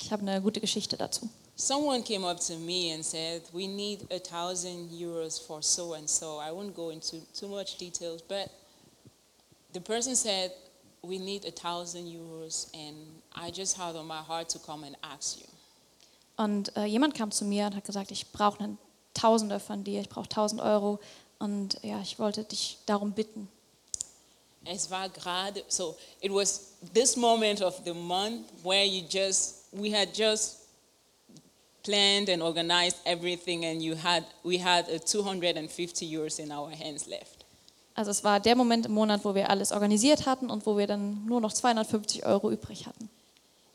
Ich 0.00 0.12
habe 0.12 0.22
eine 0.22 0.40
gute 0.40 0.60
Geschichte 0.60 0.96
dazu. 0.96 1.28
Someone 1.56 2.02
came 2.02 2.26
up 2.26 2.40
to 2.40 2.56
me 2.58 2.92
and 2.92 3.04
said, 3.04 3.42
We 3.52 3.66
need 3.68 4.10
a 4.12 4.18
thousand 4.18 4.90
euros 4.90 5.38
for 5.38 5.62
so 5.62 5.94
and 5.94 6.08
so. 6.08 6.40
I 6.40 6.50
won't 6.50 6.74
go 6.74 6.90
into 6.90 7.18
too 7.32 7.48
much 7.48 7.76
details, 7.78 8.22
but 8.22 8.50
the 9.72 9.80
person 9.80 10.16
said, 10.16 10.50
We 11.02 11.18
need 11.18 11.44
a 11.44 11.52
thousand 11.52 12.06
euros, 12.06 12.68
and 12.74 12.96
I 13.34 13.50
just 13.52 13.76
had 13.76 13.94
on 13.94 14.06
my 14.06 14.22
heart 14.22 14.48
to 14.50 14.58
come 14.58 14.84
and 14.84 14.96
ask 15.02 15.38
you. 15.38 15.46
Und 16.36 16.76
äh, 16.76 16.86
jemand 16.86 17.14
kam 17.14 17.30
zu 17.30 17.44
mir 17.44 17.66
und 17.66 17.76
hat 17.76 17.84
gesagt, 17.84 18.10
ich 18.10 18.32
brauche 18.32 18.76
Tausender 19.14 19.60
von 19.60 19.84
dir, 19.84 20.00
ich 20.00 20.08
brauche 20.08 20.28
1000 20.28 20.60
Euro. 20.60 21.00
Und 21.38 21.78
ja, 21.82 22.00
ich 22.00 22.18
wollte 22.18 22.44
dich 22.44 22.78
darum 22.86 23.12
bitten. 23.12 23.48
Es 24.64 24.90
war 24.90 25.08
gerade, 25.08 25.62
so 25.68 25.94
it 26.20 26.32
was 26.32 26.72
this 26.94 27.16
moment 27.16 27.60
of 27.60 27.80
the 27.84 27.92
month 27.92 28.46
where 28.62 28.84
you 28.84 29.04
just, 29.08 29.66
we 29.72 29.94
had 29.94 30.16
just 30.16 30.60
planned 31.82 32.30
and 32.30 32.42
organized 32.42 32.96
everything, 33.04 33.64
and 33.66 33.82
you 33.82 33.94
had, 33.94 34.24
we 34.42 34.58
had 34.58 34.88
a 34.88 34.98
250 34.98 36.06
euros 36.06 36.38
in 36.38 36.50
our 36.50 36.70
hands 36.70 37.06
left. 37.06 37.44
Also 37.94 38.10
es 38.10 38.24
war 38.24 38.40
der 38.40 38.56
Moment 38.56 38.86
im 38.86 38.92
Monat, 38.92 39.24
wo 39.24 39.34
wir 39.34 39.50
alles 39.50 39.70
organisiert 39.70 40.26
hatten 40.26 40.50
und 40.50 40.66
wo 40.66 40.76
wir 40.76 40.86
dann 40.86 41.24
nur 41.26 41.40
noch 41.40 41.52
250 41.52 42.26
Euro 42.26 42.50
übrig 42.50 42.86
hatten. 42.86 43.08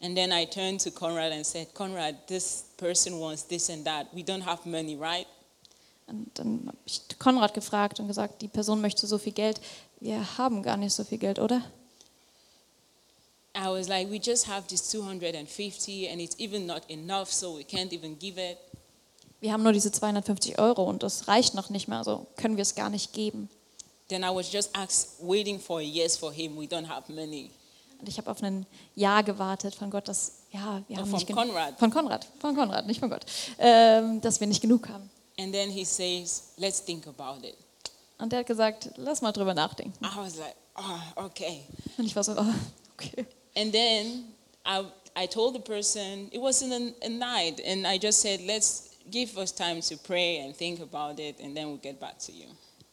And 0.02 0.16
then 0.16 0.32
I 0.32 0.46
turned 0.46 0.80
to 0.82 0.92
Conrad 0.92 1.34
and 1.34 1.46
said, 1.46 1.74
Conrad, 1.74 2.16
this 2.28 2.66
person 2.78 3.20
wants 3.20 3.44
this 3.44 3.70
and 3.70 3.86
that. 3.86 4.08
We 4.14 4.24
don't 4.24 4.44
have 4.44 4.66
money, 4.66 4.96
right? 4.96 5.28
Und 6.08 6.32
dann 6.36 6.64
habe 6.68 6.78
ich 6.86 7.02
Konrad 7.20 7.54
gefragt 7.54 8.00
und 8.00 8.08
gesagt, 8.08 8.42
die 8.42 8.48
Person 8.48 8.82
möchte 8.82 9.06
so 9.08 9.18
viel 9.18 9.34
Geld. 9.34 9.60
Wir 10.00 10.38
haben 10.38 10.64
gar 10.64 10.78
nicht 10.78 10.94
so 10.94 11.04
viel 11.04 11.18
Geld, 11.18 11.38
oder? 11.40 11.62
I 13.56 13.68
was 13.68 13.88
like, 13.88 14.10
we 14.10 14.18
just 14.18 14.48
have 14.48 14.68
this 14.68 14.90
250 14.90 16.10
and 16.10 16.22
it's 16.22 16.36
even 16.40 16.66
not 16.66 16.84
enough, 16.90 17.32
so 17.32 17.58
we 17.58 17.64
can't 17.64 17.92
even 17.92 18.18
give 18.18 18.40
it. 18.40 18.58
Wir 19.42 19.52
haben 19.54 19.64
nur 19.64 19.74
diese 19.74 19.92
250 19.92 20.60
Euro 20.60 20.84
und 20.84 21.04
das 21.04 21.28
reicht 21.28 21.56
noch 21.56 21.70
nicht 21.70 21.88
mehr, 21.88 21.98
also 21.98 22.26
können 22.36 22.58
wir 22.58 22.62
es 22.62 22.76
gar 22.76 22.90
nicht 22.90 23.14
geben. 23.14 23.50
Then 24.08 24.24
I 24.24 24.34
was 24.34 24.52
just 24.52 24.76
asked, 24.76 25.20
waiting 25.22 25.60
for 25.60 25.80
a 25.80 25.84
yes 25.84 26.18
for 26.18 26.32
him. 26.32 26.58
We 26.58 26.66
don't 26.66 26.88
have 26.88 27.12
money. 27.12 27.52
Und 28.00 28.08
ich 28.08 28.18
habe 28.18 28.32
auf 28.32 28.42
ein 28.42 28.66
Ja 28.96 29.22
gewartet 29.22 29.76
von 29.76 29.90
Gott, 29.90 30.08
dass 30.08 30.34
ja, 30.52 30.82
wir 30.88 30.98
Oh, 30.98 31.02
haben 31.02 31.12
nicht 31.12 31.28
gen- 31.28 31.36
Konrad. 31.36 31.78
Von 31.78 31.92
Konrad, 31.92 32.26
von 32.40 32.56
Konrad, 32.56 32.88
nicht 32.88 33.00
von 33.00 33.10
Gott, 33.10 33.26
ähm, 33.58 34.22
dass 34.22 34.40
wir 34.40 34.48
nicht 34.48 34.62
genug 34.62 34.88
haben. 34.90 35.10
And 35.38 35.54
then 35.54 35.70
he 35.70 35.84
says, 35.86 36.54
let's 36.58 36.84
think 36.84 37.08
about 37.08 37.46
it. 37.46 37.56
Und 38.18 38.34
er 38.34 38.40
hat 38.40 38.46
gesagt, 38.48 38.90
lass 38.98 39.22
mal 39.22 39.32
drüber 39.32 39.54
nachdenken. 39.54 39.94
I 40.04 40.18
was 40.18 40.36
like, 40.38 40.56
oh, 40.78 41.24
okay. 41.26 41.64
Und 41.98 42.06
ich 42.06 42.16
war 42.16 42.24
so, 42.24 42.34
oh, 42.34 42.46
okay. 42.94 43.26
And 43.56 43.72
then 43.72 44.26
I, 44.66 44.84
I 45.18 45.28
told 45.28 45.54
the 45.56 45.62
person, 45.62 46.28
it 46.32 46.42
wasn't 46.42 46.72
a, 46.74 47.06
a 47.06 47.10
night, 47.10 47.62
and 47.66 47.86
I 47.86 47.98
just 48.02 48.22
said, 48.22 48.42
let's 48.46 48.90
give 49.10 49.38
us 49.38 49.54
time 49.54 49.82
to 49.82 49.96
pray 50.06 50.42
and 50.44 50.56
think 50.56 50.82
about 50.82 51.20
it, 51.20 51.40
and 51.42 51.56
then 51.56 51.68
we'll 51.68 51.82
get 51.82 52.00
back 52.00 52.18
to 52.26 52.32
you. 52.32 52.46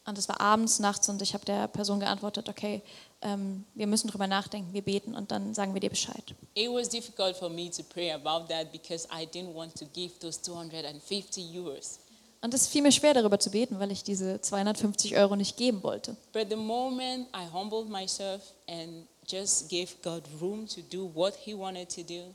Und 0.08 0.16
es 0.18 0.28
war 0.28 0.40
abends, 0.40 0.78
nachts 0.78 1.08
und 1.08 1.20
ich 1.20 1.34
habe 1.34 1.44
der 1.44 1.66
Person 1.66 1.98
geantwortet, 1.98 2.48
okay, 2.48 2.80
ähm, 3.22 3.64
wir 3.74 3.86
müssen 3.86 4.08
drüber 4.08 4.26
nachdenken, 4.26 4.72
wir 4.72 4.82
beten 4.82 5.14
und 5.14 5.30
dann 5.30 5.54
sagen 5.54 5.74
wir 5.74 5.80
dir 5.80 5.90
Bescheid. 5.90 6.34
It 6.54 6.70
was 6.70 6.88
difficult 6.88 7.36
for 7.36 7.48
me 7.48 7.70
to 7.70 7.82
pray 7.82 8.12
about 8.12 8.46
that 8.48 8.70
because 8.72 9.08
I 9.10 9.24
didn't 9.24 9.54
want 9.54 9.74
to 9.78 9.86
give 9.92 10.18
those 10.20 10.40
250 10.42 11.50
euros. 11.54 12.00
Und 12.42 12.54
es 12.54 12.66
fiel 12.66 12.82
mir 12.82 12.92
schwer, 12.92 13.14
darüber 13.14 13.40
zu 13.40 13.50
beten, 13.50 13.80
weil 13.80 13.90
ich 13.90 14.04
diese 14.04 14.40
250 14.40 15.16
Euro 15.16 15.36
nicht 15.36 15.56
geben 15.56 15.82
wollte. 15.82 16.16
But 16.32 16.48
the 16.50 16.56
moment 16.56 17.28
I 17.34 17.50
humbled 17.52 17.88
myself 17.88 18.52
and 18.68 19.06
just 19.26 19.68
gave 19.68 19.88
God 20.02 20.22
room 20.40 20.66
to 20.68 20.80
do 20.82 21.10
what 21.14 21.34
He 21.34 21.56
wanted 21.56 21.88
to 21.94 22.02
do, 22.02 22.34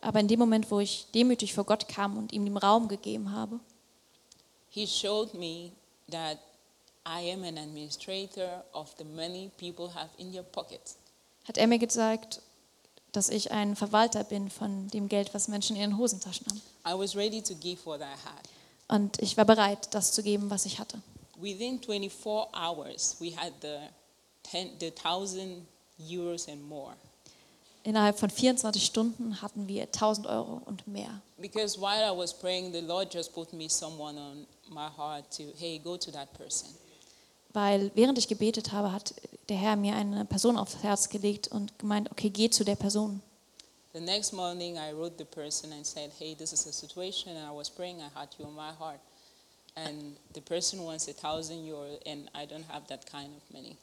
Aber 0.00 0.20
in 0.20 0.28
dem 0.28 0.38
Moment, 0.38 0.70
wo 0.70 0.80
ich 0.80 1.06
demütig 1.14 1.52
vor 1.54 1.64
Gott 1.64 1.88
kam 1.88 2.16
und 2.16 2.32
ihm 2.32 2.44
den 2.44 2.56
Raum 2.56 2.88
gegeben 2.88 3.32
habe, 3.32 3.60
He 4.68 4.86
showed 4.86 5.32
me 5.34 5.72
that 6.10 6.38
I 7.06 7.30
am 7.30 7.44
an 7.44 7.56
administrator 7.56 8.64
of 8.72 8.92
the 8.98 9.04
money 9.04 9.50
people 9.58 9.92
have 9.94 10.08
in 10.18 10.34
your 10.34 10.42
pockets. 10.42 10.96
hat 11.46 11.56
er 11.58 11.66
mir 11.68 11.78
gezeigt, 11.78 12.42
dass 13.12 13.28
ich 13.28 13.52
ein 13.52 13.76
Verwalter 13.76 14.24
bin 14.24 14.50
von 14.50 14.88
dem 14.88 15.08
Geld, 15.08 15.32
was 15.32 15.48
Menschen 15.48 15.76
in 15.76 15.82
ihren 15.82 15.98
Hosentaschen 15.98 16.46
haben. 16.48 16.60
I 16.86 16.98
was 16.98 17.14
ready 17.14 17.40
to 17.40 17.54
give 17.54 17.84
what 17.86 18.00
I 18.00 18.04
had. 18.04 18.48
Und 18.88 19.20
ich 19.22 19.36
war 19.36 19.44
bereit, 19.44 19.88
das 19.92 20.12
zu 20.12 20.22
geben, 20.22 20.50
was 20.50 20.66
ich 20.66 20.78
hatte. 20.78 21.00
Within 21.38 21.80
24 21.80 22.48
hours, 22.54 23.16
we 23.20 23.36
had 23.36 23.52
the, 23.62 23.78
10, 24.50 24.72
the 24.80 24.90
1,000 24.90 25.66
euros 25.98 26.48
and 26.48 26.68
more. 26.68 26.94
Innerhalb 27.84 28.18
von 28.18 28.30
24 28.30 28.84
Stunden 28.84 29.40
hatten 29.40 29.68
wir 29.68 29.84
1000 29.84 30.26
Euro 30.26 30.60
und 30.64 30.86
mehr. 30.88 31.22
Because 31.38 31.80
while 31.80 32.02
I 32.02 32.16
was 32.16 32.34
praying, 32.34 32.72
the 32.72 32.80
Lord 32.80 33.14
just 33.14 33.32
put 33.32 33.52
me 33.52 33.68
someone 33.68 34.18
on 34.18 34.46
my 34.68 34.88
heart 34.96 35.24
to, 35.36 35.44
hey, 35.56 35.78
go 35.78 35.96
to 35.96 36.10
that 36.10 36.32
person. 36.36 36.74
Weil 37.56 37.90
während 37.94 38.18
ich 38.18 38.28
gebetet 38.28 38.72
habe, 38.72 38.92
hat 38.92 39.14
der 39.48 39.56
Herr 39.56 39.76
mir 39.76 39.96
eine 39.96 40.26
Person 40.26 40.58
aufs 40.58 40.82
Herz 40.82 41.08
gelegt 41.08 41.48
und 41.48 41.78
gemeint, 41.78 42.10
okay, 42.10 42.28
geh 42.28 42.50
zu 42.50 42.64
der 42.64 42.76
Person. 42.76 43.22
The 43.94 44.00
next 44.00 44.34
morning, 44.34 44.76
I 44.76 44.92
wrote 44.92 45.14
the 45.16 45.24
person 45.24 45.72
and 45.72 45.86
said, 45.86 46.10
hey, 46.18 46.34
this 46.34 46.52
is 46.52 46.66
a 46.66 46.70
situation, 46.70 47.34
and 47.34 47.50
I 47.50 47.56
was 47.56 47.70
praying, 47.70 47.96
I 48.00 48.10
had 48.14 48.28
you 48.38 48.44
on 48.44 48.54
my 48.54 48.72
heart. 48.78 49.00
And 49.74 50.18
the 50.34 50.42
person 50.42 50.84
wants 50.84 51.08
a 51.08 51.14
thousand 51.14 51.66
euro, 51.66 51.98
and 52.04 52.28
I 52.34 52.46
don't 52.46 52.66
have 52.68 52.86
that 52.88 53.10
kind 53.10 53.30
of 53.34 53.42
money. 53.50 53.78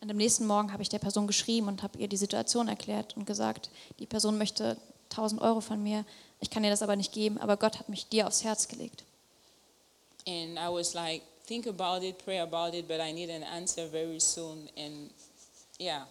Und 0.00 0.10
am 0.10 0.16
nächsten 0.16 0.48
Morgen 0.48 0.72
habe 0.72 0.82
ich 0.82 0.88
der 0.88 0.98
Person 0.98 1.28
geschrieben 1.28 1.68
und 1.68 1.84
habe 1.84 1.96
ihr 1.96 2.08
die 2.08 2.16
Situation 2.16 2.66
erklärt 2.66 3.16
und 3.16 3.24
gesagt, 3.24 3.70
die 4.00 4.06
Person 4.06 4.36
möchte 4.36 4.76
1000 5.10 5.40
Euro 5.40 5.60
von 5.60 5.80
mir, 5.80 6.04
ich 6.40 6.50
kann 6.50 6.64
ihr 6.64 6.70
das 6.70 6.82
aber 6.82 6.96
nicht 6.96 7.12
geben, 7.12 7.38
aber 7.38 7.56
Gott 7.56 7.78
hat 7.78 7.88
mich 7.88 8.08
dir 8.08 8.26
aufs 8.26 8.42
Herz 8.42 8.66
gelegt. 8.66 9.04
And 10.26 10.58
I 10.58 10.68
was 10.68 10.92
like, 10.92 11.22
think 11.50 11.66
about 11.66 12.04
it, 12.04 12.16
pray 12.24 12.38
about 12.38 12.74
it, 12.74 12.86
but 12.86 13.00
I 13.00 13.12
need 13.12 13.28
an 13.28 13.42
answer 13.42 13.88
very 13.90 14.20
soon. 14.20 14.68
And 14.76 15.10
yeah, 15.80 16.06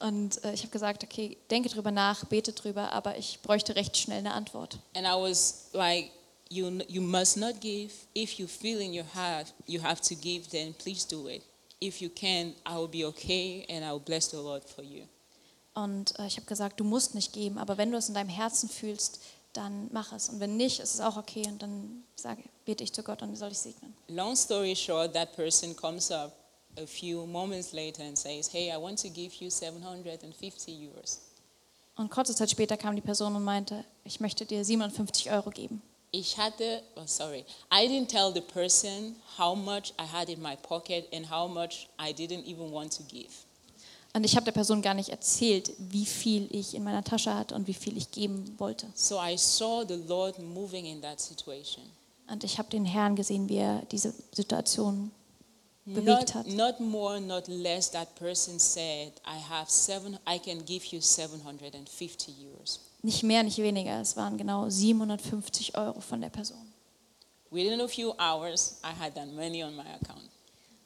Und 0.00 0.42
äh, 0.44 0.54
ich 0.54 0.60
habe 0.62 0.70
gesagt, 0.70 1.04
okay, 1.04 1.36
denke 1.50 1.68
drüber 1.68 1.90
nach, 1.90 2.24
bete 2.26 2.52
drüber, 2.52 2.90
aber 2.92 3.16
ich 3.18 3.40
bräuchte 3.42 3.76
recht 3.76 3.96
schnell 3.96 4.18
eine 4.20 4.32
Antwort. 4.32 4.78
and 4.94 5.06
I 5.06 5.12
was 5.14 5.66
like, 5.72 6.10
you, 6.48 6.80
you 6.88 7.02
must 7.02 7.36
not 7.36 7.60
give. 7.60 7.92
If 8.16 8.38
you 8.38 8.46
feel 8.46 8.80
in 8.80 8.92
your 8.94 9.06
heart 9.14 9.52
you 9.66 9.82
have 9.82 10.00
to 10.02 10.14
give, 10.14 10.48
then 10.50 10.72
please 10.74 11.06
do 11.06 11.28
it. 11.28 11.42
If 11.82 12.00
you 12.00 12.08
can, 12.08 12.54
I 12.66 12.76
will 12.76 12.88
be 12.88 13.04
okay, 13.06 13.66
and 13.68 13.84
I 13.84 13.90
will 13.90 14.00
bless 14.04 14.28
the 14.30 14.38
Lord 14.38 14.64
for 14.68 14.82
you. 14.82 15.04
Und 15.74 16.18
äh, 16.18 16.26
ich 16.26 16.36
habe 16.36 16.46
gesagt, 16.46 16.78
du 16.80 16.84
musst 16.84 17.14
nicht 17.14 17.32
geben, 17.32 17.58
aber 17.58 17.76
wenn 17.76 17.90
du 17.90 17.98
es 17.98 18.08
in 18.08 18.14
deinem 18.14 18.28
Herzen 18.30 18.68
fühlst, 18.68 19.20
dann 19.54 19.88
mach 19.92 20.12
es. 20.12 20.28
Und 20.28 20.40
wenn 20.40 20.56
nicht, 20.56 20.80
ist 20.80 20.94
es 20.94 21.00
auch 21.00 21.16
okay. 21.16 21.46
Und 21.46 21.62
dann 21.62 22.04
sage, 22.16 22.42
bete 22.64 22.84
ich 22.84 22.92
zu 22.92 23.02
Gott 23.02 23.22
und 23.22 23.34
soll 23.36 23.48
dich 23.48 23.58
segnen. 23.58 23.94
Long 24.08 24.36
story 24.36 24.76
short, 24.76 25.14
that 25.14 25.34
person 25.34 25.74
comes 25.74 26.10
up 26.10 26.32
a 26.76 26.86
few 26.86 27.26
moments 27.26 27.72
later 27.72 28.02
and 28.02 28.18
says, 28.18 28.52
Hey, 28.52 28.70
I 28.70 28.80
want 28.80 29.00
to 29.02 29.08
give 29.08 29.34
you 29.40 29.50
750 29.50 30.88
euros. 30.88 31.20
Und 31.96 32.10
kurze 32.10 32.34
Zeit 32.34 32.50
später 32.50 32.76
kam 32.76 32.96
die 32.96 33.02
Person 33.02 33.36
und 33.36 33.44
meinte, 33.44 33.84
ich 34.02 34.18
möchte 34.18 34.44
dir 34.44 34.64
57 34.64 35.30
Euro 35.30 35.50
geben. 35.50 35.80
Ich 36.10 36.38
hatte, 36.38 36.82
oh, 36.96 37.06
sorry, 37.06 37.44
I 37.72 37.86
didn't 37.86 38.08
tell 38.08 38.32
the 38.32 38.40
person 38.40 39.16
how 39.38 39.56
much 39.56 39.92
I 39.98 40.04
had 40.04 40.28
in 40.28 40.40
my 40.40 40.56
pocket 40.56 41.06
and 41.12 41.28
how 41.28 41.48
much 41.48 41.88
I 41.98 42.12
didn't 42.12 42.46
even 42.46 42.72
want 42.72 42.92
to 42.96 43.02
give. 43.04 43.30
Und 44.16 44.22
ich 44.24 44.36
habe 44.36 44.44
der 44.44 44.52
Person 44.52 44.80
gar 44.80 44.94
nicht 44.94 45.08
erzählt, 45.08 45.72
wie 45.78 46.06
viel 46.06 46.48
ich 46.54 46.74
in 46.74 46.84
meiner 46.84 47.02
Tasche 47.02 47.34
hatte 47.34 47.54
und 47.54 47.66
wie 47.66 47.74
viel 47.74 47.96
ich 47.96 48.12
geben 48.12 48.54
wollte. 48.58 48.86
So 48.94 49.20
I 49.20 49.36
saw 49.36 49.84
the 49.86 50.00
Lord 50.06 50.38
moving 50.38 50.86
in 50.86 51.02
that 51.02 51.20
situation. 51.20 51.84
Und 52.30 52.44
ich 52.44 52.58
habe 52.58 52.70
den 52.70 52.84
Herrn 52.84 53.16
gesehen, 53.16 53.48
wie 53.48 53.56
er 53.56 53.82
diese 53.90 54.14
Situation 54.32 55.10
bewegt 55.84 56.06
Not, 56.06 56.34
hat. 56.34 56.46
not 56.46 56.80
more, 56.80 57.20
not 57.20 57.48
less, 57.48 57.90
that 57.90 58.14
person 58.14 58.58
said, 58.58 59.12
I 59.26 59.36
have 59.50 59.70
seven, 59.70 60.16
I 60.26 60.38
can 60.38 60.64
give 60.64 60.86
you 60.94 61.00
750 61.00 62.34
euros. 62.46 62.80
Nicht 63.02 63.22
mehr, 63.24 63.42
nicht 63.42 63.58
weniger. 63.58 64.00
Es 64.00 64.16
waren 64.16 64.38
genau 64.38 64.70
750 64.70 65.76
Euro 65.76 66.00
von 66.00 66.20
der 66.20 66.30
Person. 66.30 66.72
Within 67.50 67.80
a 67.80 67.88
few 67.88 68.12
hours, 68.18 68.76
I 68.82 68.98
had 68.98 69.14
that 69.16 69.26
money 69.34 69.62
on 69.62 69.74
my 69.76 69.82
account. 69.82 70.30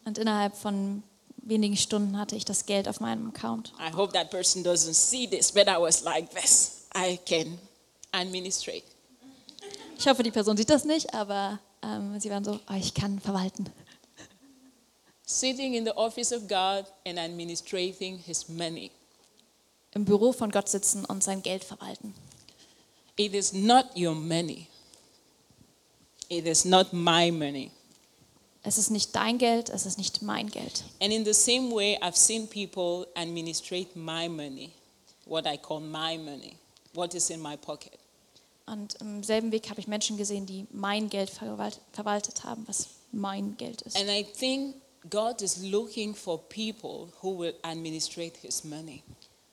Und 0.05 0.18
innerhalb 0.18 0.57
von 0.57 1.03
wenigen 1.49 1.77
Stunden 1.77 2.19
hatte 2.19 2.37
ich 2.37 2.45
das 2.45 2.67
Geld 2.67 2.89
auf 2.89 3.01
meinem 3.01 3.29
Account. 3.29 3.73
I 3.79 3.95
hope 3.95 4.13
that 4.13 4.31
person 4.31 4.63
doesn't 4.63 4.95
see 4.95 5.27
this, 5.27 5.53
but 5.53 5.67
I 5.67 5.77
was 5.79 6.03
like 6.03 6.31
this. 6.31 6.87
I 6.95 7.19
can 7.25 7.59
administrate. 8.13 8.85
Ich 9.99 10.07
hoffe, 10.07 10.23
die 10.23 10.31
Person 10.31 10.57
sieht 10.57 10.71
das 10.71 10.85
nicht, 10.85 11.13
aber 11.13 11.59
ähm, 11.83 12.19
sie 12.21 12.31
waren 12.31 12.45
so, 12.45 12.61
oh, 12.69 12.75
ich 12.75 12.95
kann 12.95 13.19
verwalten. 13.19 13.67
Sitting 15.27 15.75
in 15.75 15.85
the 15.85 15.93
office 15.93 16.33
of 16.33 16.49
God 16.49 16.87
and 17.07 17.19
administrating 17.19 18.19
his 18.19 18.49
money. 18.49 18.91
Im 19.93 20.05
Büro 20.05 20.33
von 20.33 20.51
Gott 20.51 20.69
sitzen 20.69 21.05
und 21.05 21.23
sein 21.23 21.43
Geld 21.43 21.65
verwalten. 21.65 22.15
It 23.17 23.35
is 23.35 23.53
not 23.53 23.87
your 23.97 24.15
money. 24.15 24.69
It 26.29 26.47
is 26.47 26.65
not 26.65 26.93
my 26.93 27.31
money. 27.31 27.71
Es 28.63 28.77
ist 28.77 28.91
nicht 28.91 29.15
dein 29.15 29.39
Geld, 29.39 29.71
es 29.71 29.87
ist 29.87 29.99
nicht 29.99 30.23
mein 30.23 30.51
Geld. 30.51 30.85
And 31.01 31.13
in 31.13 31.25
the 31.25 31.33
same 31.33 31.71
way, 31.75 31.99
I've 32.03 32.17
seen 32.17 32.49
people 32.49 33.07
administrate 33.15 33.89
my 33.95 34.29
money, 34.29 34.73
what 35.27 35.47
I 35.47 35.57
call 35.57 35.81
my 35.81 36.19
money, 36.19 36.57
what 36.93 37.15
is 37.15 37.31
in 37.31 37.41
my 37.41 37.57
pocket. 37.57 37.99
Und 38.67 38.97
im 39.01 39.23
selben 39.23 39.51
Weg 39.53 39.71
habe 39.71 39.81
ich 39.81 39.89
Menschen 39.89 40.17
gesehen, 40.17 40.45
die 40.45 40.67
mein 40.71 41.09
Geld 41.09 41.31
verwalt 41.31 41.81
verwaltet 41.93 42.45
haben, 42.45 42.65
was 42.67 42.89
mein 43.13 43.57
Geld 43.57 43.83
ist. 43.83 43.97
And 43.97 44.11
I 44.11 44.25
think 44.25 44.75
God 45.09 45.41
is 45.41 45.59
looking 45.63 46.15
for 46.15 46.39
people 46.39 47.09
who 47.23 47.39
will 47.39 47.55
administrate 47.63 48.35
his 48.43 48.65
money. 48.65 49.03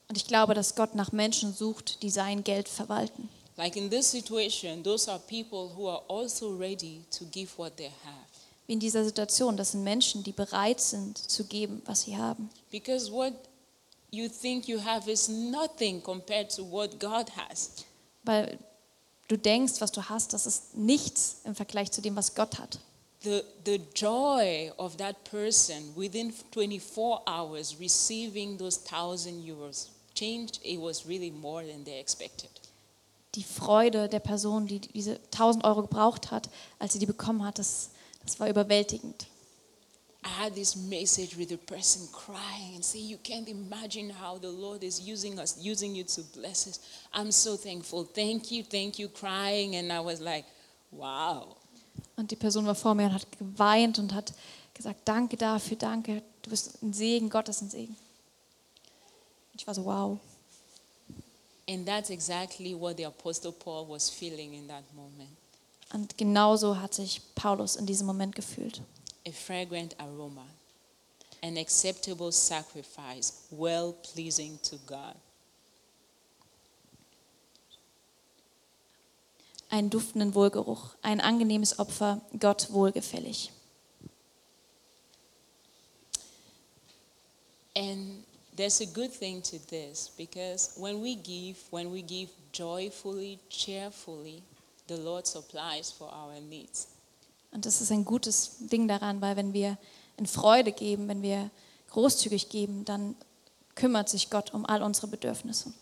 Und 0.10 0.18
ich 0.18 0.28
glaube, 0.28 0.54
dass 0.54 0.76
Gott 0.76 0.96
nach 0.96 1.12
Menschen 1.12 1.54
sucht, 1.54 2.02
die 2.04 2.10
sein 2.10 2.44
Geld 2.44 2.68
verwalten. 2.68 3.30
Like 3.58 3.78
in 3.78 3.90
this 3.90 4.12
situation, 4.12 4.84
those 4.84 5.10
are 5.10 5.20
people 5.20 5.70
who 5.76 5.88
are 5.88 6.04
also 6.10 6.54
ready 6.54 7.02
to 7.18 7.26
give 7.32 7.58
what 7.58 7.78
they 7.78 7.90
have. 8.04 8.25
Wie 8.68 8.74
in 8.74 8.80
dieser 8.80 9.04
Situation, 9.04 9.58
das 9.58 9.72
sind 9.72 9.84
Menschen, 9.84 10.24
die 10.24 10.32
bereit 10.32 10.82
sind 10.82 11.18
zu 11.18 11.46
geben, 11.46 11.82
was 11.86 12.04
sie 12.04 12.18
haben. 12.18 12.50
Because 12.72 13.12
what 13.12 13.34
you 14.12 14.28
think 14.28 14.68
you 14.68 14.84
have 14.84 15.10
is 15.10 15.28
nothing 15.28 16.02
compared 16.02 16.54
to 16.56 16.64
what 16.70 17.00
God 17.00 17.30
has. 17.36 17.72
Weil 18.24 18.58
du 19.28 19.38
denkst, 19.38 19.80
was 19.80 19.92
du 19.92 20.10
hast, 20.10 20.34
das 20.34 20.46
ist 20.46 20.76
nichts 20.76 21.38
im 21.44 21.56
Vergleich 21.56 21.92
zu 21.92 22.02
dem, 22.02 22.16
was 22.16 22.34
Gott 22.34 22.58
hat. 22.58 22.80
The, 23.24 23.42
the 23.66 23.82
joy 23.96 24.72
of 24.78 24.98
that 24.98 25.24
person 25.24 25.96
within 25.96 26.32
24 26.52 27.22
hours 27.26 27.80
receiving 27.80 28.58
those 28.58 28.80
thousand 28.84 29.44
euros 29.44 29.90
changed, 30.16 30.60
it 30.64 30.80
was 30.80 31.08
really 31.08 31.32
more 31.32 31.64
than 31.64 31.84
they 31.84 32.00
expected. 32.00 32.50
Die 33.36 33.44
Freude 33.44 34.08
der 34.08 34.20
Person, 34.20 34.66
die 34.66 34.80
diese 34.80 35.20
1000 35.34 35.66
Euro 35.66 35.82
gebraucht 35.82 36.32
hat, 36.32 36.50
als 36.80 36.94
sie 36.94 37.00
die 37.00 37.06
bekommen 37.06 37.44
hat, 37.44 37.60
das, 37.60 37.90
das 38.26 38.40
war 38.40 38.50
überwältigend. 38.50 39.28
I 40.26 40.28
had 40.28 40.56
this 40.56 40.76
message 40.76 41.38
with 41.38 41.50
the 41.50 41.58
person 41.58 42.08
crying 42.12 42.74
and 42.74 42.84
saying, 42.84 43.08
You 43.08 43.18
can't 43.18 43.48
imagine 43.48 44.10
how 44.10 44.40
the 44.40 44.50
Lord 44.50 44.84
is 44.84 45.00
using 45.00 45.38
us, 45.38 45.56
using 45.62 45.96
you 45.96 46.04
to 46.04 46.24
bless 46.34 46.66
us. 46.66 46.80
I'm 47.14 47.32
so 47.32 47.56
thankful. 47.56 48.06
Thank 48.06 48.50
you, 48.52 48.64
thank 48.64 48.98
you, 48.98 49.08
crying. 49.08 49.76
And 49.76 49.92
I 49.92 50.00
was 50.00 50.20
like, 50.20 50.46
Wow. 50.92 51.58
Und 52.16 52.32
die 52.32 52.36
Person 52.36 52.66
war 52.66 52.74
vor 52.74 52.96
mir 52.96 53.06
und 53.06 53.14
hat 53.14 53.28
geweint 53.38 54.00
und 54.00 54.14
hat 54.14 54.34
gesagt, 54.74 55.02
danke 55.06 55.38
dafür, 55.38 55.78
danke, 55.78 56.22
du 56.42 56.50
bist 56.50 56.82
ein 56.82 56.94
Segen, 56.94 57.30
Gott 57.30 57.50
ist 57.50 57.62
ein 57.62 57.70
Segen. 57.70 57.96
Und 59.54 59.62
ich 59.62 59.68
war 59.68 59.74
so, 59.74 59.86
wow. 59.86 60.18
And 61.68 61.86
that's 61.86 62.10
exactly 62.10 62.80
what 62.80 62.98
the 62.98 63.06
Apostle 63.06 63.52
Paul 63.52 63.88
was 63.90 64.10
feeling 64.10 64.54
in 64.54 64.68
that 64.68 64.84
moment 64.94 65.45
Und 65.94 66.18
genauso 66.18 66.80
hat 66.80 66.94
sich 66.94 67.22
Paulus 67.36 67.76
in 67.76 67.86
diesem 67.86 68.08
Moment 68.08 68.36
gefühlt. 68.36 68.82
a 69.26 69.32
fragrant 69.32 69.96
aroma, 70.00 70.46
an 71.42 71.58
acceptable 71.58 72.32
sacrifice, 72.32 73.48
well 73.52 73.94
pleasing 73.94 74.60
to 74.64 74.78
God. 74.86 75.16
Einen 79.70 79.90
duftenden 79.90 80.36
Wohlgeruch, 80.36 80.96
ein 81.02 81.20
angenehmes 81.20 81.80
Opfer, 81.80 82.22
Gott 82.40 82.72
wohlgefällig. 82.72 83.52
And 87.76 88.24
there's 88.56 88.80
a 88.80 88.86
good 88.86 89.12
thing 89.12 89.42
to 89.42 89.58
this 89.70 90.10
because 90.16 90.76
when 90.78 91.02
we 91.02 91.16
give, 91.16 91.58
when 91.72 91.92
we 91.92 92.02
give 92.02 92.30
joyfully, 92.54 93.40
cheerfully, 93.50 94.44
the 94.88 94.96
Lord 94.96 95.28
supplies 95.28 95.92
for 95.92 96.08
our 96.08 96.40
needs. 96.42 96.88
Und 97.52 97.66
das 97.66 97.82
ist 97.82 97.92
ein 97.92 98.04
gutes 98.06 98.58
Ding 98.60 98.88
daran, 98.88 99.22
weil 99.22 99.36
wenn 99.38 99.54
wir 99.54 99.78
in 100.18 100.26
Freude 100.26 100.72
geben, 100.72 101.08
wenn 101.08 101.22
wir 101.22 101.50
großzügig 101.92 102.50
geben, 102.50 102.86
dann 102.86 103.16
kümmert 103.76 104.10
sich 104.10 104.30
Gott 104.30 104.54
um 104.54 104.66
all 104.66 104.84
unsere 104.84 105.08
Bedürfnisse. 105.08 105.74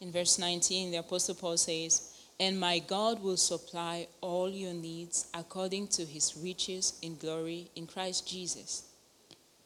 In 0.00 0.12
verse 0.12 0.40
19, 0.40 0.92
the 0.92 0.98
Apostle 0.98 1.34
Paul 1.34 1.58
says, 1.58 2.12
And 2.40 2.58
my 2.58 2.80
God 2.80 3.22
will 3.22 3.36
supply 3.36 4.08
all 4.22 4.48
your 4.48 4.72
needs 4.72 5.26
according 5.32 5.90
to 5.90 6.04
his 6.04 6.34
riches 6.42 6.94
in 7.02 7.18
glory 7.18 7.68
in 7.74 7.86
Christ 7.86 8.30
Jesus. 8.30 8.84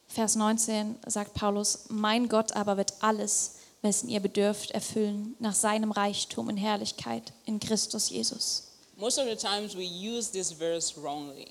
Vers 0.09 0.35
19 0.35 0.97
sagt 1.07 1.35
Paulus, 1.35 1.85
mein 1.89 2.29
Gott 2.29 2.55
aber 2.55 2.77
wird 2.77 2.95
alles, 3.01 3.57
wessen 3.83 4.09
ihr 4.09 4.21
bedürft, 4.21 4.73
erfüllen 4.73 5.37
nach 5.39 5.55
seinem 5.55 5.93
Reichtum 5.93 6.51
in 6.51 6.57
Herrlichkeit 6.57 7.33
in 7.47 7.61
Christus 7.61 8.11
Jesus. 8.11 8.74
Most 8.97 9.19
of 9.19 9.27
the 9.27 9.37
times 9.37 9.77
we 9.77 9.85
use 9.85 10.31
this 10.31 10.53
verse 10.53 10.95
wrongly. 10.97 11.49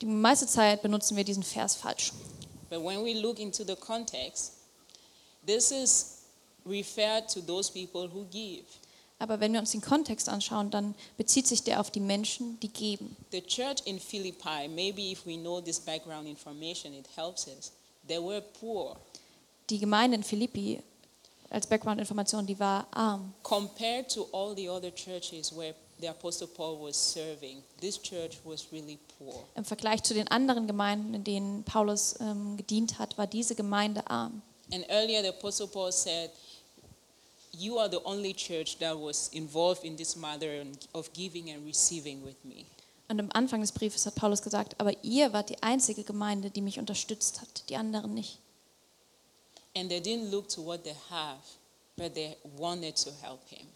Die 0.00 0.06
meiste 0.06 0.46
Zeit 0.46 0.82
benutzen 0.82 1.16
wir 1.16 1.24
diesen 1.24 1.42
Vers 1.42 1.74
falsch. 1.74 2.12
But 2.70 2.82
when 2.82 3.04
we 3.04 3.14
look 3.14 3.38
into 3.38 3.64
the 3.64 3.76
context, 3.76 4.52
this 5.46 5.70
is 5.70 6.22
referred 6.64 7.28
to 7.28 7.40
those 7.40 7.70
people 7.70 8.08
who 8.08 8.24
give. 8.30 8.64
Aber 9.18 9.38
wenn 9.38 9.52
wir 9.52 9.60
uns 9.60 9.70
den 9.70 9.80
Kontext 9.80 10.28
anschauen, 10.28 10.70
dann 10.70 10.94
bezieht 11.16 11.46
sich 11.46 11.62
der 11.62 11.78
auf 11.78 11.90
die 11.90 12.00
Menschen, 12.00 12.58
die 12.60 12.68
geben. 12.68 13.16
The 13.30 13.40
church 13.40 13.82
in 13.84 14.00
Philippi, 14.00 14.68
maybe 14.68 15.12
if 15.12 15.24
we 15.26 15.36
know 15.36 15.60
this 15.60 15.78
background 15.78 16.26
information, 16.26 16.92
it 16.94 17.06
helps 17.14 17.46
us. 17.46 17.72
They 18.08 18.18
were 18.18 18.42
poor. 18.60 18.96
Die 19.70 19.78
Gemeinde 19.78 20.16
in 20.16 20.24
Philippi, 20.24 20.82
als 21.50 21.66
Background-Information, 21.66 22.46
die 22.46 22.58
war 22.58 22.86
arm. 22.90 23.34
Compared 23.42 24.08
to 24.08 24.26
all 24.32 24.56
the 24.56 24.68
other 24.68 24.90
churches 24.90 25.54
where 25.54 25.74
the 26.02 26.08
Apostle 26.08 26.48
Paul 26.48 26.82
was 26.82 26.96
serving, 26.96 27.62
this 27.80 27.96
church 27.96 28.38
was 28.44 28.66
really 28.72 28.98
poor. 29.18 29.46
Im 29.54 29.64
Vergleich 29.64 30.02
zu 30.02 30.12
den 30.12 30.28
anderen 30.28 30.66
Gemeinden, 30.66 31.14
in 31.14 31.24
denen 31.24 31.64
Paulus 31.64 32.16
ähm, 32.20 32.56
gedient 32.56 32.98
hat, 32.98 33.16
war 33.16 33.26
diese 33.26 33.54
Gemeinde 33.54 34.06
arm. 34.10 34.42
And 34.72 34.84
earlier, 34.90 35.22
the 35.22 35.28
Apostle 35.28 35.68
Paul 35.68 35.92
said, 35.92 36.30
You 37.52 37.78
are 37.78 37.88
the 37.90 38.00
only 38.04 38.34
church 38.34 38.78
that 38.78 38.96
was 38.96 39.28
involved 39.28 39.84
in 39.84 39.96
this 39.96 40.16
matter 40.16 40.64
of 40.94 41.12
giving 41.12 41.50
and 41.50 41.64
receiving 41.66 42.24
with 42.24 42.36
me. 42.44 42.64
Und 43.08 43.20
am 43.20 43.30
Anfang 43.32 43.60
des 43.60 43.72
Briefes 43.72 44.06
hat 44.06 44.14
Paulus 44.14 44.40
gesagt, 44.40 44.80
aber 44.80 44.92
ihr 45.04 45.32
wart 45.34 45.50
die 45.50 45.62
einzige 45.62 46.02
Gemeinde, 46.02 46.50
die 46.50 46.62
mich 46.62 46.78
unterstützt 46.78 47.42
hat, 47.42 47.68
die 47.68 47.76
anderen 47.76 48.14
nicht. 48.14 48.38
And 49.76 49.90
they 49.90 50.00
didn't 50.00 50.30
look 50.30 50.48
to 50.48 50.64
what 50.64 50.82
they 50.82 50.96
have, 51.10 51.42
but 51.96 52.14
they 52.14 52.36
wanted 52.56 52.96
to 52.96 53.10
help 53.22 53.40
him. 53.48 53.66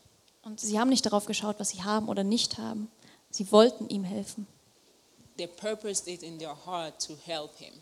Und 0.47 0.61
sie 0.61 0.79
haben 0.79 0.91
nicht 0.91 1.05
darauf 1.05 1.27
geschaut, 1.27 1.57
was 1.59 1.71
sie 1.71 1.83
haben 1.83 2.09
oder 2.09 2.23
nicht 2.23 2.57
haben. 2.57 2.89
Sie 3.31 3.51
wollten 3.51 3.89
ihm 3.89 4.05
helfen. 4.05 4.47
They 5.37 5.49
purposed 5.49 6.07
it 6.07 6.23
in 6.23 6.39
their 6.39 6.57
heart 6.65 7.05
to 7.05 7.17
help 7.25 7.57
him. 7.59 7.73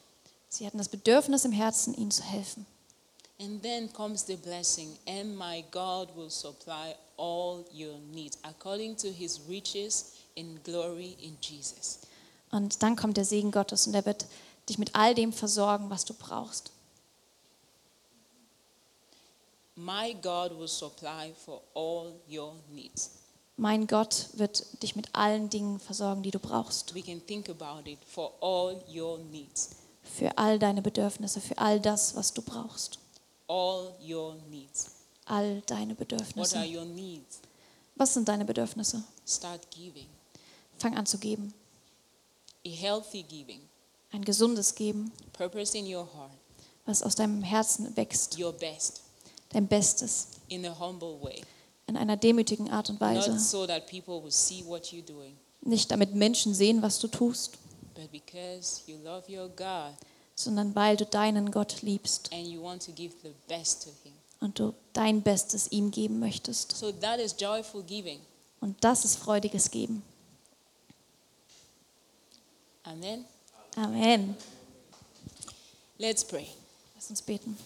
Sie 0.49 0.67
hatten 0.67 0.79
das 0.79 0.89
Bedürfnis 0.89 1.45
im 1.45 1.53
Herzen, 1.53 1.93
ihm 1.93 2.11
zu 2.11 2.23
helfen. 2.23 2.65
And 3.39 3.62
then 3.62 3.93
comes 3.93 4.25
the 4.25 4.37
blessing, 4.37 4.97
and 5.07 5.37
my 5.37 5.62
God 5.73 6.09
will 6.17 6.31
supply 6.31 6.95
all 7.19 7.67
your 7.71 7.99
needs 8.12 8.39
according 8.43 8.97
to 8.97 9.09
his 9.09 9.41
riches 9.47 10.12
in 10.35 10.59
glory 10.62 11.17
in 11.21 11.37
Jesus. 11.43 11.99
Und 12.51 12.83
dann 12.83 12.97
kommt 12.97 13.19
der 13.19 13.27
Segen 13.27 13.51
Gottes 13.51 13.87
und 13.87 13.95
er 13.95 14.07
wird 14.07 14.25
dich 14.71 14.79
mit 14.79 14.95
all 14.95 15.15
dem 15.15 15.35
versorgen, 15.35 15.91
was 15.91 16.07
du 16.07 16.15
brauchst. 16.15 16.71
My 19.77 20.14
God 20.14 20.53
will 20.57 20.68
supply 20.68 21.33
for 21.45 21.61
all 21.75 22.12
your 22.31 22.55
needs. 22.70 23.11
Mein 23.57 23.87
Gott 23.87 24.29
wird 24.35 24.83
dich 24.83 24.97
mit 24.97 25.14
allen 25.14 25.49
Dingen 25.49 25.79
versorgen, 25.81 26.22
die 26.22 26.31
du 26.31 26.39
brauchst. 26.39 26.95
We 26.95 27.03
can 27.03 27.25
think 27.25 27.49
about 27.49 27.89
it 27.89 27.99
for 28.07 28.33
all 28.41 28.81
your 28.93 29.18
needs. 29.18 29.70
Für 30.03 30.37
all 30.39 30.59
deine 30.59 30.83
Bedürfnisse, 30.83 31.41
für 31.41 31.59
all 31.59 31.81
das, 31.81 32.14
was 32.14 32.33
du 32.33 32.43
brauchst. 32.43 32.99
All 33.47 33.95
your 34.01 34.35
needs. 34.51 34.91
All 35.27 35.61
deine 35.66 35.97
What 35.99 36.12
are 36.12 36.22
Bedürfnisse. 36.25 36.59
your 36.66 36.85
needs? 36.85 37.41
Was 37.97 38.14
sind 38.14 38.29
deine 38.29 38.45
Bedürfnisse? 38.45 39.03
Start 39.27 39.70
giving. 39.70 40.09
Fang 40.79 40.97
an 40.97 41.07
zu 41.07 41.18
geben. 41.18 41.55
A 42.66 42.70
healthy 42.70 43.22
giving. 43.22 43.61
Ein 44.12 44.25
gesundes 44.25 44.75
Geben, 44.75 45.12
Purpose 45.33 45.77
in 45.77 45.87
your 45.93 46.07
heart. 46.14 46.31
was 46.87 47.03
aus 47.03 47.14
deinem 47.14 47.43
Herzen 47.43 47.97
wächst. 47.97 48.39
Your 48.39 48.53
best. 48.53 49.04
Dein 49.55 49.69
Bestes. 49.69 50.29
In 50.49 50.67
a 50.67 50.79
humble 50.79 51.23
way. 51.23 51.41
In 51.87 51.97
einer 51.97 52.17
demütigen 52.17 52.71
Art 52.71 52.91
und 52.91 53.01
Not 53.01 53.09
Weise. 53.17 53.39
so 53.39 53.67
that 53.67 53.87
people 53.87 54.23
will 54.23 54.31
see 54.33 54.65
what 54.67 54.87
you're 54.87 55.05
doing, 55.07 55.37
Nicht 55.63 55.91
damit 55.91 56.15
Menschen 56.15 56.55
sehen, 56.55 56.83
was 56.83 56.99
du 56.99 57.09
tust, 57.09 57.57
but 57.95 58.11
because 58.11 58.83
you 58.87 58.97
love 59.03 59.31
your 59.31 59.49
God 59.49 59.95
sondern 60.37 60.75
weil 60.75 60.97
du 60.97 61.07
deinen 61.07 61.53
Gott 61.53 61.83
liebst 61.83 62.33
and 62.33 62.47
you 62.49 62.61
want 62.61 62.85
to 62.85 62.91
give 62.93 63.15
the 63.23 63.33
best 63.47 63.85
to 63.85 63.91
him. 64.03 64.13
und 64.41 64.59
du 64.59 64.75
dein 64.93 65.23
Bestes 65.23 65.71
ihm 65.71 65.91
geben 65.91 66.19
möchtest. 66.19 66.73
So 66.77 66.91
that 66.91 67.21
is 67.21 67.35
joyful 67.39 67.83
giving. 67.85 68.19
Und 68.61 68.83
das 68.83 69.05
ist 69.05 69.17
freudiges 69.17 69.71
Geben. 69.71 70.03
Amen. 72.83 73.25
Amen. 73.77 74.37
Let's 75.99 76.25
pray. 76.25 76.49
Lass 76.97 77.11
uns 77.11 77.23
beten. 77.23 77.57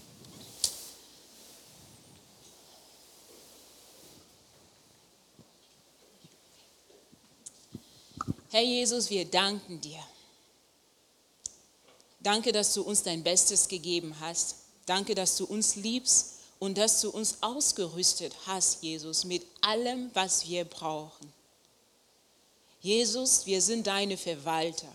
Herr 8.50 8.62
Jesus, 8.62 9.10
wir 9.10 9.24
danken 9.26 9.80
dir. 9.80 10.02
Danke, 12.20 12.50
dass 12.50 12.74
du 12.74 12.82
uns 12.82 13.02
dein 13.02 13.22
Bestes 13.22 13.68
gegeben 13.68 14.14
hast. 14.20 14.56
Danke, 14.86 15.14
dass 15.14 15.36
du 15.36 15.44
uns 15.44 15.76
liebst 15.76 16.38
und 16.58 16.78
dass 16.78 17.00
du 17.00 17.10
uns 17.10 17.42
ausgerüstet 17.42 18.34
hast, 18.46 18.82
Jesus, 18.82 19.24
mit 19.24 19.46
allem, 19.60 20.10
was 20.14 20.48
wir 20.48 20.64
brauchen. 20.64 21.32
Jesus, 22.80 23.44
wir 23.46 23.60
sind 23.60 23.86
deine 23.86 24.16
Verwalter. 24.16 24.92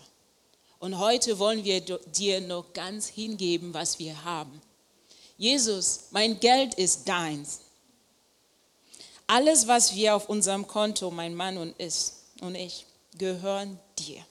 Und 0.80 0.98
heute 0.98 1.38
wollen 1.38 1.64
wir 1.64 1.80
dir 1.80 2.40
noch 2.40 2.72
ganz 2.72 3.06
hingeben, 3.06 3.72
was 3.72 3.98
wir 3.98 4.24
haben. 4.24 4.60
Jesus, 5.38 6.00
mein 6.10 6.40
Geld 6.40 6.74
ist 6.74 7.08
deins. 7.08 7.60
Alles, 9.26 9.66
was 9.66 9.94
wir 9.94 10.14
auf 10.16 10.28
unserem 10.28 10.66
Konto, 10.66 11.10
mein 11.10 11.34
Mann 11.34 11.56
und 11.56 11.74
ich, 12.56 12.84
gehören 13.18 13.78
dir. 13.98 14.24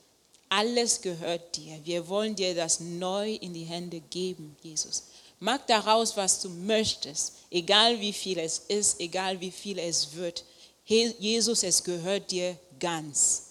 Alles 0.48 1.00
gehört 1.00 1.56
dir. 1.56 1.80
Wir 1.84 2.06
wollen 2.08 2.36
dir 2.36 2.54
das 2.54 2.80
neu 2.80 3.34
in 3.34 3.54
die 3.54 3.64
Hände 3.64 4.00
geben, 4.00 4.56
Jesus. 4.62 5.04
Mach 5.40 5.58
daraus, 5.66 6.16
was 6.16 6.40
du 6.40 6.48
möchtest, 6.48 7.34
egal 7.50 8.00
wie 8.00 8.12
viel 8.12 8.38
es 8.38 8.60
ist, 8.68 9.00
egal 9.00 9.40
wie 9.40 9.50
viel 9.50 9.78
es 9.78 10.14
wird. 10.14 10.44
Jesus, 10.86 11.62
es 11.62 11.82
gehört 11.82 12.30
dir 12.30 12.56
ganz. 12.78 13.42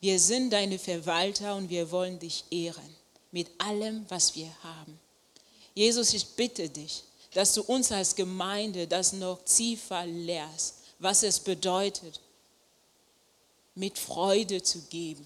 Wir 0.00 0.20
sind 0.20 0.50
deine 0.50 0.78
Verwalter 0.78 1.56
und 1.56 1.70
wir 1.70 1.90
wollen 1.90 2.18
dich 2.18 2.44
ehren 2.50 2.94
mit 3.30 3.48
allem, 3.58 4.04
was 4.08 4.34
wir 4.34 4.50
haben. 4.62 5.00
Jesus, 5.74 6.12
ich 6.12 6.26
bitte 6.36 6.68
dich, 6.68 7.02
dass 7.32 7.54
du 7.54 7.62
uns 7.62 7.90
als 7.90 8.14
Gemeinde 8.14 8.86
das 8.86 9.12
noch 9.12 9.42
tiefer 9.44 10.06
lehrst, 10.06 10.74
was 10.98 11.22
es 11.22 11.40
bedeutet, 11.40 12.20
mit 13.74 13.98
Freude 13.98 14.62
zu 14.62 14.80
geben, 14.82 15.24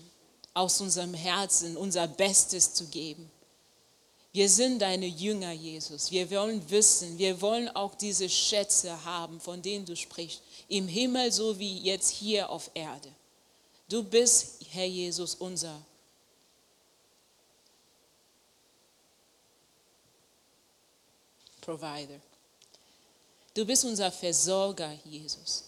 aus 0.54 0.80
unserem 0.80 1.14
Herzen 1.14 1.76
unser 1.76 2.06
Bestes 2.06 2.74
zu 2.74 2.86
geben. 2.86 3.30
Wir 4.32 4.48
sind 4.48 4.80
deine 4.80 5.06
Jünger, 5.06 5.52
Jesus. 5.52 6.10
Wir 6.10 6.30
wollen 6.30 6.68
wissen, 6.70 7.18
wir 7.18 7.40
wollen 7.40 7.68
auch 7.70 7.94
diese 7.94 8.28
Schätze 8.28 9.04
haben, 9.04 9.40
von 9.40 9.62
denen 9.62 9.84
du 9.84 9.96
sprichst, 9.96 10.42
im 10.68 10.86
Himmel 10.86 11.32
so 11.32 11.58
wie 11.58 11.78
jetzt 11.78 12.10
hier 12.10 12.50
auf 12.50 12.70
Erde. 12.74 13.10
Du 13.88 14.02
bist, 14.02 14.56
Herr 14.70 14.84
Jesus, 14.86 15.34
unser 15.34 15.80
Provider. 21.62 22.20
Du 23.54 23.64
bist 23.64 23.84
unser 23.84 24.12
Versorger, 24.12 24.96
Jesus. 25.04 25.67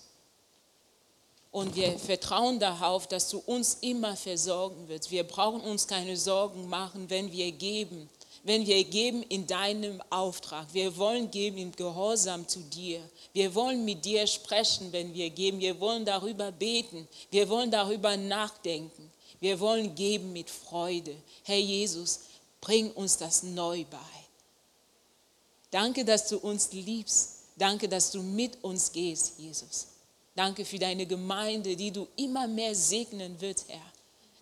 Und 1.52 1.74
wir 1.74 1.98
vertrauen 1.98 2.60
darauf, 2.60 3.08
dass 3.08 3.28
du 3.28 3.38
uns 3.38 3.78
immer 3.80 4.16
versorgen 4.16 4.88
wirst. 4.88 5.10
Wir 5.10 5.24
brauchen 5.24 5.60
uns 5.60 5.86
keine 5.86 6.16
Sorgen 6.16 6.68
machen, 6.68 7.10
wenn 7.10 7.32
wir 7.32 7.50
geben. 7.50 8.08
Wenn 8.44 8.66
wir 8.66 8.84
geben 8.84 9.22
in 9.24 9.46
deinem 9.46 10.00
Auftrag. 10.10 10.66
Wir 10.72 10.96
wollen 10.96 11.30
geben 11.30 11.58
im 11.58 11.72
Gehorsam 11.72 12.46
zu 12.46 12.60
dir. 12.60 13.02
Wir 13.32 13.54
wollen 13.54 13.84
mit 13.84 14.04
dir 14.04 14.26
sprechen, 14.26 14.92
wenn 14.92 15.12
wir 15.12 15.28
geben. 15.30 15.60
Wir 15.60 15.78
wollen 15.80 16.04
darüber 16.04 16.52
beten. 16.52 17.06
Wir 17.30 17.48
wollen 17.48 17.70
darüber 17.70 18.16
nachdenken. 18.16 19.10
Wir 19.40 19.58
wollen 19.58 19.94
geben 19.94 20.32
mit 20.32 20.48
Freude. 20.48 21.14
Herr 21.42 21.58
Jesus, 21.58 22.20
bring 22.60 22.92
uns 22.92 23.18
das 23.18 23.42
neu 23.42 23.84
bei. 23.90 23.98
Danke, 25.70 26.04
dass 26.04 26.28
du 26.28 26.38
uns 26.38 26.72
liebst. 26.72 27.36
Danke, 27.56 27.88
dass 27.88 28.10
du 28.10 28.22
mit 28.22 28.62
uns 28.62 28.92
gehst, 28.92 29.38
Jesus. 29.38 29.89
Danke 30.40 30.64
für 30.64 30.78
deine 30.78 31.04
Gemeinde, 31.04 31.76
die 31.76 31.90
du 31.90 32.08
immer 32.16 32.48
mehr 32.48 32.74
segnen 32.74 33.38
wirst, 33.42 33.68
Herr. 33.68 33.92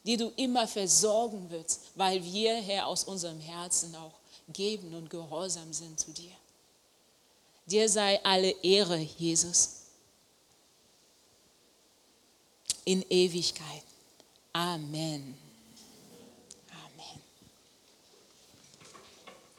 Die 0.06 0.16
du 0.16 0.28
immer 0.36 0.68
versorgen 0.68 1.50
wirst, 1.50 1.80
weil 1.96 2.22
wir, 2.22 2.54
Herr, 2.54 2.86
aus 2.86 3.02
unserem 3.02 3.40
Herzen 3.40 3.96
auch 3.96 4.12
geben 4.52 4.94
und 4.94 5.10
gehorsam 5.10 5.72
sind 5.72 5.98
zu 5.98 6.12
dir. 6.12 6.30
Dir 7.66 7.88
sei 7.88 8.24
alle 8.24 8.50
Ehre, 8.62 8.98
Jesus, 9.18 9.86
in 12.84 13.04
Ewigkeit. 13.10 13.82
Amen. 14.52 15.47